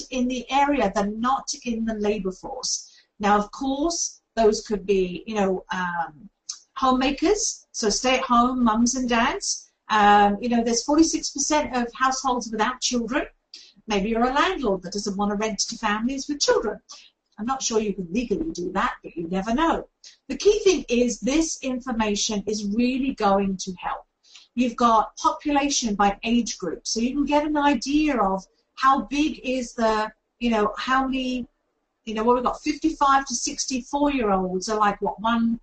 in 0.10 0.28
the 0.28 0.52
area 0.52 0.92
that 0.94 1.06
are 1.06 1.10
not 1.10 1.50
in 1.64 1.86
the 1.86 1.94
labor 1.94 2.34
force. 2.34 2.92
Now, 3.18 3.38
of 3.38 3.50
course, 3.52 4.20
those 4.36 4.68
could 4.68 4.86
be, 4.86 5.24
you 5.26 5.36
know, 5.36 5.64
um, 5.72 6.30
homemakers, 6.76 7.66
so 7.72 7.90
stay 7.90 8.16
at 8.16 8.26
home 8.26 8.62
mums 8.62 8.96
and 8.96 9.08
dads. 9.08 9.70
Um, 9.88 10.36
you 10.42 10.50
know, 10.50 10.66
there's 10.66 10.86
46% 10.86 11.82
of 11.82 11.88
households 11.94 12.52
without 12.52 12.82
children. 12.82 13.26
Maybe 13.88 14.10
you're 14.10 14.30
a 14.30 14.34
landlord 14.34 14.82
that 14.82 14.92
doesn't 14.92 15.16
want 15.16 15.32
to 15.32 15.38
rent 15.38 15.60
to 15.60 15.78
families 15.78 16.28
with 16.28 16.42
children. 16.42 16.82
I'm 17.40 17.46
not 17.46 17.62
sure 17.62 17.80
you 17.80 17.94
can 17.94 18.08
legally 18.12 18.52
do 18.52 18.72
that, 18.72 18.96
but 19.04 19.16
you 19.16 19.28
never 19.28 19.54
know. 19.54 19.88
The 20.28 20.38
key 20.38 20.60
thing 20.60 20.86
is 20.90 21.20
this 21.20 21.60
information 21.62 22.44
is 22.48 22.66
really 22.66 23.14
going 23.14 23.58
to 23.58 23.74
help. 23.74 24.06
You've 24.56 24.76
got 24.76 25.16
population 25.18 25.94
by 25.94 26.18
age 26.24 26.58
group, 26.58 26.88
so 26.88 27.00
you 27.00 27.14
can 27.14 27.26
get 27.26 27.46
an 27.46 27.56
idea 27.56 28.18
of 28.18 28.44
how 28.74 29.02
big 29.02 29.40
is 29.44 29.74
the, 29.74 30.12
you 30.40 30.50
know, 30.50 30.74
how 30.78 31.06
many, 31.06 31.48
you 32.06 32.16
know, 32.16 32.24
what 32.24 32.36
we've 32.38 32.44
got 32.44 32.62
55 32.62 33.26
to 33.28 33.36
64 33.36 34.14
year 34.14 34.32
olds 34.32 34.68
are 34.68 34.80
like 34.80 35.00
what 35.00 35.22
one, 35.22 35.60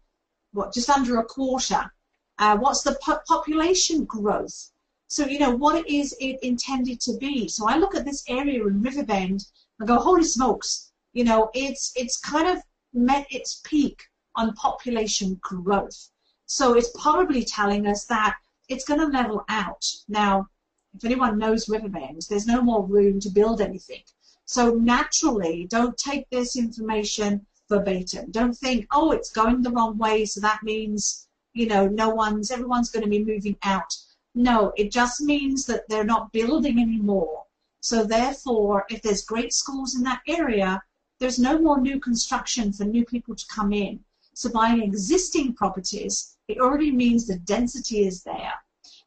what 0.53 0.72
just 0.72 0.91
under 0.91 1.18
a 1.18 1.25
quarter. 1.25 1.91
Uh, 2.39 2.57
what's 2.57 2.83
the 2.83 2.97
po 3.03 3.18
population 3.27 4.05
growth? 4.05 4.70
So, 5.09 5.27
you 5.27 5.39
know, 5.39 5.51
what 5.51 5.89
is 5.89 6.14
it 6.20 6.39
intended 6.43 7.01
to 7.03 7.16
be? 7.18 7.49
So 7.49 7.68
I 7.68 7.77
look 7.77 7.95
at 7.95 8.05
this 8.05 8.25
area 8.29 8.66
in 8.66 8.83
Riverbend 8.83 9.47
and 9.79 9.89
go, 9.89 9.97
holy 9.99 10.25
smokes, 10.25 10.93
you 11.15 11.25
know, 11.25 11.51
it's, 11.55 11.93
it's 11.97 12.19
kind 12.19 12.49
of 12.49 12.62
met 12.93 13.27
its 13.31 13.62
peak 13.65 14.03
on 14.37 14.53
population 14.55 15.39
growth. 15.41 16.11
So 16.47 16.75
it's 16.75 16.91
probably 17.01 17.45
telling 17.45 17.87
us 17.87 18.05
that 18.07 18.37
it's 18.69 18.85
going 18.85 19.01
to 19.01 19.07
level 19.07 19.45
out. 19.49 19.85
Now, 20.09 20.49
if 20.95 21.05
anyone 21.05 21.39
knows 21.39 21.69
Riverbend, 21.69 22.27
there's 22.29 22.47
no 22.47 22.61
more 22.61 22.85
room 22.85 23.21
to 23.21 23.31
build 23.31 23.61
anything. 23.61 24.03
So 24.45 24.75
naturally, 24.75 25.67
don't 25.71 25.97
take 25.97 26.29
this 26.31 26.57
information 26.57 27.47
verbatim. 27.69 28.31
Don't 28.31 28.57
think, 28.57 28.87
oh, 28.93 29.12
it's 29.12 29.31
going 29.31 29.62
the 29.62 29.71
wrong 29.71 29.97
way, 29.97 30.25
so 30.27 30.41
that 30.41 30.62
means, 30.62 31.29
you 31.55 31.67
know, 31.67 31.89
no 31.89 32.11
one's, 32.11 32.51
everyone's 32.51 32.91
going 32.91 33.05
to 33.05 33.11
be 33.11 33.25
moving 33.25 33.57
out. 33.62 33.97
No, 34.35 34.73
it 34.77 34.93
just 34.93 35.21
means 35.21 35.65
that 35.67 35.89
they're 35.89 36.05
not 36.05 36.33
building 36.33 36.79
anymore. 36.79 37.45
So 37.81 38.05
therefore, 38.05 38.85
if 38.91 39.03
there's 39.03 39.25
great 39.25 39.53
schools 39.53 39.95
in 39.95 40.03
that 40.03 40.23
area, 40.29 40.83
there's 41.21 41.39
no 41.39 41.59
more 41.59 41.81
new 41.81 42.01
construction 42.01 42.73
for 42.73 42.85
new 42.85 43.05
people 43.05 43.35
to 43.35 43.47
come 43.47 43.73
in. 43.73 44.01
So 44.35 44.51
buying 44.51 44.83
existing 44.83 45.55
properties, 45.55 46.37
it 46.49 46.59
already 46.59 46.91
means 46.91 47.27
the 47.27 47.39
density 47.39 48.07
is 48.07 48.23
there. 48.23 48.55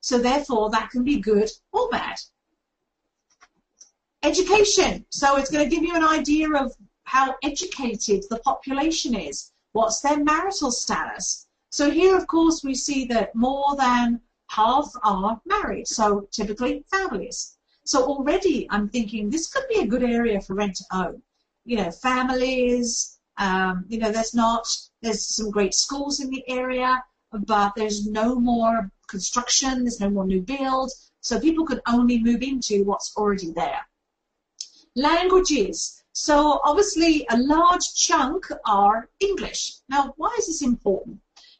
So 0.01 0.17
therefore, 0.17 0.69
that 0.69 0.89
can 0.89 1.03
be 1.03 1.19
good 1.19 1.49
or 1.71 1.89
bad. 1.89 2.17
Education. 4.23 5.05
So 5.09 5.37
it's 5.37 5.51
going 5.51 5.69
to 5.69 5.75
give 5.75 5.83
you 5.83 5.95
an 5.95 6.03
idea 6.03 6.49
of 6.53 6.73
how 7.03 7.35
educated 7.43 8.23
the 8.29 8.39
population 8.39 9.15
is. 9.15 9.51
What's 9.73 10.01
their 10.01 10.23
marital 10.23 10.71
status? 10.71 11.47
So 11.69 11.91
here, 11.91 12.17
of 12.17 12.27
course, 12.27 12.63
we 12.63 12.73
see 12.73 13.05
that 13.05 13.35
more 13.35 13.75
than 13.75 14.21
half 14.49 14.91
are 15.03 15.41
married, 15.45 15.87
so 15.87 16.27
typically 16.31 16.85
families. 16.89 17.57
So 17.85 18.03
already 18.05 18.67
I'm 18.69 18.89
thinking 18.89 19.29
this 19.29 19.47
could 19.47 19.67
be 19.69 19.81
a 19.81 19.87
good 19.87 20.03
area 20.03 20.41
for 20.41 20.55
rent 20.55 20.75
to 20.77 20.85
own. 20.91 21.21
You 21.67 21.75
know, 21.75 21.91
families, 21.91 23.19
um, 23.37 23.85
you 23.89 23.97
know, 23.99 24.09
there's 24.09 24.33
not, 24.33 24.65
there's 25.01 25.35
some 25.35 25.51
great 25.51 25.73
schools 25.73 26.21
in 26.21 26.29
the 26.29 26.43
area, 26.47 27.03
but 27.31 27.73
there's 27.75 28.07
no 28.07 28.39
more 28.39 28.89
construction, 29.09 29.83
there's 29.83 29.99
no 29.99 30.09
more 30.09 30.25
new 30.25 30.41
build, 30.41 30.91
so 31.19 31.39
people 31.41 31.65
can 31.65 31.81
only 31.85 32.23
move 32.23 32.41
into 32.41 32.85
what's 32.85 33.11
already 33.17 33.51
there. 33.51 33.81
Languages. 34.95 36.03
So 36.13 36.61
obviously 36.63 37.27
a 37.29 37.37
large 37.37 37.93
chunk 37.95 38.47
are 38.65 39.09
English. 39.19 39.73
Now, 39.89 40.13
why 40.15 40.33
is 40.39 40.47
this 40.47 40.61
important? 40.61 41.19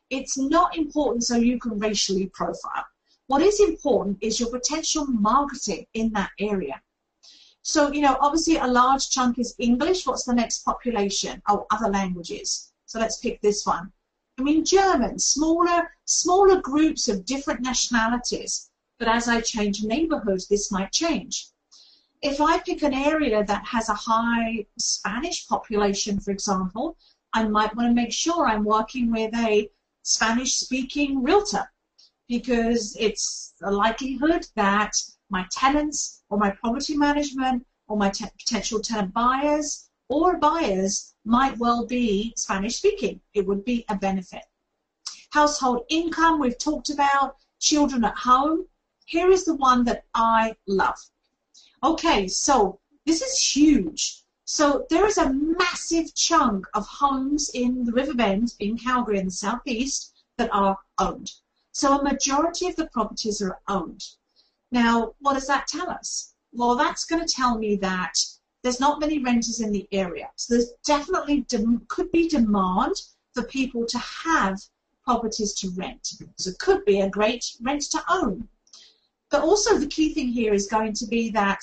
It's 0.10 0.38
not 0.38 0.78
important 0.78 1.26
so 1.26 1.36
you 1.36 1.60
can 1.60 1.78
racially 1.80 2.28
profile. 2.28 2.86
What 3.28 3.41
is 3.41 3.60
important 3.60 4.20
is 4.22 4.39
your 4.39 4.51
potential 4.51 5.05
marketing 5.05 5.86
in 5.93 6.14
that 6.14 6.32
area. 6.39 6.82
So, 7.68 7.91
you 7.91 7.99
know, 7.99 8.18
obviously 8.22 8.55
a 8.55 8.65
large 8.65 9.09
chunk 9.09 9.38
is 9.39 9.53
English. 9.59 10.07
What's 10.07 10.24
the 10.24 10.34
next 10.34 10.59
population? 10.59 11.41
Oh, 11.49 11.68
other 11.70 11.89
languages. 11.89 12.72
So 12.86 12.97
let's 12.97 13.18
pick 13.18 13.41
this 13.41 13.65
one. 13.65 13.91
I 14.39 14.43
mean, 14.43 14.63
German, 14.63 15.20
smaller, 15.20 15.91
smaller 16.05 16.61
groups 16.61 17.09
of 17.09 17.26
different 17.26 17.59
nationalities. 17.59 18.70
But 18.99 19.09
as 19.09 19.28
I 19.28 19.41
change 19.41 19.84
neighborhoods, 19.84 20.47
this 20.47 20.72
might 20.72 20.93
change. 20.93 21.49
If 22.22 22.39
I 22.39 22.59
pick 22.59 22.84
an 22.84 22.93
area 22.93 23.43
that 23.43 23.65
has 23.65 23.89
a 23.89 24.01
high 24.11 24.65
Spanish 24.78 25.45
population, 25.45 26.22
for 26.22 26.32
example, 26.32 26.95
I 27.34 27.49
might 27.49 27.76
want 27.76 27.89
to 27.89 27.93
make 27.93 28.13
sure 28.13 28.47
I'm 28.47 28.63
working 28.63 29.11
with 29.11 29.36
a 29.36 29.70
Spanish 30.03 30.53
speaking 30.53 31.22
realtor 31.22 31.70
because 32.30 32.95
it's 32.97 33.55
a 33.61 33.70
likelihood 33.70 34.47
that 34.55 34.95
my 35.30 35.45
tenants 35.51 36.23
or 36.30 36.38
my 36.38 36.51
property 36.51 36.95
management 36.95 37.65
or 37.88 37.97
my 37.97 38.09
potential 38.09 38.80
tenant 38.80 39.13
buyers 39.13 39.89
or 40.09 40.38
buyers 40.38 41.13
might 41.25 41.57
well 41.57 41.86
be 41.86 42.34
Spanish 42.38 42.78
speaking. 42.78 43.19
It 43.34 43.45
would 43.45 43.65
be 43.65 43.86
a 43.89 43.95
benefit. 43.95 44.43
Household 45.32 45.86
income, 45.89 46.39
we've 46.39 46.57
talked 46.57 46.89
about. 46.89 47.36
Children 47.59 48.05
at 48.05 48.17
home. 48.17 48.67
Here 49.05 49.30
is 49.30 49.43
the 49.43 49.55
one 49.55 49.84
that 49.86 50.05
I 50.13 50.55
love. 50.67 50.99
Okay, 51.84 52.28
so 52.28 52.80
this 53.05 53.21
is 53.21 53.55
huge. 53.55 54.23
So 54.45 54.86
there 54.89 55.05
is 55.05 55.17
a 55.17 55.34
massive 55.34 56.15
chunk 56.15 56.65
of 56.73 56.88
homes 56.88 57.49
in 57.53 57.84
the 57.84 57.91
Riverbend 57.91 58.53
in 58.59 58.78
Calgary 58.78 59.19
in 59.19 59.25
the 59.25 59.32
southeast 59.32 60.13
that 60.38 60.49
are 60.53 60.78
owned. 60.97 61.32
So 61.73 61.99
a 61.99 62.03
majority 62.03 62.67
of 62.67 62.75
the 62.78 62.88
properties 62.88 63.41
are 63.41 63.59
owned. 63.67 64.03
Now, 64.72 65.13
what 65.20 65.34
does 65.34 65.47
that 65.47 65.68
tell 65.68 65.89
us? 65.89 66.34
Well, 66.51 66.76
that's 66.76 67.05
going 67.05 67.26
to 67.26 67.34
tell 67.34 67.57
me 67.57 67.76
that 67.78 68.13
there's 68.63 68.80
not 68.80 68.99
many 68.99 69.20
renters 69.20 69.61
in 69.61 69.72
the 69.72 69.88
area. 69.91 70.30
So 70.36 70.55
there's 70.55 70.72
definitely 70.86 71.45
could 71.88 72.11
be 72.11 72.28
demand 72.28 72.95
for 73.34 73.43
people 73.43 73.86
to 73.86 73.97
have 73.97 74.59
properties 75.03 75.53
to 75.55 75.70
rent. 75.72 76.13
So 76.38 76.49
it 76.49 76.59
could 76.59 76.84
be 76.84 77.01
a 77.01 77.09
great 77.09 77.45
rent 77.61 77.84
to 77.91 78.03
own. 78.09 78.47
But 79.30 79.43
also 79.43 79.78
the 79.78 79.88
key 79.88 80.13
thing 80.13 80.30
here 80.30 80.53
is 80.53 80.68
going 80.68 80.93
to 80.93 81.05
be 81.05 81.30
that 81.32 81.61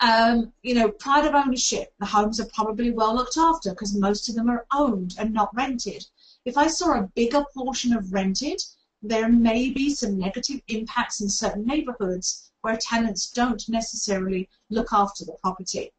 um, 0.00 0.52
you 0.62 0.74
know, 0.74 0.90
pride 0.90 1.24
of 1.24 1.34
ownership. 1.34 1.92
The 1.98 2.06
homes 2.06 2.40
are 2.40 2.48
probably 2.54 2.90
well 2.90 3.14
looked 3.14 3.36
after 3.36 3.70
because 3.70 3.94
most 3.94 4.28
of 4.28 4.34
them 4.34 4.50
are 4.50 4.66
owned 4.72 5.14
and 5.18 5.32
not 5.32 5.54
rented. 5.54 6.04
If 6.44 6.58
I 6.58 6.66
saw 6.66 6.98
a 6.98 7.10
bigger 7.14 7.44
portion 7.54 7.94
of 7.94 8.12
rented, 8.12 8.60
there 9.04 9.28
may 9.28 9.68
be 9.68 9.90
some 9.90 10.18
negative 10.18 10.62
impacts 10.68 11.20
in 11.20 11.28
certain 11.28 11.66
neighborhoods 11.66 12.50
where 12.62 12.78
tenants 12.78 13.30
don't 13.30 13.68
necessarily 13.68 14.48
look 14.70 14.88
after 14.92 15.26
the 15.26 15.36
property. 15.42 15.92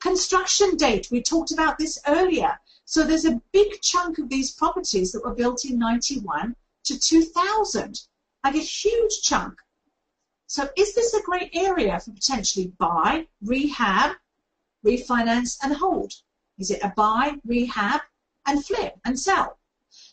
Construction 0.00 0.76
date, 0.76 1.08
we 1.12 1.22
talked 1.22 1.52
about 1.52 1.78
this 1.78 2.00
earlier. 2.08 2.58
So 2.84 3.04
there's 3.04 3.26
a 3.26 3.40
big 3.52 3.80
chunk 3.80 4.18
of 4.18 4.28
these 4.28 4.50
properties 4.50 5.12
that 5.12 5.24
were 5.24 5.34
built 5.34 5.64
in 5.64 5.78
91 5.78 6.56
to 6.84 6.98
2000, 6.98 8.00
like 8.44 8.54
a 8.56 8.58
huge 8.58 9.22
chunk. 9.22 9.60
So 10.48 10.68
is 10.76 10.94
this 10.94 11.14
a 11.14 11.22
great 11.22 11.50
area 11.54 11.98
for 12.00 12.10
potentially 12.10 12.72
buy, 12.78 13.28
rehab, 13.40 14.16
refinance 14.84 15.58
and 15.62 15.76
hold? 15.76 16.12
Is 16.58 16.72
it 16.72 16.82
a 16.82 16.92
buy, 16.96 17.36
rehab 17.44 18.00
and 18.46 18.64
flip 18.64 18.96
and 19.04 19.18
sell? 19.18 19.55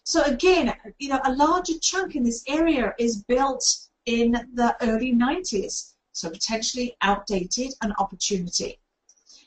So 0.05 0.21
again, 0.23 0.75
you 0.99 1.09
know, 1.09 1.21
a 1.23 1.33
larger 1.33 1.79
chunk 1.79 2.15
in 2.15 2.23
this 2.23 2.43
area 2.47 2.93
is 2.99 3.23
built 3.23 3.63
in 4.05 4.31
the 4.53 4.75
early 4.81 5.13
90s. 5.13 5.93
So 6.11 6.29
potentially 6.29 6.95
outdated 7.01 7.73
an 7.81 7.93
opportunity. 7.97 8.79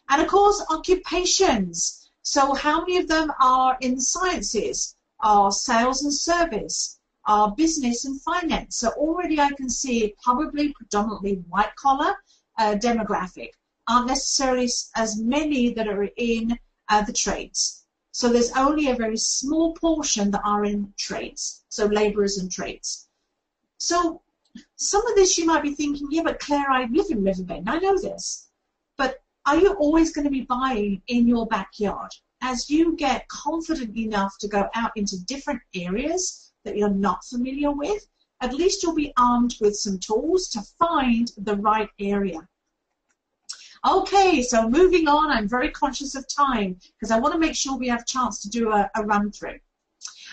And 0.09 0.22
of 0.22 0.28
course, 0.28 0.64
occupations. 0.70 2.11
So 2.22 2.54
how 2.54 2.80
many 2.80 2.96
of 2.96 3.07
them 3.07 3.32
are 3.38 3.76
in 3.80 3.96
the 3.96 4.02
sciences, 4.02 4.96
are 5.20 5.52
sales 5.52 6.02
and 6.02 6.12
service, 6.12 6.98
are 7.26 7.54
business 7.54 8.04
and 8.04 8.20
finance. 8.22 8.76
So 8.76 8.88
already 8.90 9.38
I 9.40 9.50
can 9.52 9.68
see 9.68 10.14
probably 10.22 10.72
predominantly 10.72 11.36
white 11.48 11.74
collar 11.76 12.16
uh, 12.59 12.74
demographic, 12.74 13.50
aren't 13.88 14.09
necessarily 14.09 14.70
as 14.96 15.18
many 15.18 15.74
that 15.74 15.88
are 15.88 16.09
in 16.16 16.59
uh, 16.88 17.02
the 17.02 17.12
trades. 17.12 17.86
So 18.19 18.31
there's 18.31 18.53
only 18.53 18.89
a 18.89 18.97
very 18.97 19.19
small 19.19 19.75
portion 19.75 20.31
that 20.31 20.41
are 20.43 20.64
in 20.64 20.95
trades, 20.97 21.64
so 21.69 21.85
laborers 21.85 22.39
and 22.39 22.51
trades. 22.51 23.09
So 23.77 24.23
some 24.77 25.07
of 25.07 25.14
this 25.17 25.37
you 25.37 25.45
might 25.45 25.62
be 25.62 25.75
thinking, 25.75 26.09
yeah, 26.11 26.23
but 26.23 26.41
Claire, 26.41 26.71
I 26.71 26.87
live 26.87 27.11
in 27.11 27.23
Riverbend, 27.23 27.69
I 27.69 27.79
know 27.79 27.99
this. 27.99 28.49
But 28.97 29.23
are 29.45 29.59
you 29.59 29.75
always 29.75 30.14
going 30.14 30.25
to 30.25 30.31
be 30.31 30.47
buying 30.49 31.03
in 31.09 31.29
your 31.29 31.47
backyard? 31.47 32.11
As 32.41 32.71
you 32.71 32.97
get 32.97 33.29
confident 33.29 33.95
enough 33.95 34.39
to 34.39 34.49
go 34.49 34.67
out 34.75 34.93
into 34.97 35.23
different 35.27 35.61
areas 35.75 36.53
that 36.64 36.75
you're 36.75 36.89
not 36.89 37.23
familiar 37.23 37.71
with, 37.71 38.09
at 38.41 38.55
least 38.55 38.83
you'll 38.83 38.95
be 38.95 39.12
armed 39.19 39.57
with 39.61 39.77
some 39.77 39.99
tools 39.99 40.49
to 40.49 40.62
find 40.79 41.33
the 41.37 41.57
right 41.57 41.91
area. 42.01 42.49
Okay, 43.87 44.43
so 44.43 44.68
moving 44.68 45.07
on, 45.07 45.30
I'm 45.30 45.49
very 45.49 45.70
conscious 45.70 46.16
of 46.16 46.26
time 46.26 46.76
because 46.95 47.12
I 47.12 47.20
want 47.20 47.34
to 47.34 47.39
make 47.39 47.55
sure 47.55 47.76
we 47.76 47.87
have 47.87 48.03
a 48.03 48.05
chance 48.05 48.41
to 48.41 48.49
do 48.49 48.72
a, 48.72 48.91
a 48.97 49.05
run 49.05 49.30
through. 49.30 49.61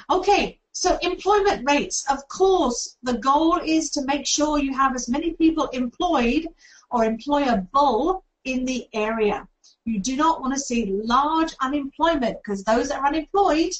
Okay, 0.09 0.59
so 0.71 0.97
employment 1.03 1.69
rates. 1.69 2.03
Of 2.09 2.27
course, 2.29 2.97
the 3.03 3.19
goal 3.19 3.59
is 3.63 3.91
to 3.91 4.01
make 4.05 4.25
sure 4.25 4.57
you 4.57 4.73
have 4.73 4.95
as 4.95 5.07
many 5.07 5.33
people 5.33 5.67
employed 5.67 6.47
or 6.89 7.01
employable 7.01 8.23
in 8.43 8.65
the 8.65 8.87
area. 8.91 9.47
You 9.85 9.99
do 9.99 10.15
not 10.15 10.41
want 10.41 10.55
to 10.55 10.59
see 10.59 10.99
large 11.03 11.53
unemployment 11.61 12.37
because 12.43 12.63
those 12.63 12.89
that 12.89 13.01
are 13.01 13.07
unemployed 13.07 13.73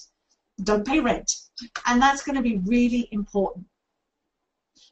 don't 0.63 0.85
pay 0.85 0.99
rent. 0.99 1.35
And 1.87 1.99
that's 1.99 2.23
going 2.23 2.35
to 2.35 2.43
be 2.43 2.57
really 2.57 3.09
important. 3.11 3.65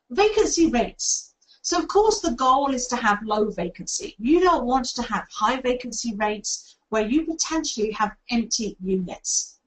Vacancy 0.10 0.72
rates. 0.72 1.31
So 1.64 1.78
of 1.78 1.88
course 1.88 2.22
the 2.22 2.32
goal 2.32 2.74
is 2.74 2.88
to 2.88 2.96
have 2.96 3.24
low 3.24 3.50
vacancy. 3.50 4.16
You 4.18 4.40
don't 4.40 4.66
want 4.66 4.86
to 4.96 5.04
have 5.04 5.28
high 5.30 5.62
vacancy 5.62 6.16
rates 6.16 6.78
where 6.90 7.08
you 7.08 7.26
potentially 7.26 7.92
have 7.92 8.16
empty 8.32 8.76
units. 8.82 9.60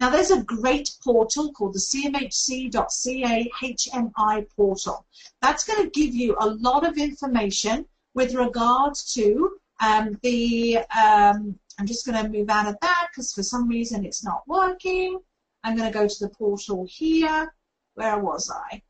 Now 0.00 0.10
there's 0.10 0.30
a 0.30 0.44
great 0.44 0.96
portal 1.02 1.52
called 1.52 1.74
the 1.74 1.80
cmhc.ca 1.80 3.50
HMI 3.60 4.46
portal. 4.54 5.06
That's 5.42 5.64
going 5.64 5.82
to 5.82 5.90
give 5.90 6.14
you 6.14 6.36
a 6.38 6.50
lot 6.50 6.86
of 6.86 6.96
information 6.98 7.86
with 8.14 8.34
regards 8.34 9.12
to 9.14 9.58
um, 9.80 10.18
the, 10.22 10.78
um, 10.96 11.58
I'm 11.78 11.86
just 11.86 12.06
going 12.06 12.22
to 12.22 12.30
move 12.30 12.48
out 12.48 12.68
of 12.68 12.78
that 12.80 13.08
because 13.10 13.32
for 13.32 13.42
some 13.42 13.66
reason 13.66 14.04
it's 14.04 14.22
not 14.22 14.46
working. 14.46 15.18
I'm 15.64 15.76
going 15.76 15.90
to 15.90 15.98
go 15.98 16.06
to 16.06 16.20
the 16.20 16.30
portal 16.30 16.86
here. 16.88 17.52
Where 17.94 18.20
was 18.20 18.50
I? 18.50 18.82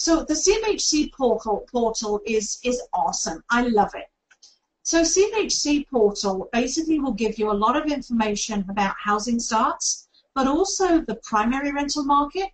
So 0.00 0.22
the 0.22 0.34
CMHC 0.34 1.12
portal, 1.12 1.66
portal 1.72 2.20
is, 2.24 2.60
is 2.62 2.80
awesome. 2.92 3.42
I 3.50 3.62
love 3.62 3.96
it. 3.96 4.06
So 4.84 5.02
CMHC 5.02 5.88
portal 5.88 6.48
basically 6.52 7.00
will 7.00 7.14
give 7.14 7.36
you 7.36 7.50
a 7.50 7.60
lot 7.64 7.76
of 7.76 7.90
information 7.90 8.64
about 8.68 8.94
housing 8.96 9.40
starts, 9.40 10.06
but 10.36 10.46
also 10.46 11.00
the 11.00 11.16
primary 11.24 11.72
rental 11.72 12.04
market, 12.04 12.50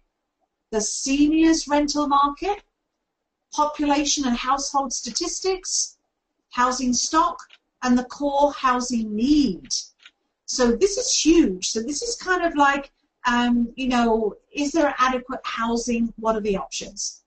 the 0.70 0.80
seniors 0.80 1.68
rental 1.68 2.06
market, 2.06 2.62
population 3.52 4.24
and 4.24 4.38
household 4.38 4.94
statistics, 4.94 5.98
housing 6.48 6.94
stock, 6.94 7.38
and 7.82 7.98
the 7.98 8.04
core 8.04 8.54
housing 8.54 9.14
need. 9.14 9.68
So 10.46 10.74
this 10.74 10.96
is 10.96 11.14
huge. 11.14 11.68
So 11.68 11.82
this 11.82 12.00
is 12.00 12.16
kind 12.16 12.42
of 12.42 12.56
like, 12.56 12.90
um, 13.26 13.70
you 13.76 13.88
know, 13.88 14.34
is 14.50 14.72
there 14.72 14.94
adequate 14.98 15.40
housing? 15.44 16.14
What 16.16 16.36
are 16.36 16.40
the 16.40 16.56
options? 16.56 17.20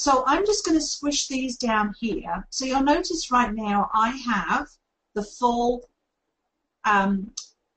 So 0.00 0.24
I'm 0.26 0.46
just 0.46 0.64
going 0.64 0.78
to 0.78 0.82
squish 0.82 1.28
these 1.28 1.58
down 1.58 1.94
here. 2.00 2.46
So 2.48 2.64
you'll 2.64 2.82
notice 2.82 3.30
right 3.30 3.52
now 3.52 3.90
I 3.92 4.08
have 4.12 4.66
the 5.12 5.22
full 5.22 5.90
um, 6.86 7.32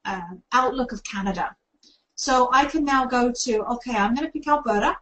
uh, 0.06 0.36
outlook 0.54 0.94
of 0.94 1.04
Canada. 1.04 1.54
So 2.16 2.50
I 2.54 2.64
can 2.64 2.86
now 2.86 3.06
go 3.06 3.34
to, 3.44 3.66
okay, 3.74 3.98
I'm 3.98 4.16
going 4.16 4.26
to 4.26 4.32
pick 4.32 4.48
Alberta. 4.48 4.96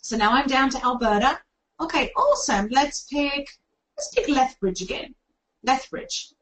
So 0.00 0.16
now 0.16 0.30
I'm 0.30 0.46
down 0.46 0.70
to 0.70 0.84
Alberta. 0.84 1.40
Okay, 1.80 2.12
awesome. 2.14 2.68
Let's 2.70 3.02
pick, 3.10 3.48
let's 3.96 4.14
pick 4.14 4.28
Lethbridge 4.28 4.80
again. 4.80 5.16
Lethbridge. 5.64 6.34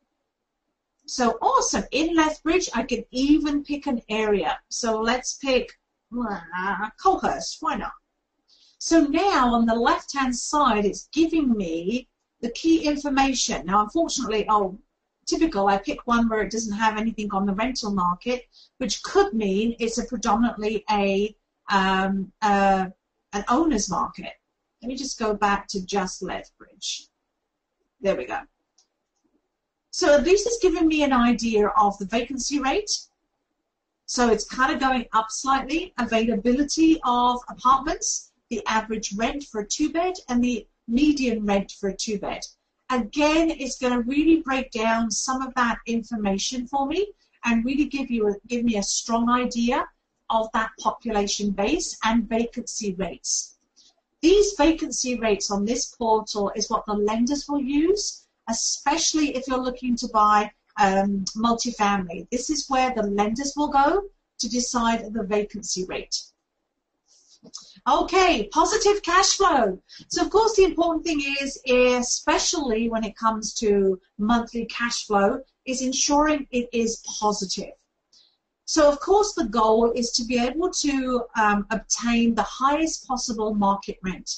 So 1.07 1.39
awesome. 1.41 1.85
In 1.91 2.14
Lethbridge, 2.14 2.68
I 2.74 2.83
can 2.83 3.07
even 3.12 3.64
pick 3.64 3.87
an 3.87 4.03
area. 4.11 4.61
So 4.68 5.01
let's 5.01 5.39
pick 5.39 5.72
uh, 6.14 6.91
Coalhurst. 7.03 7.62
Why 7.62 7.76
not? 7.76 7.93
So 8.83 9.01
now 9.03 9.53
on 9.53 9.66
the 9.66 9.74
left-hand 9.74 10.35
side, 10.35 10.87
it's 10.87 11.11
giving 11.12 11.53
me 11.53 12.09
the 12.41 12.51
key 12.53 12.87
information. 12.87 13.66
Now, 13.66 13.83
unfortunately, 13.83 14.47
oh, 14.49 14.78
typical, 15.26 15.66
I 15.66 15.76
pick 15.76 16.07
one 16.07 16.31
where 16.31 16.41
it 16.41 16.51
doesn't 16.51 16.72
have 16.72 16.97
anything 16.97 17.31
on 17.31 17.45
the 17.45 17.53
rental 17.53 17.91
market, 17.91 18.47
which 18.78 19.03
could 19.03 19.35
mean 19.35 19.76
it's 19.78 19.99
a 19.99 20.07
predominantly 20.07 20.83
a 20.91 21.37
um, 21.70 22.33
uh, 22.41 22.87
an 23.35 23.45
owner's 23.49 23.91
market. 23.91 24.33
Let 24.81 24.89
me 24.89 24.97
just 24.97 25.18
go 25.18 25.35
back 25.35 25.68
to 25.68 25.85
just 25.85 26.22
Lethbridge. 26.22 27.09
There 28.01 28.16
we 28.16 28.24
go. 28.24 28.41
So 29.91 30.18
this 30.18 30.47
is 30.47 30.59
giving 30.62 30.89
me 30.89 31.03
an 31.03 31.12
idea 31.12 31.66
of 31.76 31.99
the 31.99 32.07
vacancy 32.07 32.61
rate. 32.61 32.91
So 34.07 34.31
it's 34.31 34.47
kind 34.47 34.72
of 34.72 34.81
going 34.81 35.05
up 35.12 35.26
slightly. 35.28 35.93
Availability 35.99 36.99
of 37.05 37.41
apartments 37.51 38.30
the 38.51 38.62
average 38.66 39.14
rent 39.14 39.44
for 39.44 39.61
a 39.61 39.66
two 39.66 39.90
bed 39.90 40.14
and 40.28 40.42
the 40.42 40.66
median 40.88 41.46
rent 41.46 41.72
for 41.72 41.88
a 41.88 41.96
two 41.96 42.18
bed. 42.18 42.44
Again, 42.90 43.51
it's 43.51 43.78
going 43.78 43.92
to 43.92 44.09
really 44.09 44.42
break 44.42 44.72
down 44.72 45.11
some 45.11 45.40
of 45.40 45.55
that 45.55 45.78
information 45.86 46.66
for 46.66 46.86
me 46.86 47.12
and 47.44 47.64
really 47.64 47.84
give 47.84 48.11
you 48.11 48.28
a, 48.28 48.34
give 48.48 48.64
me 48.64 48.76
a 48.76 48.82
strong 48.82 49.30
idea 49.30 49.88
of 50.28 50.48
that 50.53 50.70
population 50.78 51.51
base 51.51 51.96
and 52.05 52.28
vacancy 52.28 52.94
rates. 52.94 53.57
These 54.20 54.55
vacancy 54.59 55.18
rates 55.18 55.51
on 55.51 55.64
this 55.64 55.94
portal 55.94 56.53
is 56.55 56.68
what 56.68 56.84
the 56.86 56.94
lenders 56.94 57.48
will 57.48 57.62
use, 57.62 58.26
especially 58.48 59.36
if 59.36 59.46
you're 59.46 59.59
looking 59.59 59.96
to 59.96 60.09
buy 60.09 60.51
um, 60.78 61.24
multifamily. 61.36 62.28
This 62.30 62.51
is 62.51 62.68
where 62.68 62.92
the 62.94 63.05
lenders 63.05 63.55
will 63.57 63.68
go 63.68 64.05
to 64.38 64.48
decide 64.48 65.12
the 65.12 65.22
vacancy 65.22 65.84
rate. 65.84 66.22
Okay, 67.88 68.49
positive 68.53 69.03
cash 69.03 69.36
flow. 69.36 69.82
So 70.09 70.22
of 70.22 70.30
course 70.30 70.57
the 70.57 70.64
important 70.64 71.05
thing 71.05 71.22
is, 71.41 71.59
especially 71.66 72.88
when 72.91 73.05
it 73.05 73.16
comes 73.16 73.55
to 73.55 74.01
monthly 74.18 74.66
cash 74.66 75.07
flow, 75.07 75.41
is 75.64 75.80
ensuring 75.80 76.47
it 76.51 76.68
is 76.72 77.03
positive. 77.18 77.72
So 78.66 78.88
of 78.88 79.01
course 79.01 79.32
the 79.32 79.47
goal 79.47 79.91
is 79.93 80.11
to 80.12 80.24
be 80.24 80.38
able 80.38 80.70
to 80.70 81.24
um, 81.36 81.66
obtain 81.70 82.34
the 82.34 82.43
highest 82.43 83.09
possible 83.09 83.55
market 83.55 83.99
rent. 84.03 84.30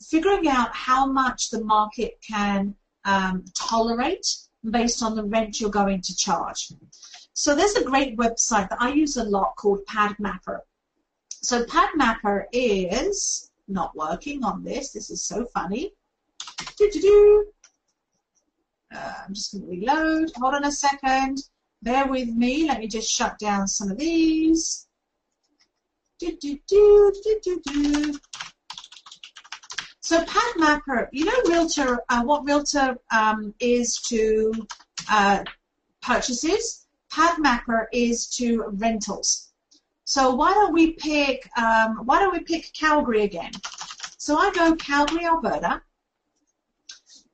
Figuring 0.00 0.48
out 0.48 0.74
how 0.74 1.06
much 1.06 1.50
the 1.50 1.64
market 1.64 2.20
can 2.20 2.74
um, 3.04 3.44
tolerate 3.54 4.26
based 4.70 5.02
on 5.02 5.14
the 5.14 5.24
rent 5.24 5.60
you're 5.60 5.70
going 5.70 6.02
to 6.02 6.16
charge. 6.16 6.72
So 7.32 7.54
there's 7.54 7.76
a 7.76 7.84
great 7.84 8.16
website 8.16 8.68
that 8.70 8.80
I 8.80 8.92
use 8.92 9.16
a 9.16 9.24
lot 9.24 9.56
called 9.56 9.86
PadMapper. 9.86 10.60
So 11.44 11.62
PadMapper 11.64 12.44
is 12.52 13.50
not 13.68 13.94
working 13.94 14.42
on 14.44 14.64
this. 14.64 14.92
This 14.92 15.10
is 15.10 15.22
so 15.22 15.44
funny. 15.52 15.92
Uh, 18.94 19.12
I'm 19.26 19.34
just 19.34 19.52
going 19.52 19.64
to 19.64 19.70
reload. 19.70 20.30
Hold 20.36 20.54
on 20.54 20.64
a 20.64 20.72
second. 20.72 21.42
Bear 21.82 22.06
with 22.06 22.30
me. 22.30 22.66
Let 22.66 22.80
me 22.80 22.88
just 22.88 23.10
shut 23.10 23.38
down 23.38 23.68
some 23.68 23.90
of 23.90 23.98
these. 23.98 24.86
Do, 26.18 26.34
do, 26.40 26.58
do, 26.66 27.12
do, 27.22 27.40
do, 27.42 27.60
do. 27.62 28.18
So 30.00 30.24
PadMapper, 30.24 31.08
you 31.12 31.26
know 31.26 31.42
Realtor, 31.46 31.98
uh, 32.08 32.22
what 32.22 32.46
Realtor 32.46 32.96
um, 33.10 33.52
is 33.60 33.98
to 34.08 34.66
uh, 35.10 35.44
purchases? 36.00 36.86
PadMapper 37.12 37.84
is 37.92 38.28
to 38.36 38.64
rentals. 38.68 39.50
So 40.14 40.32
why 40.32 40.54
don't 40.54 40.72
we 40.72 40.92
pick 40.92 41.50
um, 41.58 42.06
why 42.06 42.20
don't 42.20 42.32
we 42.32 42.44
pick 42.44 42.72
Calgary 42.72 43.22
again? 43.22 43.50
So 44.16 44.36
I 44.36 44.52
go 44.52 44.76
Calgary, 44.76 45.26
Alberta, 45.26 45.82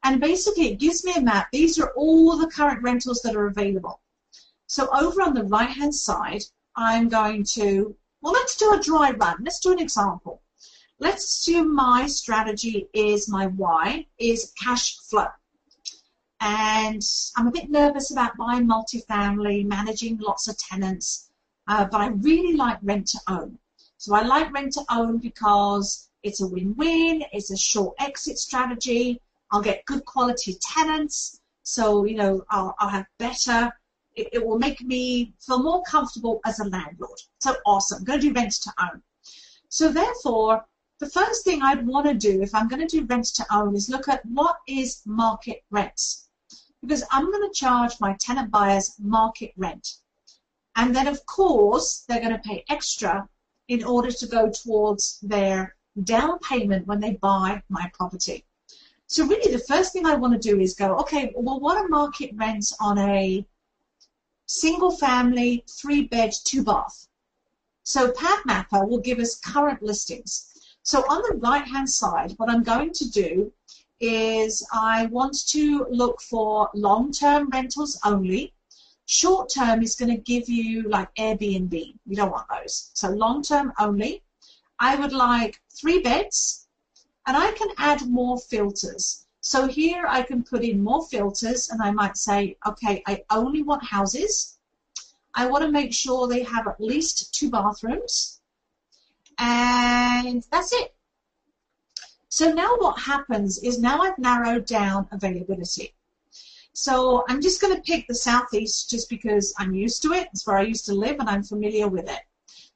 and 0.02 0.18
basically 0.18 0.68
it 0.68 0.78
gives 0.78 1.04
me 1.04 1.12
a 1.14 1.20
map. 1.20 1.48
These 1.52 1.78
are 1.78 1.92
all 1.94 2.38
the 2.38 2.46
current 2.46 2.82
rentals 2.82 3.20
that 3.20 3.36
are 3.36 3.48
available. 3.48 4.00
So 4.66 4.88
over 4.98 5.20
on 5.20 5.34
the 5.34 5.44
right 5.44 5.68
hand 5.68 5.94
side, 5.94 6.42
I'm 6.74 7.10
going 7.10 7.44
to 7.56 7.94
well 8.22 8.32
let's 8.32 8.56
do 8.56 8.72
a 8.72 8.80
dry 8.80 9.10
run. 9.10 9.36
Let's 9.42 9.60
do 9.60 9.72
an 9.72 9.78
example. 9.78 10.40
Let's 10.98 11.24
assume 11.24 11.74
my 11.74 12.06
strategy 12.06 12.88
is 12.94 13.28
my 13.28 13.48
Y 13.48 14.06
is 14.16 14.54
cash 14.58 14.96
flow. 15.00 15.28
And 16.40 17.02
I'm 17.36 17.48
a 17.48 17.52
bit 17.52 17.68
nervous 17.68 18.10
about 18.10 18.38
buying 18.38 18.66
multifamily, 18.66 19.66
managing 19.66 20.16
lots 20.16 20.48
of 20.48 20.56
tenants 20.56 21.29
uh, 21.68 21.84
but 21.84 22.00
I 22.00 22.08
really 22.08 22.56
like 22.56 22.78
rent 22.82 23.08
to 23.08 23.20
own. 23.28 23.58
So 23.96 24.14
I 24.14 24.22
like 24.22 24.52
rent 24.52 24.72
to 24.74 24.84
own 24.90 25.18
because 25.18 26.08
it's 26.22 26.40
a 26.40 26.46
win-win, 26.46 27.24
it's 27.32 27.50
a 27.50 27.56
short 27.56 27.94
exit 27.98 28.38
strategy, 28.38 29.20
I'll 29.50 29.62
get 29.62 29.84
good 29.84 30.04
quality 30.04 30.58
tenants, 30.60 31.40
so, 31.62 32.04
you 32.04 32.16
know, 32.16 32.44
I'll, 32.50 32.74
I'll 32.78 32.88
have 32.88 33.06
better 33.18 33.72
it, 34.16 34.44
will 34.44 34.58
make 34.58 34.80
me 34.82 35.34
feel 35.40 35.62
more 35.62 35.82
comfortable 35.82 36.40
as 36.44 36.58
a 36.60 36.64
landlord. 36.64 37.18
So 37.40 37.56
awesome. 37.66 38.04
Going 38.04 38.20
to 38.20 38.28
do 38.28 38.34
rent 38.34 38.52
to 38.62 38.72
own. 38.80 39.02
So 39.68 39.92
therefore, 39.92 40.66
the 40.98 41.08
first 41.08 41.44
thing 41.44 41.62
I'd 41.62 41.86
want 41.86 42.06
to 42.06 42.14
do 42.14 42.42
if 42.42 42.54
I'm 42.54 42.68
going 42.68 42.86
to 42.86 43.00
do 43.00 43.06
rent 43.06 43.26
to 43.36 43.46
own 43.50 43.74
is 43.74 43.88
look 43.88 44.08
at 44.08 44.24
what 44.26 44.56
is 44.66 45.02
market 45.06 45.62
rents. 45.70 46.28
Because 46.82 47.04
I'm 47.10 47.30
going 47.30 47.48
to 47.48 47.54
charge 47.54 48.00
my 48.00 48.16
tenant 48.20 48.50
buyers 48.50 48.94
market 48.98 49.52
rent. 49.56 49.96
And 50.76 50.94
then, 50.94 51.06
of 51.06 51.24
course, 51.26 52.04
they're 52.08 52.20
going 52.20 52.32
to 52.32 52.48
pay 52.48 52.64
extra 52.68 53.28
in 53.68 53.84
order 53.84 54.10
to 54.10 54.26
go 54.26 54.50
towards 54.50 55.20
their 55.20 55.76
down 56.04 56.38
payment 56.40 56.86
when 56.86 57.00
they 57.00 57.12
buy 57.14 57.62
my 57.68 57.90
property. 57.94 58.44
So 59.06 59.26
really 59.26 59.50
the 59.50 59.64
first 59.64 59.92
thing 59.92 60.06
I 60.06 60.14
want 60.14 60.40
to 60.40 60.48
do 60.50 60.60
is 60.60 60.74
go, 60.74 60.96
okay, 60.98 61.32
well 61.34 61.58
what 61.58 61.76
are 61.76 61.88
market 61.88 62.30
rents 62.34 62.72
on 62.80 62.96
a 62.98 63.44
single 64.46 64.92
family, 64.92 65.64
three 65.68 66.04
bed, 66.04 66.32
two 66.44 66.62
bath? 66.62 67.08
So 67.82 68.12
PadMapper 68.12 68.88
will 68.88 69.00
give 69.00 69.18
us 69.18 69.40
current 69.40 69.82
listings. 69.82 70.46
So 70.82 71.00
on 71.08 71.22
the 71.22 71.38
right 71.38 71.66
hand 71.66 71.90
side, 71.90 72.34
what 72.36 72.50
I'm 72.50 72.62
going 72.62 72.92
to 72.92 73.10
do 73.10 73.52
is 73.98 74.66
I 74.72 75.06
want 75.06 75.36
to 75.48 75.86
look 75.90 76.20
for 76.22 76.70
long-term 76.74 77.50
rentals 77.50 77.98
only. 78.04 78.52
Short-term 79.12 79.82
is 79.82 79.96
going 79.96 80.14
to 80.14 80.22
give 80.22 80.48
you 80.48 80.88
like 80.88 81.12
Airbnb. 81.16 81.94
We 82.06 82.14
don't 82.14 82.30
want 82.30 82.46
those. 82.48 82.92
So 82.94 83.08
long-term 83.10 83.72
only. 83.80 84.22
I 84.78 84.94
would 84.94 85.12
like 85.12 85.60
three 85.68 86.00
beds, 86.00 86.68
and 87.26 87.36
I 87.36 87.50
can 87.50 87.70
add 87.76 88.08
more 88.08 88.38
filters. 88.38 89.26
So 89.40 89.66
here 89.66 90.04
I 90.06 90.22
can 90.22 90.44
put 90.44 90.62
in 90.62 90.84
more 90.84 91.04
filters 91.06 91.70
and 91.70 91.82
I 91.82 91.90
might 91.90 92.16
say, 92.16 92.56
okay, 92.64 93.02
I 93.04 93.24
only 93.30 93.64
want 93.64 93.82
houses. 93.84 94.58
I 95.34 95.46
want 95.46 95.64
to 95.64 95.72
make 95.72 95.92
sure 95.92 96.28
they 96.28 96.44
have 96.44 96.68
at 96.68 96.80
least 96.80 97.34
two 97.34 97.50
bathrooms. 97.50 98.40
And 99.38 100.46
that's 100.52 100.72
it. 100.72 100.94
So 102.28 102.52
now 102.52 102.76
what 102.76 103.00
happens 103.00 103.58
is 103.58 103.80
now 103.80 104.02
I've 104.02 104.18
narrowed 104.18 104.66
down 104.66 105.08
availability. 105.10 105.94
So 106.72 107.24
I'm 107.28 107.40
just 107.40 107.60
going 107.60 107.74
to 107.74 107.82
pick 107.82 108.06
the 108.06 108.14
southeast 108.14 108.90
just 108.90 109.10
because 109.10 109.52
I'm 109.58 109.74
used 109.74 110.02
to 110.02 110.12
it. 110.12 110.28
It's 110.32 110.46
where 110.46 110.58
I 110.58 110.62
used 110.62 110.86
to 110.86 110.94
live 110.94 111.16
and 111.20 111.28
I'm 111.28 111.42
familiar 111.42 111.88
with 111.88 112.08
it. 112.08 112.20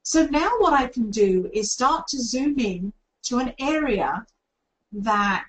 So 0.02 0.26
now 0.26 0.50
what 0.58 0.74
I 0.74 0.86
can 0.86 1.10
do 1.10 1.48
is 1.52 1.72
start 1.72 2.06
to 2.08 2.20
zoom 2.20 2.58
in 2.58 2.92
to 3.24 3.38
an 3.38 3.54
area 3.58 4.26
that, 4.92 5.48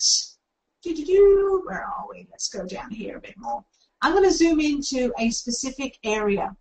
where 0.83 1.83
are 1.83 2.05
we? 2.09 2.27
Let's 2.31 2.47
go 2.47 2.65
down 2.65 2.91
here 2.91 3.17
a 3.17 3.21
bit 3.21 3.37
more. 3.37 3.65
I'm 4.01 4.13
going 4.13 4.23
to 4.23 4.31
zoom 4.31 4.59
into 4.59 5.11
a 5.19 5.29
specific 5.31 5.97
area. 6.03 6.55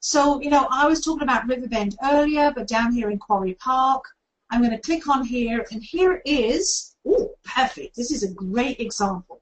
So, 0.00 0.40
you 0.40 0.50
know, 0.50 0.68
I 0.70 0.86
was 0.86 1.04
talking 1.04 1.22
about 1.22 1.46
Riverbend 1.48 1.96
earlier, 2.02 2.52
but 2.54 2.68
down 2.68 2.92
here 2.92 3.10
in 3.10 3.18
Quarry 3.18 3.54
Park, 3.54 4.04
I'm 4.50 4.60
going 4.60 4.72
to 4.72 4.78
click 4.78 5.08
on 5.08 5.24
here, 5.24 5.66
and 5.72 5.82
here 5.82 6.22
is, 6.24 6.94
oh, 7.06 7.32
perfect. 7.44 7.96
This 7.96 8.10
is 8.10 8.22
a 8.22 8.32
great 8.32 8.78
example. 8.80 9.41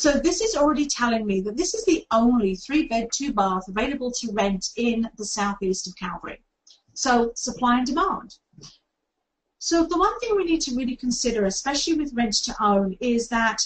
So 0.00 0.12
this 0.12 0.40
is 0.40 0.56
already 0.56 0.86
telling 0.86 1.26
me 1.26 1.42
that 1.42 1.58
this 1.58 1.74
is 1.74 1.84
the 1.84 2.06
only 2.10 2.56
three-bed, 2.56 3.10
two-bath 3.12 3.68
available 3.68 4.10
to 4.12 4.32
rent 4.32 4.70
in 4.76 5.10
the 5.18 5.26
southeast 5.26 5.86
of 5.86 5.94
Calgary. 5.94 6.40
So 6.94 7.32
supply 7.34 7.76
and 7.76 7.86
demand. 7.86 8.38
So 9.58 9.84
the 9.84 9.98
one 9.98 10.18
thing 10.18 10.34
we 10.34 10.44
need 10.44 10.62
to 10.62 10.74
really 10.74 10.96
consider, 10.96 11.44
especially 11.44 11.98
with 11.98 12.14
rent 12.14 12.32
to 12.44 12.56
own, 12.64 12.96
is 12.98 13.28
that 13.28 13.58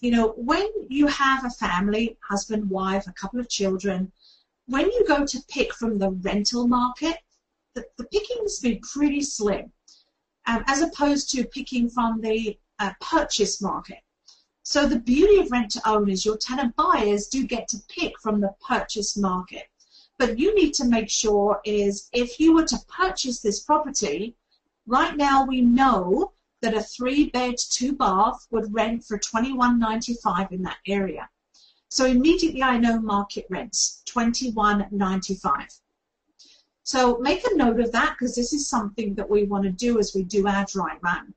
you 0.00 0.10
know 0.10 0.28
when 0.38 0.66
you 0.88 1.06
have 1.06 1.44
a 1.44 1.50
family, 1.50 2.16
husband, 2.30 2.70
wife, 2.70 3.06
a 3.06 3.12
couple 3.12 3.38
of 3.38 3.50
children, 3.50 4.10
when 4.64 4.86
you 4.86 5.04
go 5.06 5.26
to 5.26 5.44
pick 5.50 5.74
from 5.74 5.98
the 5.98 6.12
rental 6.12 6.66
market, 6.66 7.18
the, 7.74 7.84
the 7.98 8.04
picking 8.04 8.38
has 8.40 8.58
been 8.58 8.80
pretty 8.80 9.20
slim, 9.20 9.70
um, 10.46 10.64
as 10.66 10.80
opposed 10.80 11.28
to 11.32 11.44
picking 11.44 11.90
from 11.90 12.22
the 12.22 12.58
uh, 12.78 12.92
purchase 13.02 13.60
market. 13.60 13.98
So 14.64 14.86
the 14.86 14.98
beauty 14.98 15.38
of 15.40 15.52
rent 15.52 15.70
to 15.72 15.88
own 15.88 16.10
is 16.10 16.24
your 16.24 16.36
tenant 16.36 16.74
buyers 16.74 17.28
do 17.28 17.46
get 17.46 17.68
to 17.68 17.78
pick 17.88 18.18
from 18.20 18.40
the 18.40 18.54
purchase 18.66 19.16
market. 19.16 19.68
But 20.18 20.38
you 20.38 20.54
need 20.54 20.74
to 20.74 20.84
make 20.84 21.08
sure 21.08 21.60
is 21.64 22.08
if 22.12 22.40
you 22.40 22.52
were 22.52 22.66
to 22.66 22.78
purchase 22.88 23.40
this 23.40 23.60
property, 23.60 24.36
Right 24.86 25.16
now 25.16 25.46
we 25.46 25.62
know 25.62 26.32
that 26.60 26.74
a 26.74 26.82
three 26.82 27.30
bed, 27.30 27.54
two 27.58 27.92
bath 27.92 28.46
would 28.50 28.74
rent 28.74 29.04
for 29.04 29.18
$21.95 29.18 30.52
in 30.52 30.62
that 30.62 30.76
area. 30.86 31.28
So 31.88 32.04
immediately 32.04 32.62
I 32.62 32.76
know 32.76 33.00
market 33.00 33.46
rents, 33.48 34.02
$21.95. 34.06 35.80
So 36.82 37.18
make 37.18 37.46
a 37.46 37.56
note 37.56 37.80
of 37.80 37.92
that 37.92 38.16
because 38.18 38.34
this 38.34 38.52
is 38.52 38.68
something 38.68 39.14
that 39.14 39.30
we 39.30 39.44
want 39.44 39.64
to 39.64 39.70
do 39.70 39.98
as 39.98 40.14
we 40.14 40.22
do 40.22 40.46
our 40.46 40.66
dry 40.66 40.98
run. 41.02 41.32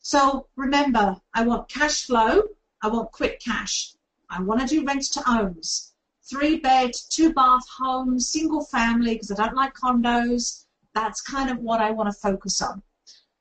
So 0.00 0.48
remember, 0.56 1.20
I 1.34 1.44
want 1.44 1.68
cash 1.68 2.06
flow, 2.06 2.42
I 2.82 2.88
want 2.88 3.12
quick 3.12 3.40
cash. 3.40 3.94
I 4.30 4.42
want 4.42 4.60
to 4.60 4.66
do 4.66 4.84
rent 4.84 5.04
to 5.12 5.22
owns. 5.30 5.92
Three 6.22 6.58
bed, 6.58 6.92
two 7.08 7.32
bath 7.32 7.66
home, 7.78 8.20
single 8.20 8.64
family 8.64 9.14
because 9.14 9.30
I 9.30 9.46
don't 9.46 9.56
like 9.56 9.74
condos. 9.74 10.64
That's 10.94 11.20
kind 11.20 11.50
of 11.50 11.58
what 11.58 11.80
I 11.80 11.90
want 11.90 12.08
to 12.08 12.20
focus 12.20 12.60
on. 12.60 12.82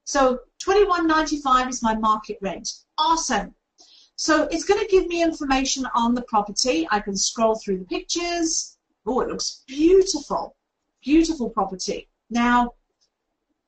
So 0.05 0.39
21.95 0.63 1.69
is 1.69 1.83
my 1.83 1.95
market 1.95 2.37
rent. 2.41 2.69
Awesome. 2.97 3.53
So 4.15 4.43
it's 4.45 4.63
going 4.63 4.79
to 4.79 4.89
give 4.89 5.07
me 5.07 5.21
information 5.21 5.85
on 5.93 6.15
the 6.15 6.23
property. 6.23 6.87
I 6.89 6.99
can 6.99 7.15
scroll 7.15 7.55
through 7.55 7.79
the 7.79 7.85
pictures. 7.85 8.77
Oh, 9.05 9.19
it 9.19 9.27
looks 9.27 9.63
beautiful. 9.67 10.55
Beautiful 11.03 11.49
property. 11.49 12.09
Now, 12.29 12.73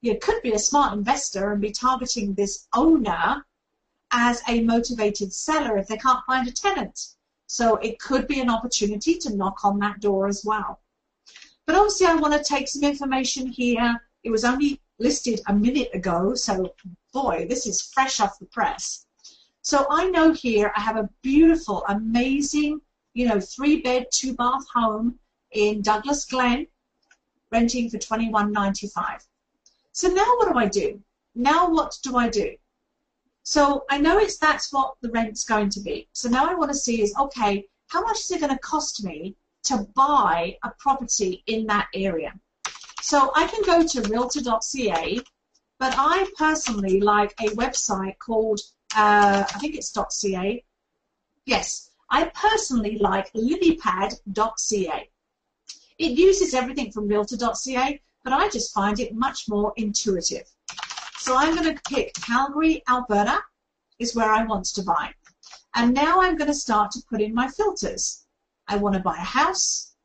you 0.02 0.18
could 0.18 0.42
be 0.42 0.54
a 0.54 0.60
smart 0.60 0.94
investor 0.94 1.52
and 1.52 1.62
be 1.62 1.72
targeting 1.72 2.34
this 2.34 2.68
owner 2.74 3.46
as 4.12 4.42
a 4.48 4.62
motivated 4.62 5.34
seller 5.34 5.78
if 5.78 5.88
they 5.88 5.98
can't 5.98 6.26
find 6.26 6.48
a 6.48 6.52
tenant. 6.52 7.16
So 7.48 7.76
it 7.78 8.00
could 8.00 8.28
be 8.28 8.40
an 8.40 8.50
opportunity 8.50 9.16
to 9.16 9.36
knock 9.36 9.66
on 9.66 9.80
that 9.80 10.00
door 10.00 10.28
as 10.28 10.44
well. 10.46 10.82
But 11.66 11.76
obviously 11.76 12.08
I 12.08 12.16
want 12.16 12.34
to 12.34 12.44
take 12.44 12.68
some 12.68 12.84
information 12.84 13.48
here. 13.48 14.02
It 14.24 14.32
was 14.32 14.46
only 14.46 14.82
listed 15.00 15.42
a 15.48 15.54
minute 15.54 15.90
ago, 15.94 16.36
so 16.36 16.74
boy, 17.14 17.46
this 17.50 17.66
is 17.66 17.82
fresh 17.82 18.20
off 18.20 18.40
the 18.40 18.46
press. 18.46 19.06
So 19.62 19.86
I 19.90 20.10
know 20.10 20.32
here 20.32 20.72
I 20.76 20.82
have 20.82 20.98
a 20.98 21.10
beautiful, 21.22 21.84
amazing, 21.88 22.82
you 23.14 23.28
know, 23.28 23.40
three 23.40 23.82
bed, 23.82 24.08
two 24.12 24.34
bath 24.34 24.66
home 24.74 25.20
in 25.52 25.82
Douglas 25.82 26.26
Glen, 26.26 26.68
renting 27.52 27.90
for 27.90 27.98
$21.95. 27.98 29.29
So 29.92 30.08
now 30.08 30.26
what 30.38 30.52
do 30.52 30.58
I 30.58 30.68
do? 30.68 31.02
Now 31.36 31.70
what 31.70 31.98
do 32.04 32.18
I 32.18 32.30
do? 32.30 32.56
So 33.44 33.86
I 33.90 33.98
know 33.98 34.18
it's 34.20 34.38
that's 34.38 34.72
what 34.72 34.96
the 35.02 35.10
rent's 35.10 35.44
going 35.44 35.70
to 35.72 35.80
be. 35.80 36.08
So 36.14 36.30
now 36.30 36.50
I 36.50 36.56
want 36.56 36.72
to 36.72 36.78
see 36.78 37.02
is 37.02 37.16
okay, 37.18 37.68
how 37.88 38.02
much 38.02 38.20
is 38.20 38.32
it 38.32 38.42
going 38.42 38.54
to 38.54 38.60
cost 38.60 39.04
me 39.04 39.36
to 39.64 39.88
buy 39.96 40.58
a 40.64 40.72
property 40.80 41.44
in 41.48 41.66
that 41.68 41.88
area. 41.94 42.34
So 43.02 43.32
I 43.36 43.48
can 43.48 43.64
go 43.64 43.86
to 43.86 44.10
realtor.ca, 44.10 45.22
but 45.80 45.94
I 45.98 46.28
personally 46.38 47.00
like 47.02 47.34
a 47.40 47.50
website 47.56 48.18
called, 48.20 48.60
uh, 48.96 49.44
I 49.48 49.60
think 49.60 49.76
it's 49.76 49.92
.ca. 49.92 50.64
Yes, 51.46 51.92
I 52.10 52.32
personally 52.34 52.98
like 52.98 53.32
lilypad.ca. 53.34 55.10
It 55.98 56.12
uses 56.12 56.54
everything 56.54 56.92
from 56.92 57.08
realtor.ca, 57.08 58.02
but 58.30 58.40
I 58.40 58.48
just 58.48 58.76
find 58.76 59.00
it 59.00 59.16
much 59.16 59.50
more 59.50 59.74
intuitive. 59.76 60.44
So 61.18 61.36
I'm 61.36 61.56
going 61.56 61.76
to 61.76 61.82
pick 61.90 62.14
Calgary, 62.14 62.84
Alberta 62.88 63.42
is 63.98 64.16
where 64.16 64.32
I 64.32 64.44
want 64.44 64.66
to 64.66 64.84
buy. 64.84 65.10
And 65.74 65.96
now 65.96 66.22
I'm 66.22 66.38
going 66.38 66.50
to 66.50 66.54
start 66.54 66.92
to 66.92 67.02
put 67.10 67.22
in 67.22 67.34
my 67.34 67.48
filters. 67.48 68.28
I 68.68 68.78
want 68.78 68.94
to 68.94 69.02
buy 69.02 69.16
a 69.16 69.32
house, 69.40 69.96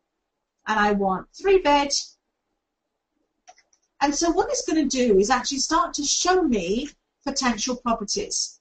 and 0.66 0.80
I 0.80 0.92
want 0.92 1.26
three 1.38 1.58
bed. 1.58 1.90
And 4.00 4.14
so 4.14 4.30
what 4.30 4.48
it's 4.48 4.64
going 4.64 4.88
to 4.88 4.96
do 5.04 5.18
is 5.18 5.28
actually 5.28 5.58
start 5.58 5.92
to 5.94 6.02
show 6.02 6.42
me 6.44 6.88
potential 7.26 7.76
properties. 7.76 8.58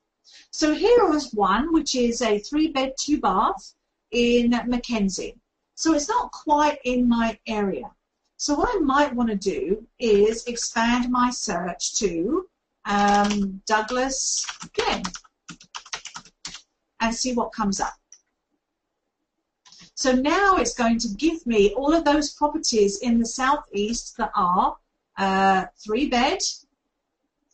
So 0.52 0.74
here 0.74 1.14
is 1.14 1.34
one, 1.34 1.72
which 1.72 1.96
is 1.96 2.22
a 2.22 2.38
three 2.38 2.68
bed, 2.68 2.96
two 3.00 3.22
bath 3.22 3.76
in 4.12 4.52
McKenzie. 4.52 5.38
So 5.76 5.94
it's 5.94 6.10
not 6.10 6.34
quite 6.34 6.80
in 6.84 7.08
my 7.08 7.40
area. 7.48 7.90
So 8.44 8.56
what 8.56 8.76
I 8.76 8.80
might 8.80 9.16
want 9.16 9.30
to 9.30 9.38
do 9.38 9.88
is 10.00 10.44
expand 10.48 11.10
my 11.10 11.30
search 11.30 11.96
to 12.00 12.50
um, 12.84 13.62
Douglas 13.66 14.46
Glen 14.74 15.04
and 17.00 17.16
see 17.16 17.34
what 17.34 17.54
comes 17.54 17.80
up. 17.80 17.94
So 19.96 20.12
now 20.12 20.58
it's 20.58 20.74
going 20.74 21.00
to 21.00 21.08
give 21.08 21.48
me 21.48 21.74
all 21.76 21.94
of 21.94 22.04
those 22.04 22.34
properties 22.34 23.00
in 23.00 23.18
the 23.18 23.26
southeast 23.26 24.18
that 24.18 24.32
are 24.36 24.76
uh, 25.18 25.68
three 25.82 26.10
bed, 26.10 26.40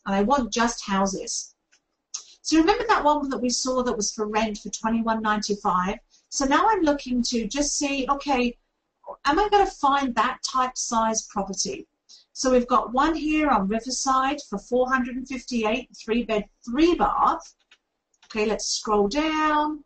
and 0.08 0.16
I 0.16 0.24
want 0.24 0.52
just 0.52 0.84
houses. 0.88 1.54
So 2.42 2.58
remember 2.58 2.86
that 2.88 3.04
one 3.04 3.30
that 3.30 3.38
we 3.38 3.52
saw 3.52 3.84
that 3.84 3.96
was 3.96 4.12
for 4.12 4.26
rent 4.26 4.58
for 4.58 4.70
$21.95. 4.70 6.00
So 6.30 6.46
now 6.46 6.66
I'm 6.68 6.82
looking 6.82 7.22
to 7.30 7.48
just 7.48 7.78
see, 7.78 8.08
okay, 8.10 8.58
am 9.26 9.40
I 9.40 9.50
going 9.50 9.66
to 9.66 9.72
find 9.72 10.16
that 10.16 10.40
type 10.44 10.78
size 10.78 11.28
property? 11.28 11.88
So 12.34 12.52
we've 12.52 12.68
got 12.68 12.94
one 12.94 13.16
here 13.16 13.50
on 13.50 13.68
Riverside 13.68 14.38
for 14.50 14.60
458, 14.60 15.90
three 16.04 16.24
bed, 16.24 16.46
three 16.66 16.96
bath. 16.96 17.54
Okay, 18.26 18.46
let's 18.46 18.66
scroll 18.66 19.08
down. 19.08 19.84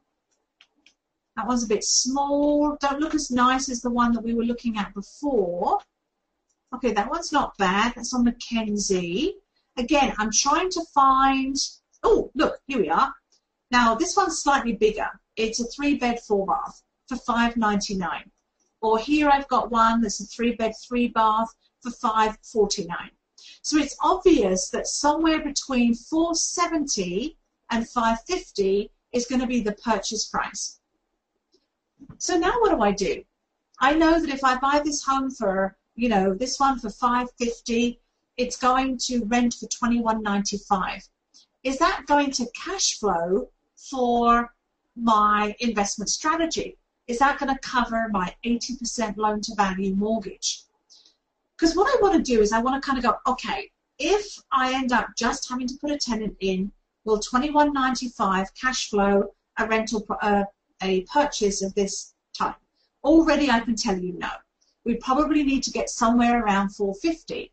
That 1.35 1.47
one's 1.47 1.63
a 1.63 1.67
bit 1.67 1.83
small. 1.83 2.77
Don't 2.79 2.99
look 2.99 3.15
as 3.15 3.31
nice 3.31 3.69
as 3.69 3.81
the 3.81 3.89
one 3.89 4.11
that 4.13 4.23
we 4.23 4.33
were 4.33 4.43
looking 4.43 4.77
at 4.77 4.93
before. 4.93 5.79
Okay, 6.75 6.91
that 6.91 7.09
one's 7.09 7.31
not 7.31 7.57
bad. 7.57 7.93
That's 7.95 8.13
on 8.13 8.25
McKenzie. 8.25 9.33
Again, 9.77 10.13
I'm 10.17 10.31
trying 10.31 10.69
to 10.71 10.81
find, 10.93 11.55
oh, 12.03 12.29
look, 12.35 12.59
here 12.67 12.79
we 12.79 12.89
are. 12.89 13.13
Now, 13.71 13.95
this 13.95 14.15
one's 14.15 14.39
slightly 14.39 14.73
bigger. 14.73 15.09
It's 15.35 15.59
a 15.59 15.65
three 15.65 15.95
bed, 15.95 16.19
four 16.19 16.45
bath 16.45 16.83
for 17.07 17.15
5.99. 17.15 18.29
Or 18.83 18.99
here 18.99 19.29
I've 19.29 19.47
got 19.47 19.71
one 19.71 20.01
that's 20.01 20.19
a 20.19 20.25
three 20.25 20.55
bed, 20.55 20.73
three 20.75 21.07
bath 21.07 21.47
for 21.81 21.89
5.49. 21.89 23.09
So 23.61 23.77
it's 23.77 23.95
obvious 24.01 24.69
that 24.71 24.87
somewhere 24.87 25.41
between 25.41 25.95
470 25.95 27.37
and 27.71 27.87
550 27.87 28.91
is 29.13 29.25
going 29.25 29.39
to 29.39 29.47
be 29.47 29.61
the 29.61 29.71
purchase 29.71 30.27
price. 30.27 30.81
So 32.17 32.37
now 32.37 32.59
what 32.59 32.71
do 32.71 32.81
I 32.81 32.91
do? 32.91 33.23
I 33.79 33.93
know 33.93 34.19
that 34.19 34.29
if 34.29 34.43
I 34.43 34.57
buy 34.57 34.81
this 34.83 35.01
home 35.01 35.31
for, 35.31 35.77
you 35.95 36.09
know, 36.09 36.33
this 36.33 36.59
one 36.59 36.77
for 36.77 36.89
550, 36.89 38.01
it's 38.35 38.57
going 38.57 38.97
to 39.05 39.23
rent 39.25 39.53
for 39.53 39.67
21.95. 39.67 41.07
Is 41.63 41.77
that 41.79 42.05
going 42.05 42.31
to 42.31 42.51
cash 42.53 42.99
flow 42.99 43.47
for 43.77 44.53
my 44.97 45.55
investment 45.59 46.09
strategy? 46.09 46.77
Is 47.05 47.19
that 47.19 47.37
going 47.37 47.53
to 47.53 47.59
cover 47.59 48.07
my 48.11 48.33
80% 48.45 49.17
loan 49.17 49.41
to 49.41 49.55
value 49.55 49.93
mortgage? 49.93 50.63
Because 51.57 51.75
what 51.75 51.93
I 51.93 52.01
want 52.01 52.15
to 52.15 52.21
do 52.21 52.41
is 52.41 52.53
I 52.53 52.61
want 52.61 52.81
to 52.81 52.85
kind 52.85 52.97
of 52.97 53.03
go, 53.03 53.31
okay, 53.31 53.69
if 53.99 54.41
I 54.53 54.73
end 54.73 54.93
up 54.93 55.09
just 55.17 55.49
having 55.49 55.67
to 55.67 55.77
put 55.81 55.91
a 55.91 55.97
tenant 55.97 56.37
in, 56.39 56.71
will 57.03 57.19
21.95 57.19 58.47
cash 58.59 58.89
flow 58.89 59.33
a 59.57 59.67
rental 59.67 60.07
uh, 60.21 60.45
a 60.81 61.01
purchase 61.03 61.61
of 61.61 61.75
this 61.75 62.13
type? 62.33 62.55
Already 63.03 63.49
I 63.49 63.59
can 63.59 63.75
tell 63.75 63.97
you 63.97 64.13
no. 64.13 64.31
We 64.85 64.95
probably 64.95 65.43
need 65.43 65.63
to 65.63 65.71
get 65.71 65.89
somewhere 65.89 66.41
around 66.41 66.69
450. 66.69 67.51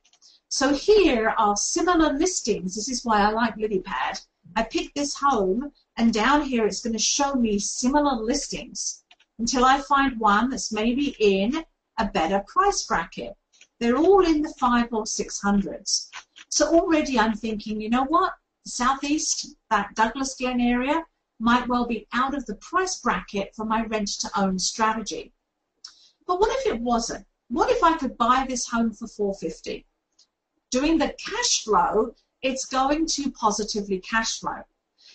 So 0.49 0.75
here 0.75 1.35
are 1.37 1.57
similar 1.57 2.13
listings. 2.13 2.77
This 2.77 2.89
is 2.89 3.05
why 3.05 3.21
I 3.21 3.31
like 3.31 3.57
LilyPad. 3.57 4.25
I 4.55 4.63
picked 4.63 4.95
this 4.95 5.15
home 5.15 5.73
and 5.97 6.13
down 6.13 6.43
here 6.43 6.67
it's 6.67 6.83
going 6.83 6.93
to 6.93 6.99
show 6.99 7.35
me 7.35 7.59
similar 7.59 8.15
listings 8.15 9.00
until 9.41 9.65
I 9.65 9.81
find 9.81 10.21
one 10.21 10.51
that's 10.51 10.71
maybe 10.71 11.17
in 11.19 11.65
a 11.99 12.05
better 12.05 12.45
price 12.47 12.85
bracket. 12.85 13.35
They're 13.79 13.97
all 13.97 14.27
in 14.27 14.43
the 14.43 14.55
five 14.61 14.93
or 14.93 15.07
six 15.07 15.41
hundreds. 15.41 16.11
So 16.51 16.67
already 16.67 17.19
I'm 17.19 17.35
thinking, 17.35 17.81
you 17.81 17.89
know 17.89 18.05
what? 18.05 18.35
Southeast, 18.67 19.57
that 19.71 19.95
Douglas 19.95 20.37
Glen 20.37 20.61
area, 20.61 21.03
might 21.39 21.67
well 21.69 21.87
be 21.87 22.07
out 22.13 22.35
of 22.35 22.45
the 22.45 22.57
price 22.57 23.01
bracket 23.01 23.57
for 23.57 23.65
my 23.65 23.87
rent 23.87 24.09
to 24.21 24.31
own 24.39 24.59
strategy. 24.59 25.33
But 26.27 26.39
what 26.39 26.55
if 26.59 26.75
it 26.75 26.81
wasn't? 26.81 27.25
What 27.49 27.71
if 27.71 27.83
I 27.83 27.97
could 27.97 28.19
buy 28.19 28.45
this 28.47 28.69
home 28.69 28.93
for 28.93 29.09
450? 29.09 29.87
Doing 30.71 30.99
the 30.99 31.15
cash 31.19 31.65
flow, 31.65 32.15
it's 32.43 32.67
going 32.67 33.07
to 33.07 33.31
positively 33.31 34.01
cash 34.01 34.39
flow. 34.39 34.63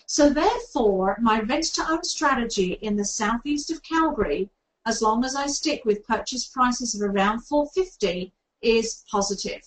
So 0.08 0.30
therefore, 0.30 1.18
my 1.20 1.40
rent 1.40 1.64
to 1.74 1.90
own 1.90 2.04
strategy 2.04 2.74
in 2.74 2.96
the 2.96 3.04
southeast 3.04 3.72
of 3.72 3.82
Calgary, 3.82 4.50
as 4.86 5.02
long 5.02 5.24
as 5.24 5.34
I 5.34 5.48
stick 5.48 5.84
with 5.84 6.06
purchase 6.06 6.46
prices 6.46 6.94
of 6.94 7.02
around 7.02 7.40
450, 7.40 8.32
is 8.62 9.04
positive. 9.10 9.62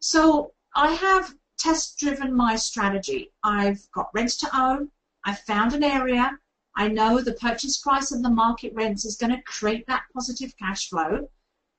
So 0.00 0.54
I 0.74 0.92
have 0.92 1.34
test 1.58 1.98
driven 1.98 2.34
my 2.34 2.56
strategy. 2.56 3.32
I've 3.42 3.86
got 3.92 4.10
rent 4.14 4.30
to 4.40 4.58
own, 4.58 4.90
I've 5.24 5.40
found 5.40 5.74
an 5.74 5.84
area. 5.84 6.38
I 6.74 6.88
know 6.88 7.20
the 7.20 7.34
purchase 7.34 7.76
price 7.76 8.12
of 8.12 8.22
the 8.22 8.30
market 8.30 8.74
rents 8.74 9.04
is 9.04 9.16
going 9.16 9.36
to 9.36 9.42
create 9.42 9.86
that 9.86 10.04
positive 10.12 10.56
cash 10.58 10.88
flow. 10.88 11.28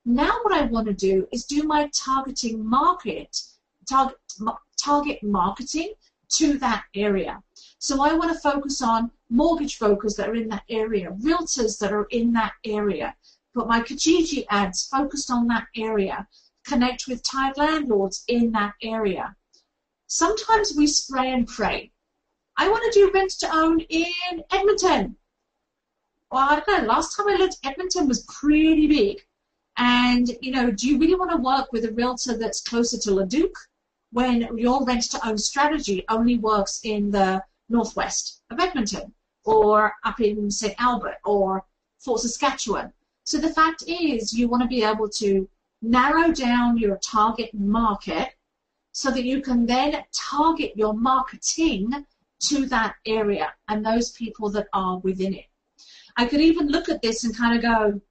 Now 0.06 0.40
what 0.44 0.54
I 0.54 0.66
want 0.66 0.86
to 0.88 0.94
do 0.94 1.28
is 1.32 1.46
do 1.46 1.64
my 1.64 1.90
targeting 1.94 2.64
market, 2.64 3.42
target, 3.90 4.18
target 4.78 5.24
marketing 5.24 5.94
to 6.30 6.58
that 6.60 6.84
area. 6.94 7.44
So 7.86 8.02
I 8.02 8.16
want 8.16 8.34
to 8.34 8.40
focus 8.40 8.82
on 8.82 9.12
mortgage 9.30 9.78
brokers 9.78 10.16
that 10.16 10.28
are 10.28 10.34
in 10.34 10.50
that 10.50 10.64
area, 10.70 11.12
realtors 11.22 11.78
that 11.78 11.94
are 11.94 12.08
in 12.10 12.34
that 12.34 12.54
area. 12.64 13.16
Put 13.54 13.68
my 13.68 13.80
Kijiji 13.80 14.44
ads 14.50 14.88
focused 14.88 15.30
on 15.30 15.46
that 15.50 15.68
area. 15.76 16.28
Connect 16.66 17.08
with 17.08 17.22
tired 17.22 17.58
landlords 17.58 18.24
in 18.28 18.52
that 18.54 18.74
area. 18.82 19.36
Sometimes 20.08 20.74
we 20.76 20.88
spray 20.88 21.32
and 21.32 21.48
pray. 21.48 21.92
I 22.58 22.70
want 22.70 22.92
to 22.92 23.00
do 23.00 23.12
rent 23.14 23.34
to 23.42 23.56
own 23.56 23.82
in 23.82 24.44
Edmonton. 24.52 25.16
Well, 26.32 26.50
I 26.50 26.62
don't 26.62 26.82
know. 26.82 26.88
Last 26.88 27.16
time 27.16 27.30
I 27.30 27.36
looked, 27.36 27.60
Edmonton 27.64 28.08
was 28.08 28.24
pretty 28.24 28.88
big. 28.88 29.22
And, 29.78 30.28
you 30.42 30.54
know, 30.54 30.72
do 30.72 30.88
you 30.90 30.98
really 30.98 31.14
want 31.14 31.30
to 31.30 31.38
work 31.38 31.72
with 31.72 31.86
a 31.86 31.92
realtor 31.92 32.36
that's 32.36 32.64
closer 32.64 32.98
to 32.98 33.14
Leduc 33.14 33.56
when 34.12 34.58
your 34.58 34.84
rent 34.86 35.04
to 35.12 35.28
own 35.28 35.38
strategy 35.38 36.04
only 36.10 36.40
works 36.40 36.80
in 36.84 37.12
the 37.12 37.44
northwest 37.70 38.42
of 38.50 38.60
Edmonton 38.60 39.14
or 39.44 39.94
up 40.04 40.20
in 40.20 40.50
St. 40.52 40.76
Albert 40.80 41.18
or 41.24 41.66
Fort 42.00 42.22
Saskatchewan? 42.22 42.94
So 43.24 43.38
the 43.40 43.54
fact 43.54 43.84
is, 43.88 44.34
you 44.34 44.48
want 44.48 44.64
to 44.64 44.70
be 44.70 44.84
able 44.84 45.10
to 45.10 45.50
narrow 45.82 46.32
down 46.32 46.78
your 46.78 46.98
target 46.98 47.54
market 47.54 48.30
so 48.92 49.12
that 49.12 49.26
you 49.26 49.42
can 49.42 49.66
then 49.66 50.04
target 50.14 50.74
your 50.76 50.94
marketing 50.94 52.06
to 52.40 52.66
that 52.68 52.96
area 53.06 53.54
and 53.68 53.86
those 53.86 54.12
people 54.12 54.50
that 54.52 54.68
are 54.74 55.00
within 55.00 55.34
it. 55.34 55.46
I 56.18 56.26
could 56.26 56.42
even 56.42 56.68
look 56.68 56.88
at 56.88 57.02
this 57.02 57.24
and 57.24 57.36
kind 57.36 57.58
of 57.58 57.62
go, 57.62 58.02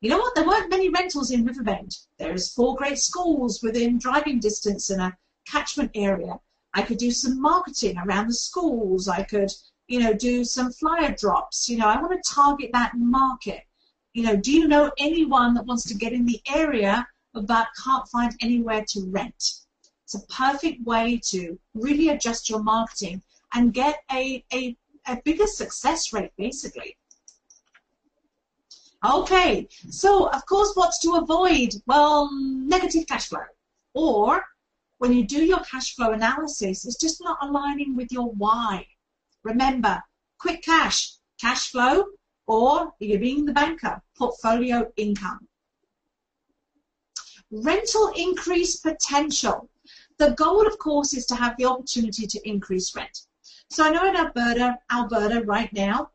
you 0.00 0.10
know 0.10 0.18
what, 0.18 0.34
there 0.34 0.46
weren't 0.46 0.70
many 0.70 0.88
rentals 0.88 1.30
in 1.30 1.44
Riverbend. 1.44 1.96
There's 2.18 2.52
four 2.52 2.76
great 2.76 2.98
schools 2.98 3.62
within 3.62 3.98
driving 3.98 4.40
distance 4.40 4.90
in 4.90 5.00
a 5.00 5.16
catchment 5.46 5.92
area. 5.94 6.40
I 6.74 6.82
could 6.82 6.98
do 6.98 7.12
some 7.12 7.40
marketing 7.40 7.96
around 7.98 8.26
the 8.26 8.34
schools. 8.34 9.06
I 9.08 9.22
could, 9.22 9.50
you 9.86 10.00
know, 10.00 10.12
do 10.12 10.44
some 10.44 10.72
flyer 10.72 11.14
drops. 11.16 11.68
You 11.68 11.78
know, 11.78 11.86
I 11.86 12.00
want 12.00 12.12
to 12.12 12.34
target 12.34 12.70
that 12.72 12.92
market. 12.96 13.62
You 14.12 14.24
know, 14.24 14.36
do 14.36 14.52
you 14.52 14.66
know 14.66 14.92
anyone 14.98 15.54
that 15.54 15.66
wants 15.66 15.84
to 15.84 15.94
get 15.94 16.12
in 16.12 16.26
the 16.26 16.40
area 16.48 17.06
but 17.32 17.68
can't 17.82 18.08
find 18.08 18.34
anywhere 18.42 18.84
to 18.88 19.08
rent? 19.10 19.60
It's 20.04 20.14
a 20.14 20.26
perfect 20.26 20.84
way 20.84 21.20
to 21.26 21.58
really 21.74 22.08
adjust 22.10 22.50
your 22.50 22.62
marketing 22.62 23.22
and 23.54 23.72
get 23.72 24.02
a, 24.12 24.44
a, 24.52 24.76
a 25.06 25.16
bigger 25.24 25.46
success 25.46 26.12
rate, 26.12 26.32
basically. 26.36 26.96
Okay, 29.04 29.68
so 29.90 30.28
of 30.30 30.44
course, 30.46 30.72
what's 30.74 30.98
to 31.00 31.14
avoid? 31.16 31.74
Well, 31.86 32.30
negative 32.32 33.06
cash 33.06 33.28
flow. 33.28 33.44
Or 33.92 34.44
when 34.98 35.12
you 35.12 35.26
do 35.26 35.44
your 35.44 35.60
cash 35.60 35.94
flow 35.94 36.12
analysis, 36.12 36.84
it's 36.84 37.00
just 37.00 37.22
not 37.22 37.38
aligning 37.42 37.96
with 37.96 38.12
your 38.12 38.30
why. 38.32 38.86
Remember, 39.42 40.02
quick 40.38 40.62
cash, 40.62 41.12
cash 41.40 41.70
flow, 41.70 42.04
or 42.46 42.92
you're 43.00 43.18
being 43.18 43.44
the 43.44 43.52
banker, 43.52 44.02
portfolio 44.16 44.90
income. 44.96 45.48
Rental 47.50 48.12
increase 48.16 48.76
potential. 48.76 49.68
The 50.18 50.32
goal, 50.32 50.66
of 50.66 50.78
course, 50.78 51.12
is 51.14 51.26
to 51.26 51.34
have 51.34 51.56
the 51.56 51.64
opportunity 51.66 52.26
to 52.26 52.48
increase 52.48 52.94
rent. 52.94 53.26
So 53.70 53.84
I 53.84 53.90
know 53.90 54.08
in 54.08 54.16
Alberta, 54.16 54.78
Alberta 54.90 55.42
right 55.42 55.72
now, 55.72 56.10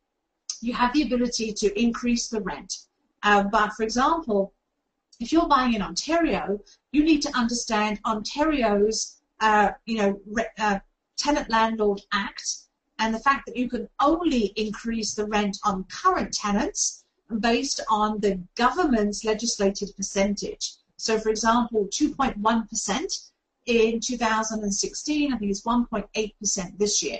you 0.62 0.74
have 0.74 0.94
the 0.94 1.04
ability 1.04 1.54
to 1.54 1.80
increase 1.80 2.28
the 2.28 2.42
rent. 2.42 2.78
Uh, 3.24 3.44
but 3.44 3.74
for 3.74 3.84
example, 3.84 4.54
if 5.20 5.32
you're 5.32 5.48
buying 5.48 5.74
in 5.74 5.82
Ontario, 5.82 6.60
you 6.92 7.04
need 7.04 7.22
to 7.22 7.38
understand 7.38 8.00
Ontario's, 8.06 9.18
uh, 9.40 9.72
you 9.86 9.98
know, 9.98 10.22
re- 10.26 10.46
uh, 10.58 10.80
Tenant 11.18 11.50
Landlord 11.50 12.02
Act 12.12 12.60
and 12.98 13.14
the 13.14 13.20
fact 13.20 13.46
that 13.46 13.56
you 13.56 13.70
can 13.70 13.88
only 14.00 14.48
increase 14.56 15.14
the 15.14 15.26
rent 15.26 15.58
on 15.64 15.86
current 15.86 16.34
tenants 16.34 17.04
based 17.40 17.80
on 17.90 18.20
the 18.20 18.40
government's 18.56 19.24
legislated 19.24 19.90
percentage. 19.96 20.74
So, 20.98 21.20
for 21.20 21.30
example, 21.30 21.88
2.1% 21.88 23.30
in 23.66 24.00
2016, 24.00 25.34
I 25.34 25.38
think 25.38 25.52
it's 25.52 25.62
1.8% 25.62 26.78
this 26.78 27.04
year. 27.04 27.20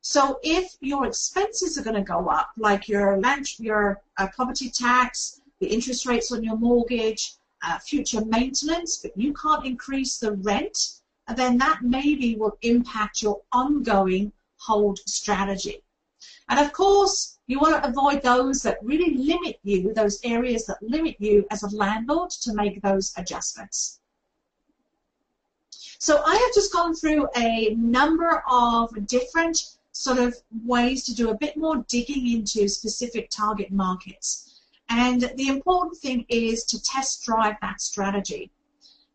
So 0.00 0.40
if 0.42 0.76
your 0.80 1.06
expenses 1.06 1.78
are 1.78 1.82
going 1.82 1.96
to 1.96 2.02
go 2.02 2.28
up, 2.28 2.50
like 2.56 2.88
your 2.88 3.20
land, 3.20 3.46
your 3.58 4.00
uh, 4.16 4.28
property 4.34 4.68
tax, 4.68 5.40
the 5.60 5.68
interest 5.68 6.06
rates 6.06 6.32
on 6.32 6.42
your 6.42 6.56
mortgage, 6.56 7.34
uh, 7.62 7.78
future 7.78 8.24
maintenance, 8.24 8.96
but 8.98 9.16
you 9.16 9.32
can't 9.34 9.66
increase 9.66 10.18
the 10.18 10.32
rent, 10.32 11.00
then 11.36 11.56
that 11.58 11.82
maybe 11.82 12.36
will 12.36 12.58
impact 12.62 13.22
your 13.22 13.40
ongoing 13.52 14.32
hold 14.58 14.98
strategy. 15.06 15.82
And 16.48 16.60
of 16.60 16.72
course, 16.72 17.38
you 17.46 17.58
want 17.58 17.82
to 17.82 17.88
avoid 17.88 18.22
those 18.22 18.62
that 18.62 18.78
really 18.82 19.14
limit 19.14 19.58
you, 19.62 19.92
those 19.94 20.20
areas 20.24 20.66
that 20.66 20.82
limit 20.82 21.16
you 21.18 21.46
as 21.50 21.62
a 21.62 21.76
landlord 21.76 22.30
to 22.30 22.54
make 22.54 22.80
those 22.82 23.12
adjustments. 23.16 24.00
So 25.98 26.22
I 26.24 26.34
have 26.34 26.54
just 26.54 26.72
gone 26.72 26.94
through 26.94 27.28
a 27.36 27.74
number 27.76 28.42
of 28.50 29.06
different 29.06 29.76
sort 29.92 30.18
of 30.18 30.34
ways 30.64 31.04
to 31.04 31.14
do 31.14 31.30
a 31.30 31.36
bit 31.36 31.56
more 31.56 31.84
digging 31.88 32.32
into 32.32 32.68
specific 32.68 33.30
target 33.30 33.70
markets. 33.70 34.51
And 34.88 35.32
the 35.36 35.48
important 35.48 35.98
thing 35.98 36.26
is 36.28 36.64
to 36.64 36.82
test 36.82 37.24
drive 37.24 37.56
that 37.62 37.80
strategy. 37.80 38.50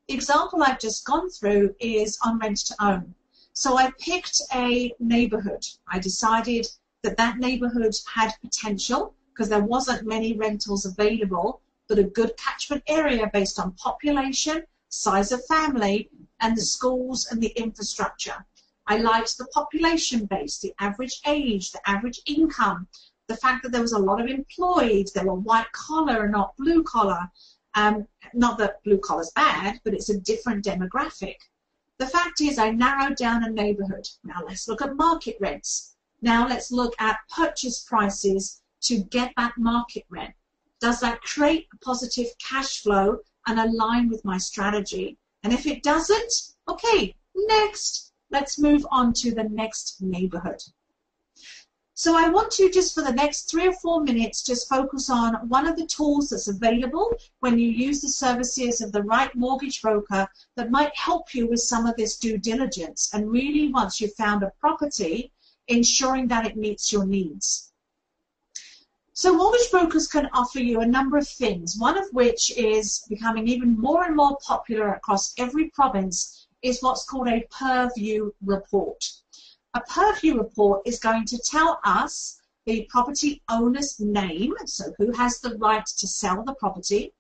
The 0.08 0.14
example 0.14 0.64
I've 0.64 0.80
just 0.80 1.06
gone 1.06 1.30
through 1.30 1.76
is 1.80 2.18
on 2.24 2.40
rent 2.40 2.58
to 2.68 2.76
own. 2.80 3.14
So 3.54 3.78
I 3.78 3.92
picked 4.00 4.42
a 4.54 4.94
neighborhood. 5.00 5.66
I 5.88 6.00
decided 6.00 6.68
that 7.04 7.18
that 7.18 7.38
neighborhood 7.38 7.96
had 8.14 8.34
potential 8.42 9.16
because 9.34 9.50
there 9.50 9.64
wasn't 9.64 10.08
many 10.08 10.34
rentals 10.34 10.86
available, 10.86 11.62
but 11.88 12.00
a 12.00 12.04
good 12.04 12.38
catchment 12.38 12.84
area 12.88 13.30
based 13.34 13.60
on 13.60 13.74
population, 13.74 14.64
size 14.90 15.32
of 15.32 15.46
family, 15.46 16.10
and 16.40 16.56
the 16.56 16.62
schools 16.62 17.28
and 17.32 17.42
the 17.42 17.54
infrastructure. 17.58 18.46
I 18.88 18.98
liked 18.98 19.38
the 19.38 19.48
population 19.48 20.26
base, 20.26 20.60
the 20.60 20.74
average 20.80 21.20
age, 21.26 21.72
the 21.72 21.90
average 21.90 22.22
income, 22.26 22.88
the 23.28 23.38
fact 23.38 23.64
that 23.64 23.72
there 23.72 23.82
was 23.82 23.94
a 23.94 24.00
lot 24.00 24.22
of 24.22 24.28
employed, 24.28 25.08
they 25.14 25.24
were 25.24 25.36
white 25.36 25.72
collar, 25.72 26.24
and 26.24 26.32
not 26.32 26.56
blue 26.58 26.84
collar. 26.84 27.30
Um, 27.76 28.08
not 28.34 28.58
that 28.58 28.84
blue 28.84 28.98
collar's 28.98 29.32
bad, 29.36 29.80
but 29.84 29.94
it's 29.94 30.10
a 30.10 30.20
different 30.20 30.66
demographic. 30.66 31.36
The 32.00 32.08
fact 32.08 32.42
is, 32.42 32.58
I 32.58 32.72
narrowed 32.72 33.18
down 33.18 33.44
a 33.44 33.50
neighborhood. 33.50 34.08
Now 34.24 34.42
let's 34.46 34.68
look 34.68 34.82
at 34.82 34.96
market 34.96 35.38
rents. 35.40 35.96
Now 36.22 36.48
let's 36.48 36.72
look 36.72 36.96
at 37.00 37.20
purchase 37.30 37.84
prices 37.84 38.62
to 38.82 39.04
get 39.04 39.34
that 39.38 39.58
market 39.58 40.06
rent. 40.10 40.34
Does 40.80 41.00
that 41.02 41.22
create 41.22 41.68
a 41.74 41.78
positive 41.78 42.28
cash 42.40 42.82
flow 42.82 43.20
and 43.48 43.60
align 43.60 44.10
with 44.10 44.24
my 44.24 44.38
strategy? 44.38 45.18
And 45.44 45.54
if 45.54 45.66
it 45.66 45.84
doesn't, 45.84 46.34
okay, 46.68 47.16
next. 47.36 48.14
Let's 48.30 48.60
move 48.60 48.86
on 48.92 49.14
to 49.14 49.34
the 49.34 49.46
next 49.46 50.02
neighborhood. 50.02 50.62
So 52.00 52.16
I 52.16 52.30
want 52.30 52.52
to 52.52 52.70
just 52.70 52.94
for 52.94 53.02
the 53.02 53.12
next 53.12 53.50
three 53.50 53.66
or 53.66 53.74
four 53.74 54.04
minutes 54.04 54.44
just 54.44 54.70
focus 54.70 55.10
on 55.10 55.34
one 55.50 55.66
of 55.66 55.76
the 55.76 55.88
tools 55.88 56.30
that's 56.30 56.48
available 56.48 57.12
when 57.40 57.58
you 57.58 57.70
use 57.70 58.02
the 58.02 58.10
services 58.10 58.82
of 58.82 58.92
the 58.92 59.02
right 59.02 59.34
mortgage 59.34 59.82
broker 59.82 60.28
that 60.56 60.70
might 60.70 60.96
help 60.96 61.34
you 61.34 61.48
with 61.48 61.60
some 61.60 61.88
of 61.88 61.96
this 61.96 62.16
due 62.20 62.38
diligence 62.38 63.10
and 63.16 63.32
really 63.32 63.70
once 63.70 64.00
you've 64.00 64.14
found 64.14 64.44
a 64.44 64.54
property, 64.60 65.32
ensuring 65.70 66.28
that 66.28 66.46
it 66.46 66.56
meets 66.56 66.94
your 66.94 67.04
needs. 67.04 67.74
So 69.14 69.36
mortgage 69.36 69.72
brokers 69.72 70.08
can 70.08 70.30
offer 70.34 70.60
you 70.60 70.82
a 70.82 70.86
number 70.86 71.18
of 71.18 71.28
things, 71.28 71.80
one 71.80 71.98
of 71.98 72.08
which 72.14 72.56
is 72.56 73.04
becoming 73.10 73.48
even 73.48 73.76
more 73.76 74.04
and 74.04 74.16
more 74.16 74.38
popular 74.46 74.94
across 74.94 75.34
every 75.40 75.72
province 75.72 76.46
is 76.62 76.84
what's 76.84 77.06
called 77.06 77.28
a 77.28 77.48
purview 77.50 78.34
report. 78.46 79.04
A 79.74 79.82
purview 79.82 80.38
report 80.38 80.82
is 80.88 80.98
going 80.98 81.26
to 81.26 81.38
tell 81.38 81.80
us 81.84 82.42
the 82.66 82.88
property 82.90 83.44
owner's 83.48 84.00
name, 84.00 84.56
so 84.66 84.94
who 84.98 85.12
has 85.12 85.40
the 85.40 85.56
right 85.58 85.86
to 85.86 86.08
sell 86.08 86.44
the 86.44 86.56
property, 86.56 87.14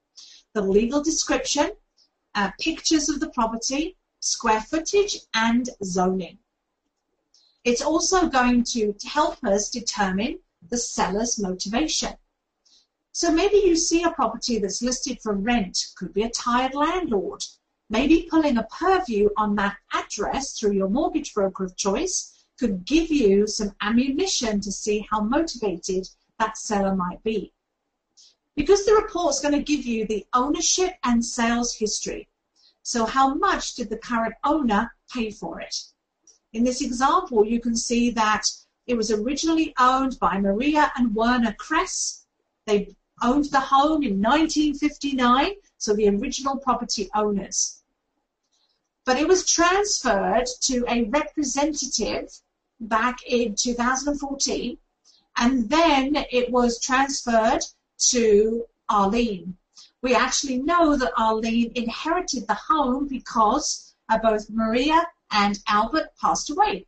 the 0.53 0.61
legal 0.61 1.03
description, 1.03 1.73
uh, 2.35 2.51
pictures 2.59 3.09
of 3.09 3.19
the 3.19 3.29
property, 3.29 3.97
square 4.21 4.61
footage, 4.61 5.17
and 5.33 5.69
zoning. 5.83 6.39
It's 7.63 7.81
also 7.81 8.27
going 8.27 8.63
to 8.75 8.95
help 9.05 9.43
us 9.43 9.69
determine 9.69 10.39
the 10.69 10.77
seller's 10.77 11.37
motivation. 11.37 12.17
So 13.11 13.31
maybe 13.31 13.57
you 13.57 13.75
see 13.75 14.03
a 14.03 14.11
property 14.11 14.57
that's 14.57 14.81
listed 14.81 15.21
for 15.21 15.33
rent, 15.33 15.93
could 15.95 16.13
be 16.13 16.23
a 16.23 16.29
tired 16.29 16.73
landlord. 16.73 17.43
Maybe 17.89 18.27
pulling 18.29 18.57
a 18.57 18.67
purview 18.71 19.29
on 19.37 19.55
that 19.55 19.77
address 19.93 20.57
through 20.57 20.73
your 20.73 20.89
mortgage 20.89 21.33
broker 21.33 21.65
of 21.65 21.75
choice 21.75 22.33
could 22.57 22.85
give 22.85 23.11
you 23.11 23.47
some 23.47 23.75
ammunition 23.81 24.59
to 24.61 24.71
see 24.71 25.07
how 25.09 25.21
motivated 25.21 26.09
that 26.39 26.57
seller 26.57 26.95
might 26.95 27.21
be. 27.23 27.53
Because 28.55 28.85
the 28.85 28.95
report's 28.95 29.39
going 29.39 29.53
to 29.53 29.61
give 29.61 29.85
you 29.85 30.07
the 30.07 30.25
ownership 30.33 30.95
and 31.03 31.23
sales 31.23 31.75
history. 31.75 32.27
So 32.81 33.05
how 33.05 33.35
much 33.35 33.75
did 33.75 33.89
the 33.89 33.97
current 33.97 34.35
owner 34.43 34.95
pay 35.13 35.29
for 35.29 35.61
it? 35.61 35.75
In 36.53 36.63
this 36.63 36.81
example, 36.81 37.45
you 37.45 37.59
can 37.59 37.75
see 37.75 38.09
that 38.11 38.43
it 38.87 38.95
was 38.95 39.11
originally 39.11 39.75
owned 39.77 40.17
by 40.19 40.39
Maria 40.39 40.91
and 40.95 41.13
Werner 41.13 41.53
Kress. 41.53 42.25
They 42.65 42.95
owned 43.21 43.45
the 43.45 43.59
home 43.59 44.01
in 44.03 44.21
1959, 44.21 45.51
so 45.77 45.93
the 45.93 46.09
original 46.09 46.57
property 46.57 47.09
owners. 47.13 47.83
But 49.05 49.17
it 49.17 49.27
was 49.27 49.45
transferred 49.45 50.47
to 50.61 50.85
a 50.87 51.03
representative 51.03 52.29
back 52.79 53.23
in 53.25 53.55
2014, 53.55 54.77
and 55.37 55.69
then 55.69 56.25
it 56.31 56.51
was 56.51 56.79
transferred 56.79 57.61
to 58.09 58.65
Arlene. 58.89 59.57
We 60.01 60.15
actually 60.15 60.57
know 60.57 60.95
that 60.95 61.13
Arlene 61.17 61.71
inherited 61.75 62.47
the 62.47 62.53
home 62.53 63.07
because 63.07 63.95
uh, 64.09 64.17
both 64.17 64.49
Maria 64.49 65.07
and 65.31 65.59
Albert 65.67 66.09
passed 66.21 66.49
away. 66.49 66.85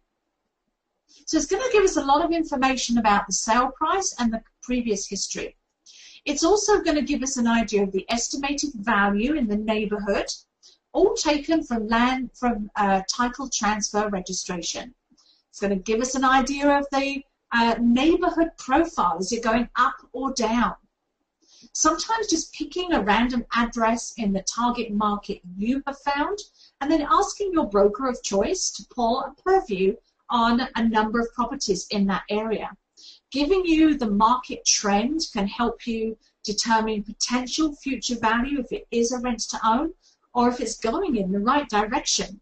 So 1.25 1.37
it's 1.37 1.47
going 1.47 1.63
to 1.63 1.71
give 1.71 1.83
us 1.83 1.97
a 1.97 2.05
lot 2.05 2.23
of 2.23 2.31
information 2.31 2.97
about 2.97 3.27
the 3.27 3.33
sale 3.33 3.71
price 3.71 4.15
and 4.19 4.33
the 4.33 4.43
previous 4.63 5.07
history. 5.07 5.55
It's 6.25 6.43
also 6.43 6.81
going 6.81 6.95
to 6.95 7.01
give 7.01 7.23
us 7.23 7.37
an 7.37 7.47
idea 7.47 7.83
of 7.83 7.91
the 7.91 8.05
estimated 8.09 8.71
value 8.73 9.33
in 9.33 9.47
the 9.47 9.57
neighborhood, 9.57 10.27
all 10.91 11.13
taken 11.13 11.63
from 11.63 11.87
land 11.87 12.31
from 12.33 12.71
uh, 12.75 13.01
title 13.09 13.49
transfer 13.49 14.09
registration. 14.09 14.95
It's 15.49 15.59
going 15.59 15.75
to 15.75 15.83
give 15.83 15.99
us 15.99 16.15
an 16.15 16.23
idea 16.23 16.69
of 16.77 16.85
the 16.91 17.23
uh, 17.51 17.75
neighborhood 17.79 18.51
profile. 18.57 19.17
Is 19.17 19.31
it 19.31 19.43
going 19.43 19.67
up 19.75 19.95
or 20.13 20.31
down? 20.33 20.75
Sometimes 21.73 22.27
just 22.27 22.53
picking 22.53 22.93
a 22.93 23.01
random 23.01 23.45
address 23.53 24.13
in 24.17 24.31
the 24.31 24.43
target 24.43 24.91
market 24.91 25.41
you 25.57 25.83
have 25.85 25.99
found 25.99 26.39
and 26.79 26.91
then 26.91 27.07
asking 27.09 27.51
your 27.51 27.67
broker 27.67 28.07
of 28.07 28.21
choice 28.23 28.69
to 28.71 28.85
pull 28.93 29.21
a 29.21 29.33
purview 29.41 29.95
on 30.29 30.67
a 30.75 30.87
number 30.87 31.19
of 31.19 31.33
properties 31.33 31.87
in 31.87 32.05
that 32.07 32.23
area. 32.29 32.77
Giving 33.31 33.65
you 33.65 33.97
the 33.97 34.09
market 34.09 34.65
trend 34.65 35.21
can 35.33 35.47
help 35.47 35.85
you 35.85 36.17
determine 36.43 37.03
potential 37.03 37.75
future 37.75 38.15
value 38.15 38.59
if 38.59 38.71
it 38.71 38.87
is 38.91 39.11
a 39.11 39.19
rent 39.19 39.41
to 39.49 39.59
own 39.67 39.93
or 40.33 40.49
if 40.49 40.59
it's 40.59 40.77
going 40.77 41.15
in 41.15 41.31
the 41.31 41.39
right 41.39 41.67
direction. 41.69 42.39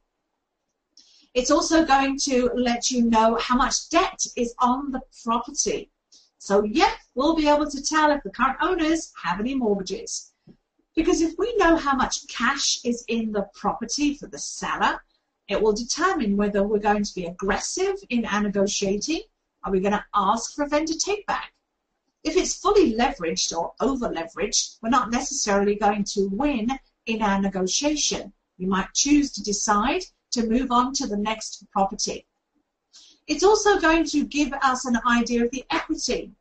It's 1.38 1.52
also 1.52 1.86
going 1.86 2.18
to 2.22 2.50
let 2.56 2.90
you 2.90 3.04
know 3.04 3.36
how 3.36 3.56
much 3.56 3.90
debt 3.90 4.26
is 4.36 4.56
on 4.58 4.92
the 4.92 5.02
property. 5.24 5.92
So, 6.40 6.64
yep, 6.64 6.90
we'll 7.14 7.36
be 7.36 7.48
able 7.48 7.70
to 7.70 7.80
tell 7.80 8.10
if 8.10 8.24
the 8.24 8.32
current 8.32 8.58
owners 8.60 9.14
have 9.24 9.40
any 9.40 9.54
mortgages. 9.54 10.32
Because 10.96 11.22
if 11.22 11.38
we 11.38 11.56
know 11.58 11.76
how 11.76 11.96
much 11.96 12.28
cash 12.28 12.80
is 12.84 13.06
in 13.08 13.34
the 13.34 13.48
property 13.54 14.16
for 14.16 14.26
the 14.26 14.40
seller, 14.40 15.00
it 15.48 15.62
will 15.62 15.74
determine 15.74 16.38
whether 16.38 16.64
we're 16.64 16.80
going 16.80 17.04
to 17.04 17.14
be 17.14 17.28
aggressive 17.28 17.98
in 18.10 18.26
our 18.26 18.42
negotiating. 18.42 19.22
Are 19.64 19.72
we 19.72 19.80
going 19.80 19.92
to 19.92 20.06
ask 20.16 20.56
for 20.56 20.64
a 20.64 20.68
vendor 20.68 20.96
take 20.96 21.28
back? 21.28 21.54
If 22.24 22.36
it's 22.36 22.56
fully 22.58 22.96
leveraged 22.96 23.56
or 23.56 23.74
over 23.80 24.10
leveraged, 24.10 24.78
we're 24.82 24.90
not 24.90 25.12
necessarily 25.12 25.76
going 25.76 26.04
to 26.16 26.30
win 26.30 26.80
in 27.06 27.22
our 27.22 27.40
negotiation. 27.40 28.34
We 28.58 28.66
might 28.66 28.92
choose 28.96 29.32
to 29.34 29.44
decide 29.44 30.02
to 30.32 30.48
move 30.48 30.72
on 30.72 30.94
to 30.94 31.08
the 31.08 31.18
next 31.18 31.66
property. 31.72 32.26
It's 33.28 33.44
also 33.44 33.80
going 33.80 34.06
to 34.06 34.26
give 34.26 34.54
us 34.54 34.86
an 34.86 35.00
idea 35.06 35.44
of 35.44 35.52
the 35.52 35.66
equity. 35.70 36.32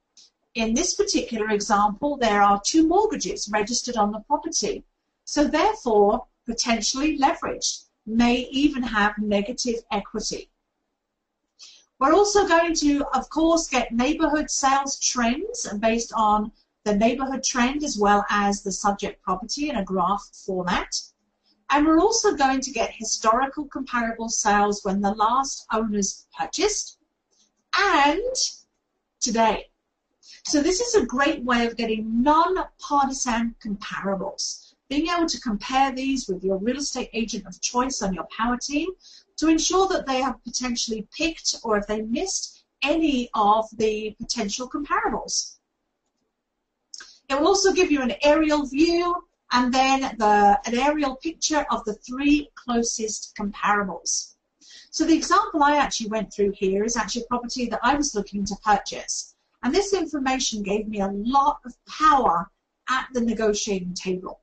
In 0.54 0.74
this 0.74 0.94
particular 0.94 1.50
example, 1.50 2.16
there 2.16 2.42
are 2.42 2.60
two 2.64 2.86
mortgages 2.86 3.48
registered 3.48 3.96
on 3.96 4.12
the 4.12 4.20
property. 4.20 4.84
So 5.24 5.44
therefore, 5.44 6.26
potentially 6.46 7.18
leveraged 7.18 7.84
may 8.06 8.48
even 8.50 8.82
have 8.82 9.18
negative 9.18 9.76
equity. 9.90 10.48
We're 11.98 12.14
also 12.14 12.46
going 12.46 12.74
to, 12.76 13.04
of 13.14 13.28
course, 13.30 13.68
get 13.68 13.90
neighborhood 13.90 14.50
sales 14.50 15.00
trends 15.00 15.66
based 15.80 16.12
on 16.14 16.52
the 16.84 16.94
neighborhood 16.94 17.42
trend 17.42 17.82
as 17.82 17.98
well 17.98 18.24
as 18.30 18.62
the 18.62 18.70
subject 18.70 19.22
property 19.22 19.70
in 19.70 19.76
a 19.76 19.84
graph 19.84 20.30
format. 20.32 21.00
And 21.70 21.86
we're 21.86 21.98
also 21.98 22.36
going 22.36 22.60
to 22.60 22.70
get 22.70 22.92
historical 22.92 23.64
comparable 23.64 24.28
sales 24.28 24.84
when 24.84 25.00
the 25.00 25.14
last 25.14 25.66
owners 25.72 26.26
purchased 26.36 26.98
and 27.76 28.34
today. 29.20 29.66
So 30.44 30.62
this 30.62 30.80
is 30.80 30.94
a 30.94 31.06
great 31.06 31.42
way 31.42 31.66
of 31.66 31.76
getting 31.76 32.22
non-partisan 32.22 33.56
comparables 33.60 34.66
being 34.88 35.08
able 35.08 35.26
to 35.26 35.40
compare 35.40 35.92
these 35.92 36.28
with 36.28 36.44
your 36.44 36.58
real 36.58 36.76
estate 36.76 37.10
agent 37.12 37.46
of 37.46 37.60
choice 37.60 38.02
on 38.02 38.14
your 38.14 38.26
power 38.36 38.56
team 38.56 38.88
to 39.36 39.48
ensure 39.48 39.88
that 39.88 40.06
they 40.06 40.20
have 40.20 40.42
potentially 40.44 41.06
picked 41.16 41.56
or 41.64 41.76
if 41.76 41.86
they 41.86 42.02
missed 42.02 42.64
any 42.82 43.28
of 43.34 43.66
the 43.76 44.14
potential 44.18 44.68
comparables. 44.68 45.56
It 47.28 47.38
will 47.38 47.48
also 47.48 47.72
give 47.72 47.90
you 47.90 48.02
an 48.02 48.14
aerial 48.22 48.66
view 48.66 49.26
and 49.52 49.72
then 49.72 50.00
the, 50.18 50.60
an 50.66 50.78
aerial 50.78 51.16
picture 51.16 51.64
of 51.70 51.84
the 51.84 51.94
three 51.94 52.50
closest 52.54 53.34
comparables. 53.36 54.34
So 54.90 55.04
the 55.04 55.16
example 55.16 55.62
I 55.62 55.76
actually 55.76 56.08
went 56.08 56.32
through 56.32 56.52
here 56.52 56.84
is 56.84 56.96
actually 56.96 57.22
a 57.22 57.26
property 57.26 57.66
that 57.68 57.80
I 57.82 57.94
was 57.94 58.14
looking 58.14 58.44
to 58.46 58.56
purchase. 58.64 59.34
And 59.62 59.74
this 59.74 59.92
information 59.92 60.62
gave 60.62 60.88
me 60.88 61.00
a 61.00 61.12
lot 61.12 61.60
of 61.64 61.74
power 61.86 62.50
at 62.88 63.08
the 63.12 63.20
negotiating 63.20 63.94
table. 63.94 64.40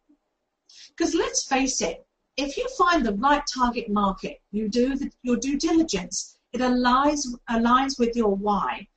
Because 0.96 1.16
let's 1.16 1.44
face 1.44 1.82
it, 1.82 2.06
if 2.38 2.58
you 2.58 2.68
find 2.78 3.06
the 3.06 3.14
right 3.14 3.44
target 3.52 3.90
market, 3.90 4.42
you 4.52 4.68
do 4.68 4.96
the, 4.96 5.12
your 5.22 5.38
due 5.38 5.58
diligence, 5.58 6.38
it 6.52 6.62
aligns, 6.62 7.28
aligns 7.50 8.00
with 8.00 8.16
your 8.16 8.36
why. 8.36 8.88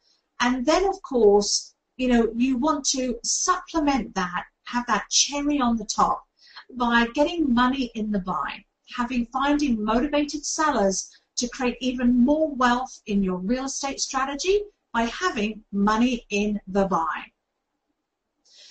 And 0.41 0.65
then, 0.65 0.85
of 0.87 1.01
course, 1.03 1.75
you 1.97 2.09
know, 2.09 2.31
you 2.35 2.59
want 2.59 2.85
to 2.89 3.19
supplement 3.23 4.15
that, 4.15 4.45
have 4.67 4.87
that 4.87 5.09
cherry 5.11 5.61
on 5.61 5.77
the 5.77 5.85
top 5.85 6.27
by 6.75 7.07
getting 7.15 7.53
money 7.53 7.91
in 7.95 8.11
the 8.11 8.19
buy, 8.19 8.65
having 8.97 9.27
finding 9.27 9.83
motivated 9.83 10.45
sellers 10.45 11.11
to 11.37 11.49
create 11.49 11.77
even 11.81 12.25
more 12.25 12.55
wealth 12.55 13.01
in 13.07 13.23
your 13.23 13.39
real 13.39 13.65
estate 13.65 14.01
strategy 14.01 14.63
by 14.93 15.03
having 15.03 15.63
money 15.73 16.25
in 16.31 16.61
the 16.69 16.87
buy. 16.87 17.25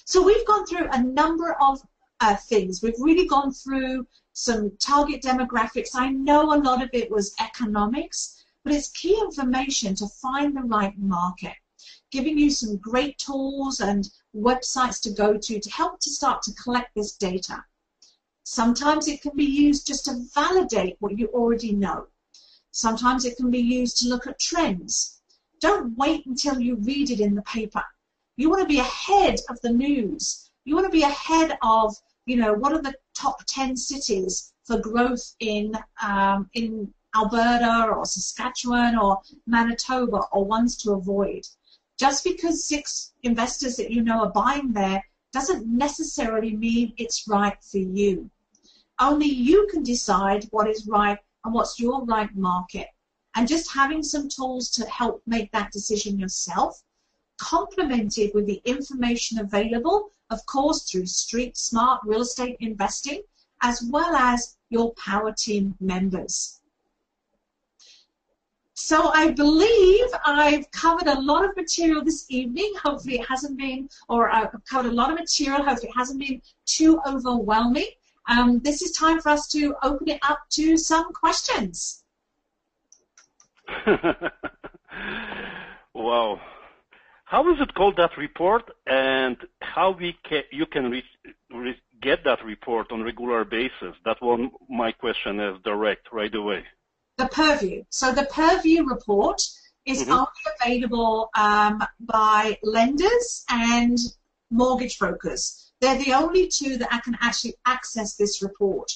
So 0.06 0.22
we've 0.24 0.46
gone 0.46 0.66
through 0.66 0.88
a 0.92 1.02
number 1.02 1.54
of 1.62 1.82
uh, 2.20 2.36
things. 2.36 2.82
We've 2.82 3.00
really 3.00 3.28
gone 3.28 3.52
through 3.52 4.08
some 4.34 4.72
target 4.80 5.22
demographics. 5.22 5.90
I 5.96 6.10
know 6.10 6.54
a 6.54 6.62
lot 6.62 6.84
of 6.84 6.90
it 6.94 7.10
was 7.10 7.34
economics, 7.40 8.44
but 8.64 8.74
it's 8.74 8.90
key 8.90 9.18
information 9.22 9.96
to 9.96 10.08
find 10.08 10.56
the 10.56 10.62
right 10.62 10.98
market, 10.98 11.54
giving 12.12 12.38
you 12.38 12.50
some 12.50 12.78
great 12.78 13.18
tools 13.18 13.80
and 13.80 14.10
websites 14.36 15.02
to 15.02 15.10
go 15.12 15.38
to 15.38 15.60
to 15.60 15.70
help 15.70 16.00
to 16.00 16.10
start 16.10 16.42
to 16.44 16.54
collect 16.54 16.94
this 16.96 17.16
data. 17.16 17.64
Sometimes 18.44 19.08
it 19.08 19.22
can 19.22 19.36
be 19.36 19.46
used 19.46 19.88
just 19.88 20.06
to 20.06 20.24
validate 20.34 20.98
what 21.00 21.18
you 21.18 21.28
already 21.28 21.72
know. 21.74 22.08
Sometimes 22.72 23.26
it 23.26 23.38
can 23.38 23.50
be 23.50 23.60
used 23.60 23.98
to 23.98 24.08
look 24.08 24.28
at 24.28 24.40
trends. 24.40 25.22
Don't 25.62 25.98
wait 25.98 26.26
until 26.26 26.60
you 26.60 26.76
read 26.76 27.10
it 27.10 27.20
in 27.20 27.34
the 27.34 27.42
paper. 27.42 27.84
You 28.38 28.50
want 28.50 28.62
to 28.62 28.68
be 28.68 28.80
ahead 28.80 29.40
of 29.50 29.60
the 29.62 29.72
news. 29.72 30.52
You 30.66 30.76
want 30.76 30.86
to 30.86 30.92
be 30.92 31.04
ahead 31.04 31.58
of, 31.62 31.96
you 32.26 32.36
know, 32.36 32.54
what 32.54 32.74
are 32.74 32.82
the 32.82 32.96
top 33.14 33.44
10 33.48 33.78
cities 33.78 34.54
for 34.64 34.78
growth 34.78 35.36
in, 35.40 35.74
um, 36.04 36.50
in 36.54 36.94
Alberta 37.16 37.88
or 37.88 38.06
Saskatchewan 38.06 38.98
or 38.98 39.22
Manitoba 39.48 40.22
or 40.32 40.44
ones 40.44 40.76
to 40.84 40.92
avoid. 40.92 41.48
Just 41.98 42.24
because 42.24 42.68
six 42.68 43.14
investors 43.24 43.78
that 43.78 43.92
you 43.92 44.04
know 44.04 44.26
are 44.26 44.32
buying 44.32 44.74
there 44.74 45.04
doesn't 45.32 45.66
necessarily 45.66 46.56
mean 46.56 46.94
it's 46.98 47.28
right 47.28 47.58
for 47.64 47.78
you. 47.78 48.30
Only 49.00 49.28
you 49.28 49.68
can 49.72 49.84
decide 49.84 50.46
what 50.52 50.70
is 50.70 50.88
right 50.88 51.20
and 51.44 51.54
what's 51.54 51.80
your 51.80 52.04
right 52.06 52.34
market. 52.36 52.88
And 53.36 53.48
just 53.48 53.74
having 53.74 54.04
some 54.04 54.30
tools 54.30 54.70
to 54.72 54.86
help 54.86 55.22
make 55.26 55.52
that 55.52 55.72
decision 55.72 56.20
yourself 56.20 56.82
complemented 57.38 58.32
with 58.34 58.46
the 58.46 58.62
information 58.66 59.40
available, 59.40 60.10
of 60.30 60.46
course, 60.46 60.90
through 60.90 61.06
Street 61.06 61.58
Smart 61.58 62.02
Real 62.06 62.22
Estate 62.22 62.58
Investing, 62.60 63.22
as 63.62 63.84
well 63.84 64.16
as 64.16 64.58
your 64.70 64.94
Power 64.94 65.34
Team 65.34 65.76
members. 65.80 66.62
So 68.76 69.10
I 69.14 69.32
believe 69.32 70.06
I've 70.26 70.70
covered 70.72 71.08
a 71.08 71.18
lot 71.22 71.46
of 71.46 71.56
material 71.56 72.04
this 72.04 72.26
evening. 72.30 72.74
Hopefully 72.84 73.16
it 73.16 73.26
hasn't 73.26 73.58
been, 73.58 73.90
or 74.10 74.30
I've 74.30 74.52
covered 74.70 74.92
a 74.92 74.94
lot 74.94 75.12
of 75.12 75.18
material. 75.18 75.64
Hopefully 75.64 75.90
it 75.90 75.98
hasn't 75.98 76.20
been 76.20 76.42
too 76.66 77.00
overwhelming. 77.08 77.88
Um, 78.28 78.60
this 78.60 78.82
is 78.82 78.92
time 78.92 79.22
for 79.22 79.30
us 79.30 79.48
to 79.50 79.76
open 79.82 80.10
it 80.10 80.20
up 80.24 80.40
to 80.52 80.76
some 80.76 81.14
questions. 81.14 82.04
wow. 85.94 86.42
How 87.24 87.50
is 87.54 87.62
it 87.62 87.74
called 87.76 87.96
that 87.96 88.18
report, 88.18 88.70
and 88.88 89.38
how 89.62 89.92
we 89.98 90.18
can, 90.28 90.44
you 90.52 90.66
can 90.66 90.92
reach, 90.92 91.06
re, 91.50 91.76
get 92.02 92.26
that 92.26 92.44
report 92.44 92.92
on 92.92 93.04
regular 93.04 93.46
basis? 93.46 93.96
That 94.04 94.22
one, 94.22 94.52
my 94.70 94.92
question 94.92 95.40
is 95.40 95.62
direct 95.64 96.10
right 96.12 96.36
away. 96.36 96.66
The 97.18 97.28
Purview. 97.28 97.84
So 97.90 98.12
the 98.12 98.26
Purview 98.26 98.86
report 98.86 99.42
is 99.86 100.02
mm-hmm. 100.02 100.12
only 100.12 100.28
available 100.60 101.30
um, 101.36 101.84
by 102.00 102.58
lenders 102.64 103.46
and 103.50 103.98
mortgage 104.50 105.00
brokers. 105.00 105.72
They're 105.80 105.98
the 105.98 106.14
only 106.14 106.48
two 106.48 106.78
that 106.78 107.04
can 107.04 107.18
actually 107.22 107.56
access 107.66 108.16
this 108.16 108.42
report. 108.42 108.92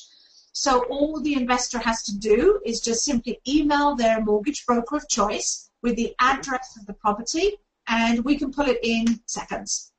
So 0.52 0.84
all 0.86 1.22
the 1.22 1.36
investor 1.36 1.80
has 1.80 2.04
to 2.04 2.18
do 2.18 2.60
is 2.66 2.82
just 2.82 3.04
simply 3.06 3.40
email 3.48 3.96
their 3.96 4.24
mortgage 4.24 4.66
broker 4.66 4.98
of 4.98 5.08
choice 5.08 5.70
with 5.82 5.96
the 5.96 6.16
address 6.20 6.78
of 6.78 6.86
the 6.86 6.94
property 6.94 7.58
and 7.88 8.26
we 8.26 8.38
can 8.38 8.52
pull 8.52 8.68
it 8.68 8.80
in 8.84 9.22
seconds. 9.26 9.92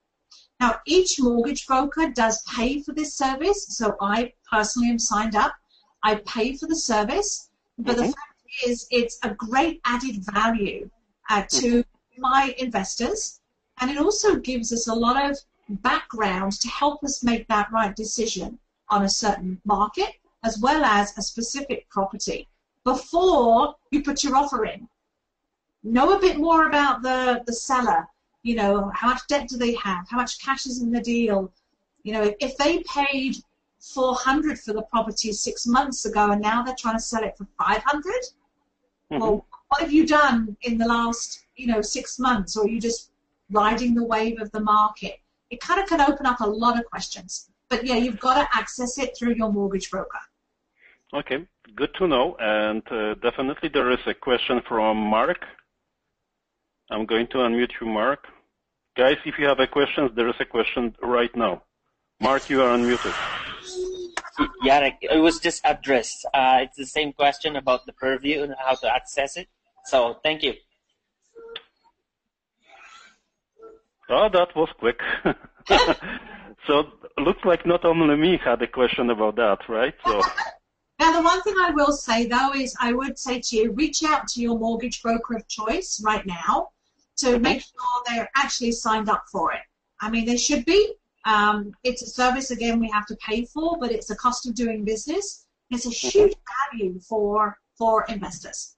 Now, 0.58 0.80
each 0.84 1.18
mortgage 1.18 1.66
broker 1.66 2.10
does 2.10 2.42
pay 2.42 2.82
for 2.82 2.92
this 2.92 3.16
service, 3.16 3.66
so 3.70 3.96
I 4.00 4.34
personally 4.50 4.90
am 4.90 4.98
signed 4.98 5.34
up. 5.34 5.54
I 6.02 6.16
pay 6.16 6.56
for 6.56 6.66
the 6.66 6.76
service, 6.76 7.49
but 7.82 7.96
mm-hmm. 7.96 8.06
the 8.06 8.12
fact 8.12 8.42
is, 8.66 8.86
it's 8.90 9.18
a 9.22 9.34
great 9.34 9.80
added 9.84 10.24
value 10.32 10.90
uh, 11.28 11.42
to 11.48 11.82
mm-hmm. 11.82 12.20
my 12.20 12.54
investors, 12.58 13.40
and 13.80 13.90
it 13.90 13.98
also 13.98 14.36
gives 14.36 14.72
us 14.72 14.88
a 14.88 14.94
lot 14.94 15.30
of 15.30 15.38
background 15.68 16.52
to 16.52 16.68
help 16.68 17.02
us 17.04 17.22
make 17.22 17.46
that 17.48 17.70
right 17.72 17.94
decision 17.94 18.58
on 18.88 19.04
a 19.04 19.08
certain 19.08 19.60
market 19.64 20.14
as 20.42 20.58
well 20.58 20.84
as 20.84 21.16
a 21.16 21.22
specific 21.22 21.88
property 21.90 22.48
before 22.82 23.76
you 23.90 24.02
put 24.02 24.24
your 24.24 24.34
offer 24.34 24.64
in 24.64 24.88
know 25.82 26.12
a 26.12 26.20
bit 26.20 26.38
more 26.38 26.66
about 26.66 27.02
the, 27.02 27.42
the 27.46 27.52
seller. 27.52 28.06
You 28.42 28.56
know, 28.56 28.90
how 28.94 29.08
much 29.08 29.26
debt 29.28 29.48
do 29.48 29.56
they 29.56 29.74
have? 29.74 30.08
How 30.08 30.16
much 30.16 30.42
cash 30.42 30.66
is 30.66 30.80
in 30.80 30.90
the 30.90 31.00
deal? 31.00 31.52
You 32.02 32.12
know, 32.14 32.34
if 32.40 32.56
they 32.56 32.82
paid 32.84 33.36
400 33.80 34.58
for 34.58 34.72
the 34.72 34.82
property 34.82 35.32
six 35.32 35.66
months 35.66 36.04
ago 36.04 36.30
and 36.32 36.40
now 36.40 36.62
they're 36.62 36.74
trying 36.78 36.96
to 36.96 37.02
sell 37.02 37.24
it 37.24 37.36
for 37.36 37.46
500, 37.58 37.82
mm-hmm. 37.82 39.18
well, 39.18 39.46
what 39.68 39.80
have 39.80 39.92
you 39.92 40.06
done 40.06 40.56
in 40.62 40.78
the 40.78 40.86
last, 40.86 41.44
you 41.56 41.66
know, 41.66 41.80
six 41.80 42.18
months? 42.18 42.56
Or 42.56 42.64
are 42.64 42.68
you 42.68 42.80
just 42.80 43.10
riding 43.50 43.94
the 43.94 44.04
wave 44.04 44.40
of 44.40 44.50
the 44.52 44.60
market? 44.60 45.20
It 45.50 45.60
kind 45.60 45.80
of 45.80 45.88
can 45.88 46.00
open 46.00 46.26
up 46.26 46.40
a 46.40 46.46
lot 46.46 46.78
of 46.78 46.84
questions. 46.86 47.50
But 47.68 47.86
yeah, 47.86 47.96
you've 47.96 48.20
got 48.20 48.34
to 48.34 48.58
access 48.58 48.98
it 48.98 49.16
through 49.16 49.34
your 49.34 49.52
mortgage 49.52 49.90
broker. 49.90 50.18
Okay, 51.14 51.46
good 51.74 51.94
to 51.98 52.06
know. 52.06 52.36
And 52.38 52.82
uh, 52.90 53.14
definitely 53.14 53.68
there 53.72 53.90
is 53.90 54.00
a 54.06 54.14
question 54.14 54.60
from 54.68 54.96
Mark 54.96 55.44
I'm 56.90 57.06
going 57.06 57.28
to 57.28 57.38
unmute 57.38 57.70
you, 57.80 57.86
Mark. 57.86 58.26
Guys, 58.96 59.16
if 59.24 59.38
you 59.38 59.46
have 59.46 59.60
a 59.60 59.66
question, 59.66 60.10
there 60.16 60.28
is 60.28 60.34
a 60.40 60.44
question 60.44 60.94
right 61.02 61.34
now. 61.36 61.62
Mark, 62.20 62.50
you 62.50 62.62
are 62.62 62.76
unmuted. 62.76 63.14
Jarek, 64.64 64.96
it 65.02 65.20
was 65.20 65.38
just 65.38 65.60
addressed. 65.64 66.24
Uh, 66.32 66.58
it's 66.62 66.76
the 66.76 66.86
same 66.86 67.12
question 67.12 67.56
about 67.56 67.86
the 67.86 67.92
purview 67.92 68.42
and 68.42 68.54
how 68.58 68.74
to 68.74 68.94
access 68.94 69.36
it. 69.36 69.48
So 69.86 70.16
thank 70.22 70.42
you. 70.42 70.54
Oh, 74.08 74.28
that 74.32 74.54
was 74.56 74.68
quick. 74.78 75.00
so 76.66 76.84
looks 77.18 77.44
like 77.44 77.64
not 77.64 77.84
only 77.84 78.16
me 78.16 78.38
had 78.44 78.60
a 78.62 78.66
question 78.66 79.10
about 79.10 79.36
that, 79.36 79.58
right? 79.68 79.94
So. 80.04 80.20
Now, 80.98 81.12
the 81.12 81.22
one 81.22 81.40
thing 81.42 81.54
I 81.58 81.70
will 81.70 81.92
say 81.92 82.26
though 82.26 82.52
is 82.54 82.76
I 82.80 82.92
would 82.92 83.18
say 83.18 83.40
to 83.40 83.56
you, 83.56 83.72
reach 83.72 84.02
out 84.02 84.28
to 84.28 84.40
your 84.40 84.58
mortgage 84.58 85.00
broker 85.02 85.36
of 85.36 85.48
choice 85.48 86.02
right 86.04 86.26
now 86.26 86.70
to 87.18 87.38
make 87.38 87.62
sure 87.62 88.02
they're 88.06 88.30
actually 88.36 88.72
signed 88.72 89.08
up 89.08 89.24
for 89.30 89.52
it. 89.52 89.60
I 90.00 90.10
mean, 90.10 90.26
they 90.26 90.36
should 90.36 90.64
be. 90.64 90.94
Um, 91.24 91.72
it's 91.84 92.02
a 92.02 92.06
service, 92.06 92.50
again, 92.50 92.80
we 92.80 92.90
have 92.90 93.06
to 93.06 93.16
pay 93.16 93.44
for, 93.44 93.78
but 93.78 93.92
it's 93.92 94.10
a 94.10 94.16
cost 94.16 94.46
of 94.46 94.54
doing 94.54 94.84
business. 94.84 95.46
It's 95.70 95.86
a 95.86 95.90
huge 95.90 96.34
value 96.72 96.98
for, 97.00 97.56
for 97.76 98.04
investors. 98.08 98.76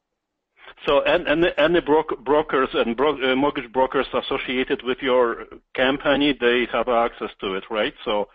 So, 0.86 1.02
and, 1.02 1.28
and 1.28 1.52
any 1.56 1.80
bro- 1.80 2.04
brokers 2.24 2.70
and 2.72 2.96
bro- 2.96 3.32
uh, 3.32 3.36
mortgage 3.36 3.72
brokers 3.72 4.06
associated 4.12 4.82
with 4.82 4.98
your 5.00 5.44
company, 5.74 6.36
they 6.38 6.66
have 6.72 6.88
access 6.88 7.30
to 7.40 7.54
it, 7.54 7.64
right? 7.70 7.94
So, 8.04 8.28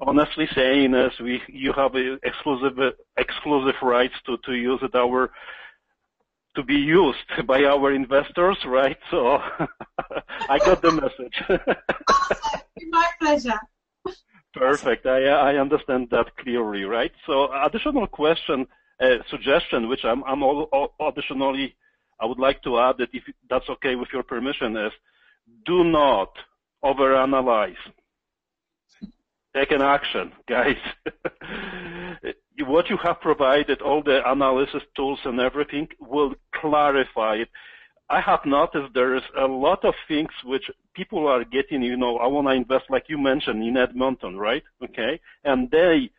honestly 0.00 0.48
saying 0.54 0.94
is, 0.94 1.12
we 1.20 1.40
you 1.48 1.72
have 1.72 1.94
exclusive 2.22 2.94
exclusive 3.16 3.76
rights 3.82 4.14
to 4.26 4.36
to 4.38 4.54
use 4.54 4.80
it. 4.82 4.94
Our 4.94 5.30
to 6.56 6.62
be 6.62 6.74
used 6.74 7.46
by 7.46 7.64
our 7.64 7.92
investors, 7.92 8.56
right? 8.66 8.98
So 9.10 9.38
I 10.48 10.58
got 10.58 10.82
the 10.82 10.92
message. 10.92 11.42
My 12.82 13.08
pleasure. 13.20 13.60
Perfect. 14.54 15.06
I, 15.06 15.24
I 15.26 15.56
understand 15.56 16.08
that 16.10 16.36
clearly, 16.36 16.84
right? 16.84 17.12
So 17.26 17.48
additional 17.64 18.06
question, 18.06 18.66
uh, 19.00 19.16
suggestion, 19.28 19.88
which 19.88 20.04
I'm, 20.04 20.24
I'm 20.24 20.42
all, 20.42 20.68
all 20.72 21.08
additionally 21.08 21.74
I 22.20 22.26
would 22.26 22.38
like 22.38 22.62
to 22.62 22.78
add 22.78 22.96
that 22.98 23.10
if 23.12 23.24
that's 23.50 23.68
okay 23.68 23.94
with 23.94 24.08
your 24.12 24.22
permission 24.22 24.76
is 24.76 24.92
do 25.66 25.84
not 25.84 26.32
overanalyze. 26.84 27.76
Take 29.54 29.70
an 29.70 29.82
action, 29.82 30.32
guys. 30.48 30.76
what 32.66 32.90
you 32.90 32.98
have 33.02 33.20
provided, 33.20 33.80
all 33.80 34.02
the 34.02 34.20
analysis 34.30 34.82
tools 34.94 35.18
and 35.24 35.40
everything 35.40 35.88
will 36.00 36.34
clarify 36.54 37.36
it. 37.36 37.48
I 38.08 38.20
have 38.20 38.40
noticed 38.44 38.94
there 38.94 39.16
is 39.16 39.22
a 39.36 39.46
lot 39.46 39.84
of 39.84 39.94
things 40.06 40.30
which 40.44 40.70
people 40.94 41.26
are 41.26 41.44
getting, 41.44 41.82
you 41.82 41.96
know, 41.96 42.18
I 42.18 42.26
want 42.26 42.46
to 42.46 42.52
invest, 42.52 42.84
like 42.88 43.04
you 43.08 43.18
mentioned, 43.18 43.62
in 43.64 43.76
Edmonton, 43.76 44.38
right? 44.38 44.62
Okay. 44.82 45.20
And 45.44 45.68
they, 45.70 46.10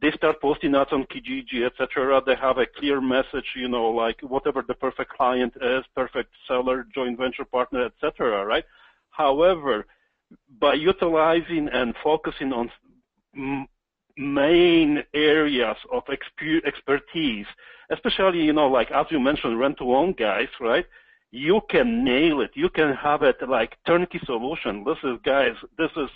they 0.00 0.10
start 0.12 0.40
posting 0.40 0.72
that 0.72 0.92
on 0.92 1.04
Kijiji, 1.04 1.66
etc. 1.66 2.22
They 2.24 2.34
have 2.36 2.56
a 2.56 2.66
clear 2.78 3.00
message, 3.00 3.44
you 3.56 3.68
know, 3.68 3.90
like 3.90 4.20
whatever 4.22 4.64
the 4.66 4.74
perfect 4.74 5.10
client 5.12 5.52
is, 5.60 5.84
perfect 5.94 6.30
seller, 6.48 6.86
joint 6.94 7.18
venture 7.18 7.44
partner, 7.44 7.84
etc. 7.86 8.44
Right? 8.46 8.64
However, 9.10 9.86
by 10.60 10.74
utilizing 10.74 11.68
and 11.68 11.94
focusing 12.02 12.52
on 12.52 12.70
main 14.16 15.02
areas 15.12 15.76
of 15.92 16.04
expertise, 16.66 17.46
especially, 17.90 18.40
you 18.40 18.52
know, 18.54 18.68
like 18.68 18.90
as 18.90 19.06
you 19.10 19.20
mentioned, 19.20 19.58
rent 19.58 19.76
to 19.78 19.94
own 19.94 20.12
guys, 20.12 20.48
right? 20.60 20.86
You 21.34 21.62
can 21.68 22.04
nail 22.04 22.42
it. 22.42 22.52
You 22.54 22.68
can 22.68 22.94
have 22.94 23.24
it 23.24 23.38
like 23.48 23.76
turnkey 23.84 24.20
solution. 24.24 24.84
This 24.84 24.98
is 25.02 25.18
guys, 25.24 25.56
this 25.76 25.90
is 25.96 26.08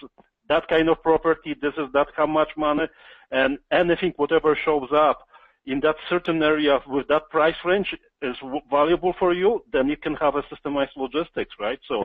that 0.49 0.69
kind 0.69 0.89
of 0.89 1.03
property, 1.03 1.57
this 1.61 1.75
is 1.77 1.89
that 1.93 2.07
how 2.17 2.29
much 2.29 2.51
money, 2.57 2.87
and 3.33 3.59
anything, 3.73 4.13
whatever 4.15 4.57
shows 4.65 4.91
up 4.95 5.27
in 5.67 5.81
that 5.81 5.97
certain 6.09 6.41
area 6.41 6.79
with 6.87 7.09
that 7.09 7.29
price 7.31 7.57
range 7.65 7.97
is 8.23 8.37
valuable 8.71 9.13
for 9.19 9.35
you, 9.35 9.65
then 9.73 9.89
you 9.89 9.97
can 9.97 10.15
have 10.15 10.37
a 10.37 10.43
systemized 10.43 10.97
logistics, 10.97 11.57
right? 11.59 11.81
So 11.89 12.05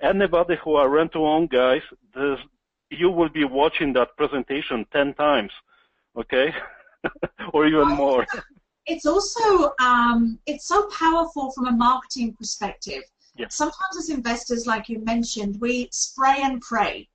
anybody 0.00 0.56
who 0.64 0.76
are 0.76 0.88
rent-to-own 0.88 1.48
guys, 1.48 1.82
you 2.88 3.10
will 3.10 3.28
be 3.28 3.44
watching 3.44 3.92
that 3.92 4.16
presentation 4.16 4.86
10 4.90 5.12
times, 5.14 5.52
okay? 6.18 6.54
or 7.52 7.66
even 7.66 7.88
more. 7.88 8.26
It's 8.86 9.06
also, 9.06 9.72
um, 9.80 10.38
it's 10.46 10.66
so 10.66 10.86
powerful 10.88 11.50
from 11.52 11.66
a 11.66 11.72
marketing 11.72 12.34
perspective. 12.34 13.02
Yes. 13.36 13.54
Sometimes 13.54 13.96
as 13.98 14.10
investors, 14.10 14.66
like 14.66 14.88
you 14.88 15.00
mentioned, 15.00 15.60
we 15.60 15.88
spray 15.90 16.40
and 16.42 16.60
pray. 16.60 17.08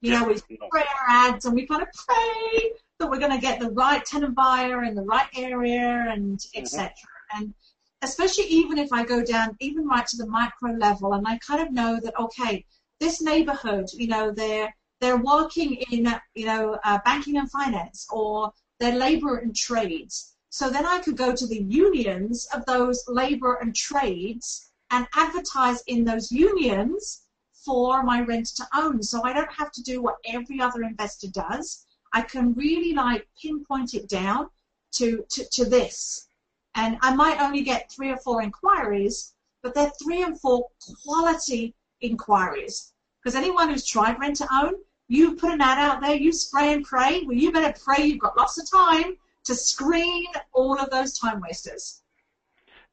You 0.00 0.12
know, 0.12 0.24
we 0.24 0.38
spray 0.38 0.56
our 0.82 1.08
ads 1.08 1.44
and 1.44 1.54
we 1.54 1.66
kind 1.66 1.82
of 1.82 1.88
pray 1.92 2.72
that 2.98 3.10
we're 3.10 3.18
going 3.18 3.32
to 3.32 3.38
get 3.38 3.60
the 3.60 3.70
right 3.70 4.02
tenant 4.04 4.34
buyer 4.34 4.84
in 4.84 4.94
the 4.94 5.02
right 5.02 5.26
area 5.36 6.06
and 6.10 6.42
etc. 6.54 6.88
Mm-hmm. 6.88 7.42
And 7.42 7.54
especially 8.02 8.44
even 8.44 8.78
if 8.78 8.92
I 8.92 9.04
go 9.04 9.22
down 9.22 9.56
even 9.60 9.86
right 9.86 10.06
to 10.06 10.16
the 10.16 10.26
micro 10.26 10.72
level 10.72 11.12
and 11.12 11.26
I 11.28 11.38
kind 11.38 11.60
of 11.60 11.72
know 11.72 12.00
that 12.00 12.18
okay, 12.18 12.64
this 12.98 13.20
neighborhood, 13.20 13.88
you 13.92 14.06
know, 14.06 14.30
they're 14.30 14.74
they're 15.00 15.18
working 15.18 15.74
in 15.90 16.10
you 16.34 16.46
know 16.46 16.78
uh, 16.84 16.98
banking 17.04 17.36
and 17.36 17.50
finance 17.50 18.06
or 18.10 18.52
they're 18.78 18.96
labor 18.96 19.36
and 19.36 19.54
trades. 19.54 20.34
So 20.52 20.68
then 20.68 20.84
I 20.84 20.98
could 20.98 21.16
go 21.16 21.32
to 21.32 21.46
the 21.46 21.62
unions 21.62 22.48
of 22.52 22.66
those 22.66 23.04
labor 23.06 23.54
and 23.62 23.74
trades 23.74 24.72
and 24.90 25.06
advertise 25.14 25.82
in 25.86 26.04
those 26.04 26.32
unions 26.32 27.22
for 27.52 28.02
my 28.02 28.22
rent 28.22 28.48
to 28.56 28.66
own. 28.74 29.00
So 29.00 29.22
I 29.22 29.32
don't 29.32 29.52
have 29.52 29.70
to 29.70 29.82
do 29.82 30.02
what 30.02 30.16
every 30.26 30.60
other 30.60 30.82
investor 30.82 31.28
does. 31.28 31.86
I 32.12 32.22
can 32.22 32.52
really 32.54 32.92
like 32.92 33.28
pinpoint 33.40 33.94
it 33.94 34.08
down 34.08 34.50
to, 34.94 35.24
to, 35.30 35.44
to 35.50 35.64
this. 35.66 36.26
And 36.74 36.98
I 37.00 37.14
might 37.14 37.40
only 37.40 37.62
get 37.62 37.92
three 37.92 38.10
or 38.10 38.16
four 38.16 38.42
inquiries, 38.42 39.34
but 39.62 39.72
they're 39.72 39.92
three 40.02 40.24
and 40.24 40.40
four 40.40 40.66
quality 41.04 41.76
inquiries. 42.00 42.92
Because 43.22 43.36
anyone 43.36 43.70
who's 43.70 43.86
tried 43.86 44.18
rent 44.18 44.36
to 44.36 44.48
own, 44.52 44.74
you 45.06 45.36
put 45.36 45.52
an 45.52 45.60
ad 45.60 45.78
out 45.78 46.00
there, 46.00 46.16
you 46.16 46.32
spray 46.32 46.72
and 46.72 46.84
pray. 46.84 47.22
Well, 47.22 47.36
you 47.36 47.52
better 47.52 47.78
pray 47.84 48.04
you've 48.04 48.18
got 48.18 48.36
lots 48.36 48.58
of 48.58 48.68
time 48.68 49.16
to 49.50 49.56
screen 49.56 50.26
all 50.52 50.78
of 50.78 50.90
those 50.90 51.18
time 51.18 51.40
wasters. 51.40 52.02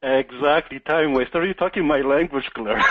Exactly, 0.02 0.80
time 0.80 1.12
waster. 1.14 1.38
Are 1.38 1.46
you 1.46 1.54
talking 1.54 1.86
my 1.86 2.00
language, 2.00 2.50
Claire? 2.54 2.78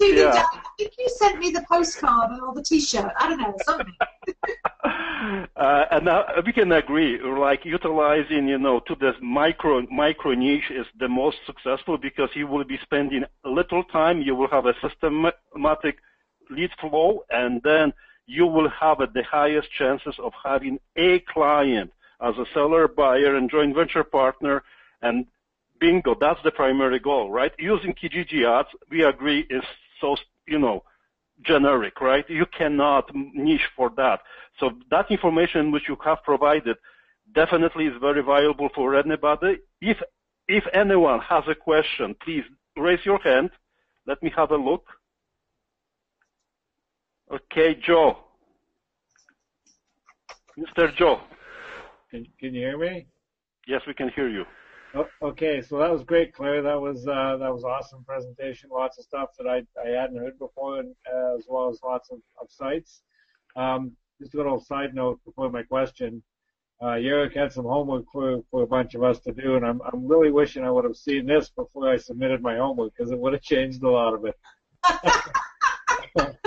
yeah. 0.00 0.44
I 0.52 0.60
think 0.78 0.92
you 0.98 1.08
sent 1.08 1.38
me 1.38 1.50
the 1.50 1.64
postcard 1.70 2.30
or 2.40 2.54
the 2.54 2.62
T-shirt. 2.62 3.10
I 3.18 3.28
don't 3.28 3.40
know 3.40 3.54
something. 3.64 3.94
uh, 5.56 5.84
and 5.90 6.04
now 6.04 6.24
we 6.44 6.52
can 6.52 6.72
agree, 6.72 7.20
like 7.22 7.64
utilizing, 7.64 8.46
you 8.48 8.58
know, 8.58 8.80
to 8.80 8.94
this 8.94 9.14
micro 9.22 9.82
micro 9.90 10.34
niche 10.34 10.70
is 10.70 10.86
the 10.98 11.08
most 11.08 11.38
successful 11.46 11.96
because 11.96 12.28
you 12.34 12.46
will 12.46 12.64
be 12.64 12.78
spending 12.82 13.24
little 13.44 13.84
time. 13.84 14.20
You 14.20 14.34
will 14.34 14.48
have 14.48 14.66
a 14.66 14.74
systematic 14.82 15.96
lead 16.50 16.70
flow, 16.80 17.24
and 17.30 17.62
then 17.62 17.94
you 18.26 18.46
will 18.46 18.68
have 18.68 18.98
the 18.98 19.22
highest 19.22 19.68
chances 19.78 20.14
of 20.18 20.32
having 20.42 20.78
a 20.96 21.20
client 21.32 21.92
as 22.20 22.34
a 22.38 22.46
seller, 22.54 22.88
buyer, 22.88 23.36
and 23.36 23.50
joint 23.50 23.74
venture 23.74 24.04
partner, 24.04 24.62
and 25.02 25.26
bingo, 25.80 26.16
that's 26.18 26.40
the 26.44 26.50
primary 26.50 26.98
goal, 26.98 27.30
right? 27.30 27.52
Using 27.58 27.94
Kijiji 27.94 28.46
ads, 28.46 28.68
we 28.90 29.04
agree 29.04 29.46
is 29.50 29.62
so, 30.00 30.16
you 30.46 30.58
know, 30.58 30.82
generic, 31.42 32.00
right? 32.00 32.24
You 32.28 32.46
cannot 32.46 33.10
niche 33.14 33.68
for 33.76 33.90
that. 33.96 34.20
So 34.58 34.72
that 34.90 35.10
information 35.10 35.72
which 35.72 35.88
you 35.88 35.96
have 36.04 36.22
provided 36.22 36.76
definitely 37.34 37.86
is 37.86 37.94
very 38.00 38.22
valuable 38.22 38.68
for 38.74 38.94
anybody. 38.94 39.58
If, 39.80 39.98
if 40.48 40.64
anyone 40.72 41.20
has 41.20 41.44
a 41.48 41.54
question, 41.54 42.14
please 42.22 42.44
raise 42.76 43.04
your 43.04 43.18
hand. 43.18 43.50
Let 44.06 44.22
me 44.22 44.32
have 44.36 44.50
a 44.52 44.56
look. 44.56 44.84
Okay, 47.32 47.74
Joe. 47.74 48.18
Mr. 50.58 50.94
Joe. 50.94 51.20
Can, 52.10 52.26
can 52.38 52.54
you 52.54 52.60
hear 52.60 52.78
me? 52.78 53.06
Yes, 53.66 53.82
we 53.86 53.94
can 53.94 54.10
hear 54.10 54.28
you. 54.28 54.44
Oh, 54.94 55.08
okay, 55.22 55.60
so 55.60 55.78
that 55.78 55.90
was 55.90 56.04
great, 56.04 56.32
Claire. 56.32 56.62
That 56.62 56.80
was 56.80 57.08
uh, 57.08 57.36
that 57.38 57.52
was 57.52 57.64
awesome 57.64 58.04
presentation. 58.04 58.70
Lots 58.70 58.98
of 58.98 59.04
stuff 59.04 59.30
that 59.38 59.48
I, 59.48 59.64
I 59.82 59.88
hadn't 59.88 60.18
heard 60.18 60.38
before, 60.38 60.78
and, 60.78 60.94
uh, 61.12 61.34
as 61.36 61.46
well 61.48 61.68
as 61.68 61.80
lots 61.82 62.10
of, 62.10 62.18
of 62.40 62.46
sites. 62.48 63.02
Um, 63.56 63.92
just 64.20 64.34
a 64.34 64.36
little 64.36 64.60
side 64.60 64.94
note 64.94 65.18
before 65.24 65.50
my 65.50 65.64
question. 65.64 66.22
Uh, 66.80 66.96
Jarek 66.96 67.34
had 67.34 67.52
some 67.52 67.64
homework 67.64 68.04
for, 68.12 68.42
for 68.50 68.62
a 68.62 68.66
bunch 68.66 68.94
of 68.94 69.02
us 69.02 69.18
to 69.20 69.32
do, 69.32 69.56
and 69.56 69.66
I'm 69.66 69.80
I'm 69.92 70.06
really 70.06 70.30
wishing 70.30 70.62
I 70.62 70.70
would 70.70 70.84
have 70.84 70.96
seen 70.96 71.26
this 71.26 71.48
before 71.48 71.90
I 71.90 71.96
submitted 71.96 72.40
my 72.40 72.56
homework 72.56 72.92
because 72.96 73.10
it 73.10 73.18
would 73.18 73.32
have 73.32 73.42
changed 73.42 73.82
a 73.82 73.90
lot 73.90 74.14
of 74.14 74.24
it. 74.26 74.36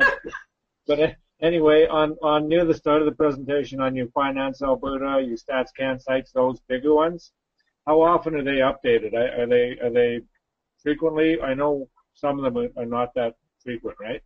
but, 0.86 1.16
anyway, 1.40 1.86
on 1.86 2.16
on 2.22 2.48
near 2.48 2.64
the 2.64 2.74
start 2.74 3.02
of 3.02 3.06
the 3.06 3.14
presentation 3.14 3.80
on 3.80 3.94
your 3.94 4.08
Finance 4.08 4.62
Alberta, 4.62 5.22
your 5.26 5.36
StatsCan 5.36 6.00
sites, 6.00 6.32
those 6.32 6.60
bigger 6.68 6.94
ones 6.94 7.32
how 7.86 8.02
often 8.02 8.36
are 8.36 8.44
they 8.44 8.58
updated? 8.70 9.14
Are 9.14 9.46
they 9.46 9.78
are 9.82 9.90
they 9.90 10.20
frequently? 10.82 11.40
I 11.40 11.54
know 11.54 11.88
some 12.14 12.38
of 12.38 12.54
them 12.54 12.68
are 12.76 12.86
not 12.86 13.14
that 13.14 13.34
frequent, 13.62 13.96
right? 14.00 14.22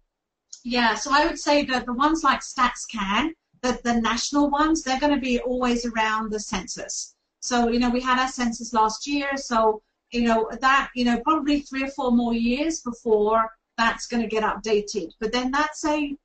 Yeah, 0.64 0.94
so 0.94 1.10
I 1.12 1.26
would 1.26 1.38
say 1.38 1.64
that 1.64 1.86
the 1.86 1.92
ones 1.92 2.24
like 2.24 2.40
StatsCan, 2.40 3.30
the, 3.62 3.78
the 3.84 4.00
national 4.00 4.50
ones, 4.50 4.82
they're 4.82 5.00
going 5.00 5.14
to 5.14 5.20
be 5.20 5.38
always 5.40 5.84
around 5.86 6.30
the 6.30 6.40
census. 6.40 7.14
So, 7.40 7.68
you 7.68 7.78
know, 7.78 7.90
we 7.90 8.00
had 8.00 8.18
our 8.18 8.28
census 8.28 8.72
last 8.72 9.06
year, 9.06 9.36
so, 9.36 9.82
you 10.10 10.22
know, 10.22 10.50
that, 10.60 10.90
you 10.94 11.04
know, 11.04 11.20
probably 11.20 11.60
three 11.60 11.84
or 11.84 11.88
four 11.88 12.12
more 12.12 12.34
years 12.34 12.80
before 12.80 13.50
that's 13.76 14.06
going 14.06 14.22
to 14.22 14.28
get 14.28 14.42
updated. 14.42 15.12
But 15.20 15.32
then 15.32 15.50
that's 15.50 15.84
a, 15.84 16.16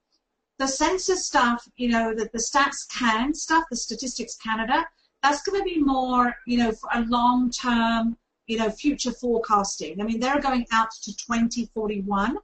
the 0.58 0.68
census 0.68 1.26
stuff, 1.26 1.68
you 1.78 1.90
know, 1.90 2.14
the, 2.14 2.30
the 2.34 2.40
StatsCan 2.40 3.36
stuff, 3.36 3.66
the 3.70 3.78
Statistics 3.78 4.36
Canada, 4.36 4.86
that's 5.24 5.42
going 5.42 5.60
to 5.60 5.66
be 5.66 5.82
more, 5.82 6.36
you 6.46 6.58
know, 6.58 6.72
for 6.72 6.90
a 6.94 7.02
long-term, 7.02 8.18
you 8.48 8.58
know, 8.58 8.70
future 8.70 9.12
forecasting. 9.12 10.02
I 10.02 10.04
mean, 10.04 10.20
they're 10.20 10.42
going 10.42 10.66
out 10.72 10.90
to 11.04 11.16
2041 11.16 12.38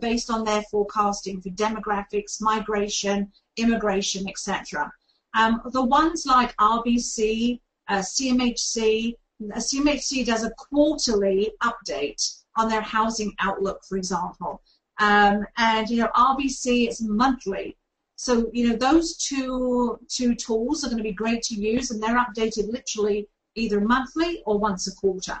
based 0.00 0.30
on 0.30 0.44
their 0.44 0.62
forecasting 0.70 1.40
for 1.40 1.48
demographics, 1.50 2.40
migration, 2.40 3.32
immigration, 3.56 4.28
etc. 4.28 4.90
Um, 5.34 5.62
the 5.72 5.82
ones 5.82 6.26
like 6.26 6.56
RBC, 6.56 7.60
uh, 7.88 7.98
CMHC, 7.98 9.14
uh, 9.52 9.56
CMHC 9.56 10.26
does 10.26 10.44
a 10.44 10.50
quarterly 10.50 11.52
update 11.62 12.42
on 12.58 12.68
their 12.68 12.82
housing 12.82 13.34
outlook, 13.40 13.82
for 13.88 13.96
example. 13.96 14.60
Um, 15.00 15.46
and, 15.56 15.88
you 15.88 15.98
know, 15.98 16.10
RBC 16.14 16.88
is 16.88 17.00
monthly. 17.00 17.76
So, 18.16 18.50
you 18.52 18.68
know, 18.68 18.76
those 18.76 19.16
two, 19.16 19.98
two 20.08 20.34
tools 20.34 20.84
are 20.84 20.88
going 20.88 20.98
to 20.98 21.04
be 21.04 21.12
great 21.12 21.42
to 21.44 21.54
use 21.54 21.92
and 21.92 22.02
they're 22.02 22.18
updated 22.18 22.70
literally 22.70 23.28
either 23.54 23.80
monthly 23.80 24.42
or 24.44 24.58
once 24.58 24.88
a 24.88 24.94
quarter. 24.96 25.40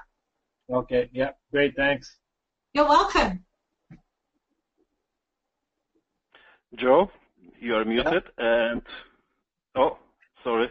Okay, 0.70 1.10
yeah, 1.12 1.30
great, 1.50 1.74
thanks. 1.74 2.16
You're 2.72 2.88
welcome. 2.88 3.44
Joe, 6.76 7.10
you 7.60 7.74
are 7.74 7.84
muted 7.84 8.22
yeah. 8.38 8.70
and, 8.72 8.82
oh, 9.74 9.98
sorry. 10.44 10.70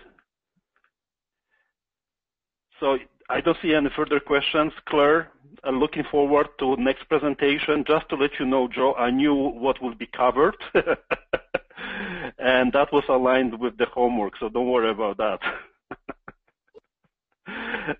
So 2.79 2.97
I 3.29 3.41
don't 3.41 3.57
see 3.61 3.73
any 3.73 3.89
further 3.95 4.19
questions. 4.19 4.73
Claire, 4.87 5.31
uh, 5.65 5.71
looking 5.71 6.03
forward 6.09 6.47
to 6.59 6.75
next 6.77 7.07
presentation. 7.09 7.83
Just 7.85 8.07
to 8.09 8.15
let 8.15 8.31
you 8.39 8.45
know, 8.45 8.67
Joe, 8.67 8.93
I 8.95 9.11
knew 9.11 9.35
what 9.35 9.81
would 9.81 9.97
be 9.97 10.07
covered, 10.07 10.55
and 12.37 12.71
that 12.73 12.91
was 12.93 13.03
aligned 13.09 13.59
with 13.59 13.77
the 13.77 13.85
homework, 13.85 14.33
so 14.39 14.49
don't 14.49 14.69
worry 14.69 14.91
about 14.91 15.17
that. 15.17 15.39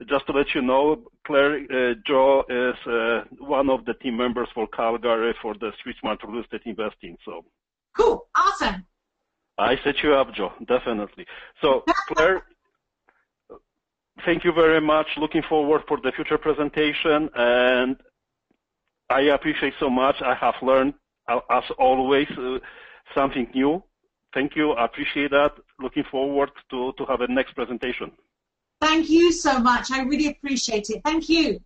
Just 0.10 0.26
to 0.28 0.34
let 0.34 0.54
you 0.54 0.62
know, 0.62 1.04
Claire, 1.26 1.62
uh, 1.72 1.94
Joe 2.06 2.44
is 2.50 2.76
uh, 2.88 3.24
one 3.40 3.70
of 3.70 3.86
the 3.86 3.94
team 3.96 4.18
members 4.18 4.50
for 4.54 4.68
Calgary 4.68 5.34
for 5.42 5.56
the 5.56 5.72
Street 5.80 5.96
Smart 6.00 6.20
Real 6.28 6.44
Estate 6.44 6.62
Investing. 6.66 7.18
So 7.26 7.44
cool, 7.96 8.28
awesome. 8.36 8.86
I 9.58 9.78
set 9.84 10.04
you 10.04 10.14
up, 10.14 10.32
Joe, 10.34 10.52
definitely. 10.68 11.26
So 11.62 11.84
Claire, 12.10 12.44
thank 14.26 14.44
you 14.44 14.52
very 14.54 14.82
much. 14.82 15.08
Looking 15.18 15.44
forward 15.44 15.84
for 15.88 15.98
the 16.02 16.12
future 16.12 16.38
presentation, 16.38 17.30
and 17.36 17.98
I 19.10 19.22
appreciate 19.22 19.74
so 19.80 19.90
much. 19.90 20.16
I 20.22 20.36
have 20.36 20.56
learned, 20.62 20.94
uh, 21.28 21.40
as 21.50 21.64
always, 21.78 22.28
uh, 22.38 22.60
something 23.16 23.48
new. 23.54 23.84
Thank 24.34 24.56
you. 24.56 24.72
I 24.72 24.86
appreciate 24.86 25.32
that. 25.32 25.54
Looking 25.80 26.04
forward 26.12 26.52
to, 26.72 26.94
to 26.98 27.06
have 27.06 27.22
a 27.22 27.28
next 27.28 27.54
presentation. 27.54 28.12
Thank 28.82 29.10
you 29.10 29.32
so 29.32 29.60
much. 29.60 29.92
I 29.92 30.02
really 30.02 30.28
appreciate 30.28 30.90
it. 30.90 31.02
Thank 31.04 31.30
you. 31.30 31.60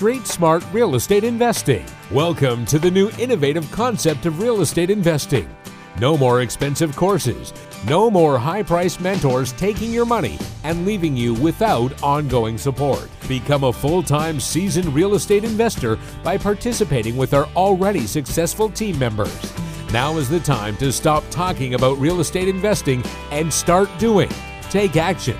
Street 0.00 0.26
Smart 0.26 0.64
Real 0.72 0.94
Estate 0.94 1.24
Investing. 1.24 1.84
Welcome 2.10 2.64
to 2.64 2.78
the 2.78 2.90
new 2.90 3.10
innovative 3.18 3.70
concept 3.70 4.24
of 4.24 4.40
real 4.40 4.62
estate 4.62 4.88
investing. 4.88 5.46
No 6.00 6.16
more 6.16 6.40
expensive 6.40 6.96
courses. 6.96 7.52
No 7.84 8.10
more 8.10 8.38
high 8.38 8.62
priced 8.62 9.02
mentors 9.02 9.52
taking 9.52 9.92
your 9.92 10.06
money 10.06 10.38
and 10.64 10.86
leaving 10.86 11.14
you 11.14 11.34
without 11.34 12.02
ongoing 12.02 12.56
support. 12.56 13.10
Become 13.28 13.64
a 13.64 13.72
full 13.74 14.02
time 14.02 14.40
seasoned 14.40 14.88
real 14.94 15.16
estate 15.16 15.44
investor 15.44 15.98
by 16.24 16.38
participating 16.38 17.18
with 17.18 17.34
our 17.34 17.44
already 17.54 18.06
successful 18.06 18.70
team 18.70 18.98
members. 18.98 19.52
Now 19.92 20.16
is 20.16 20.30
the 20.30 20.40
time 20.40 20.78
to 20.78 20.92
stop 20.92 21.24
talking 21.28 21.74
about 21.74 21.98
real 21.98 22.20
estate 22.20 22.48
investing 22.48 23.04
and 23.32 23.52
start 23.52 23.90
doing. 23.98 24.30
Take 24.70 24.96
action. 24.96 25.36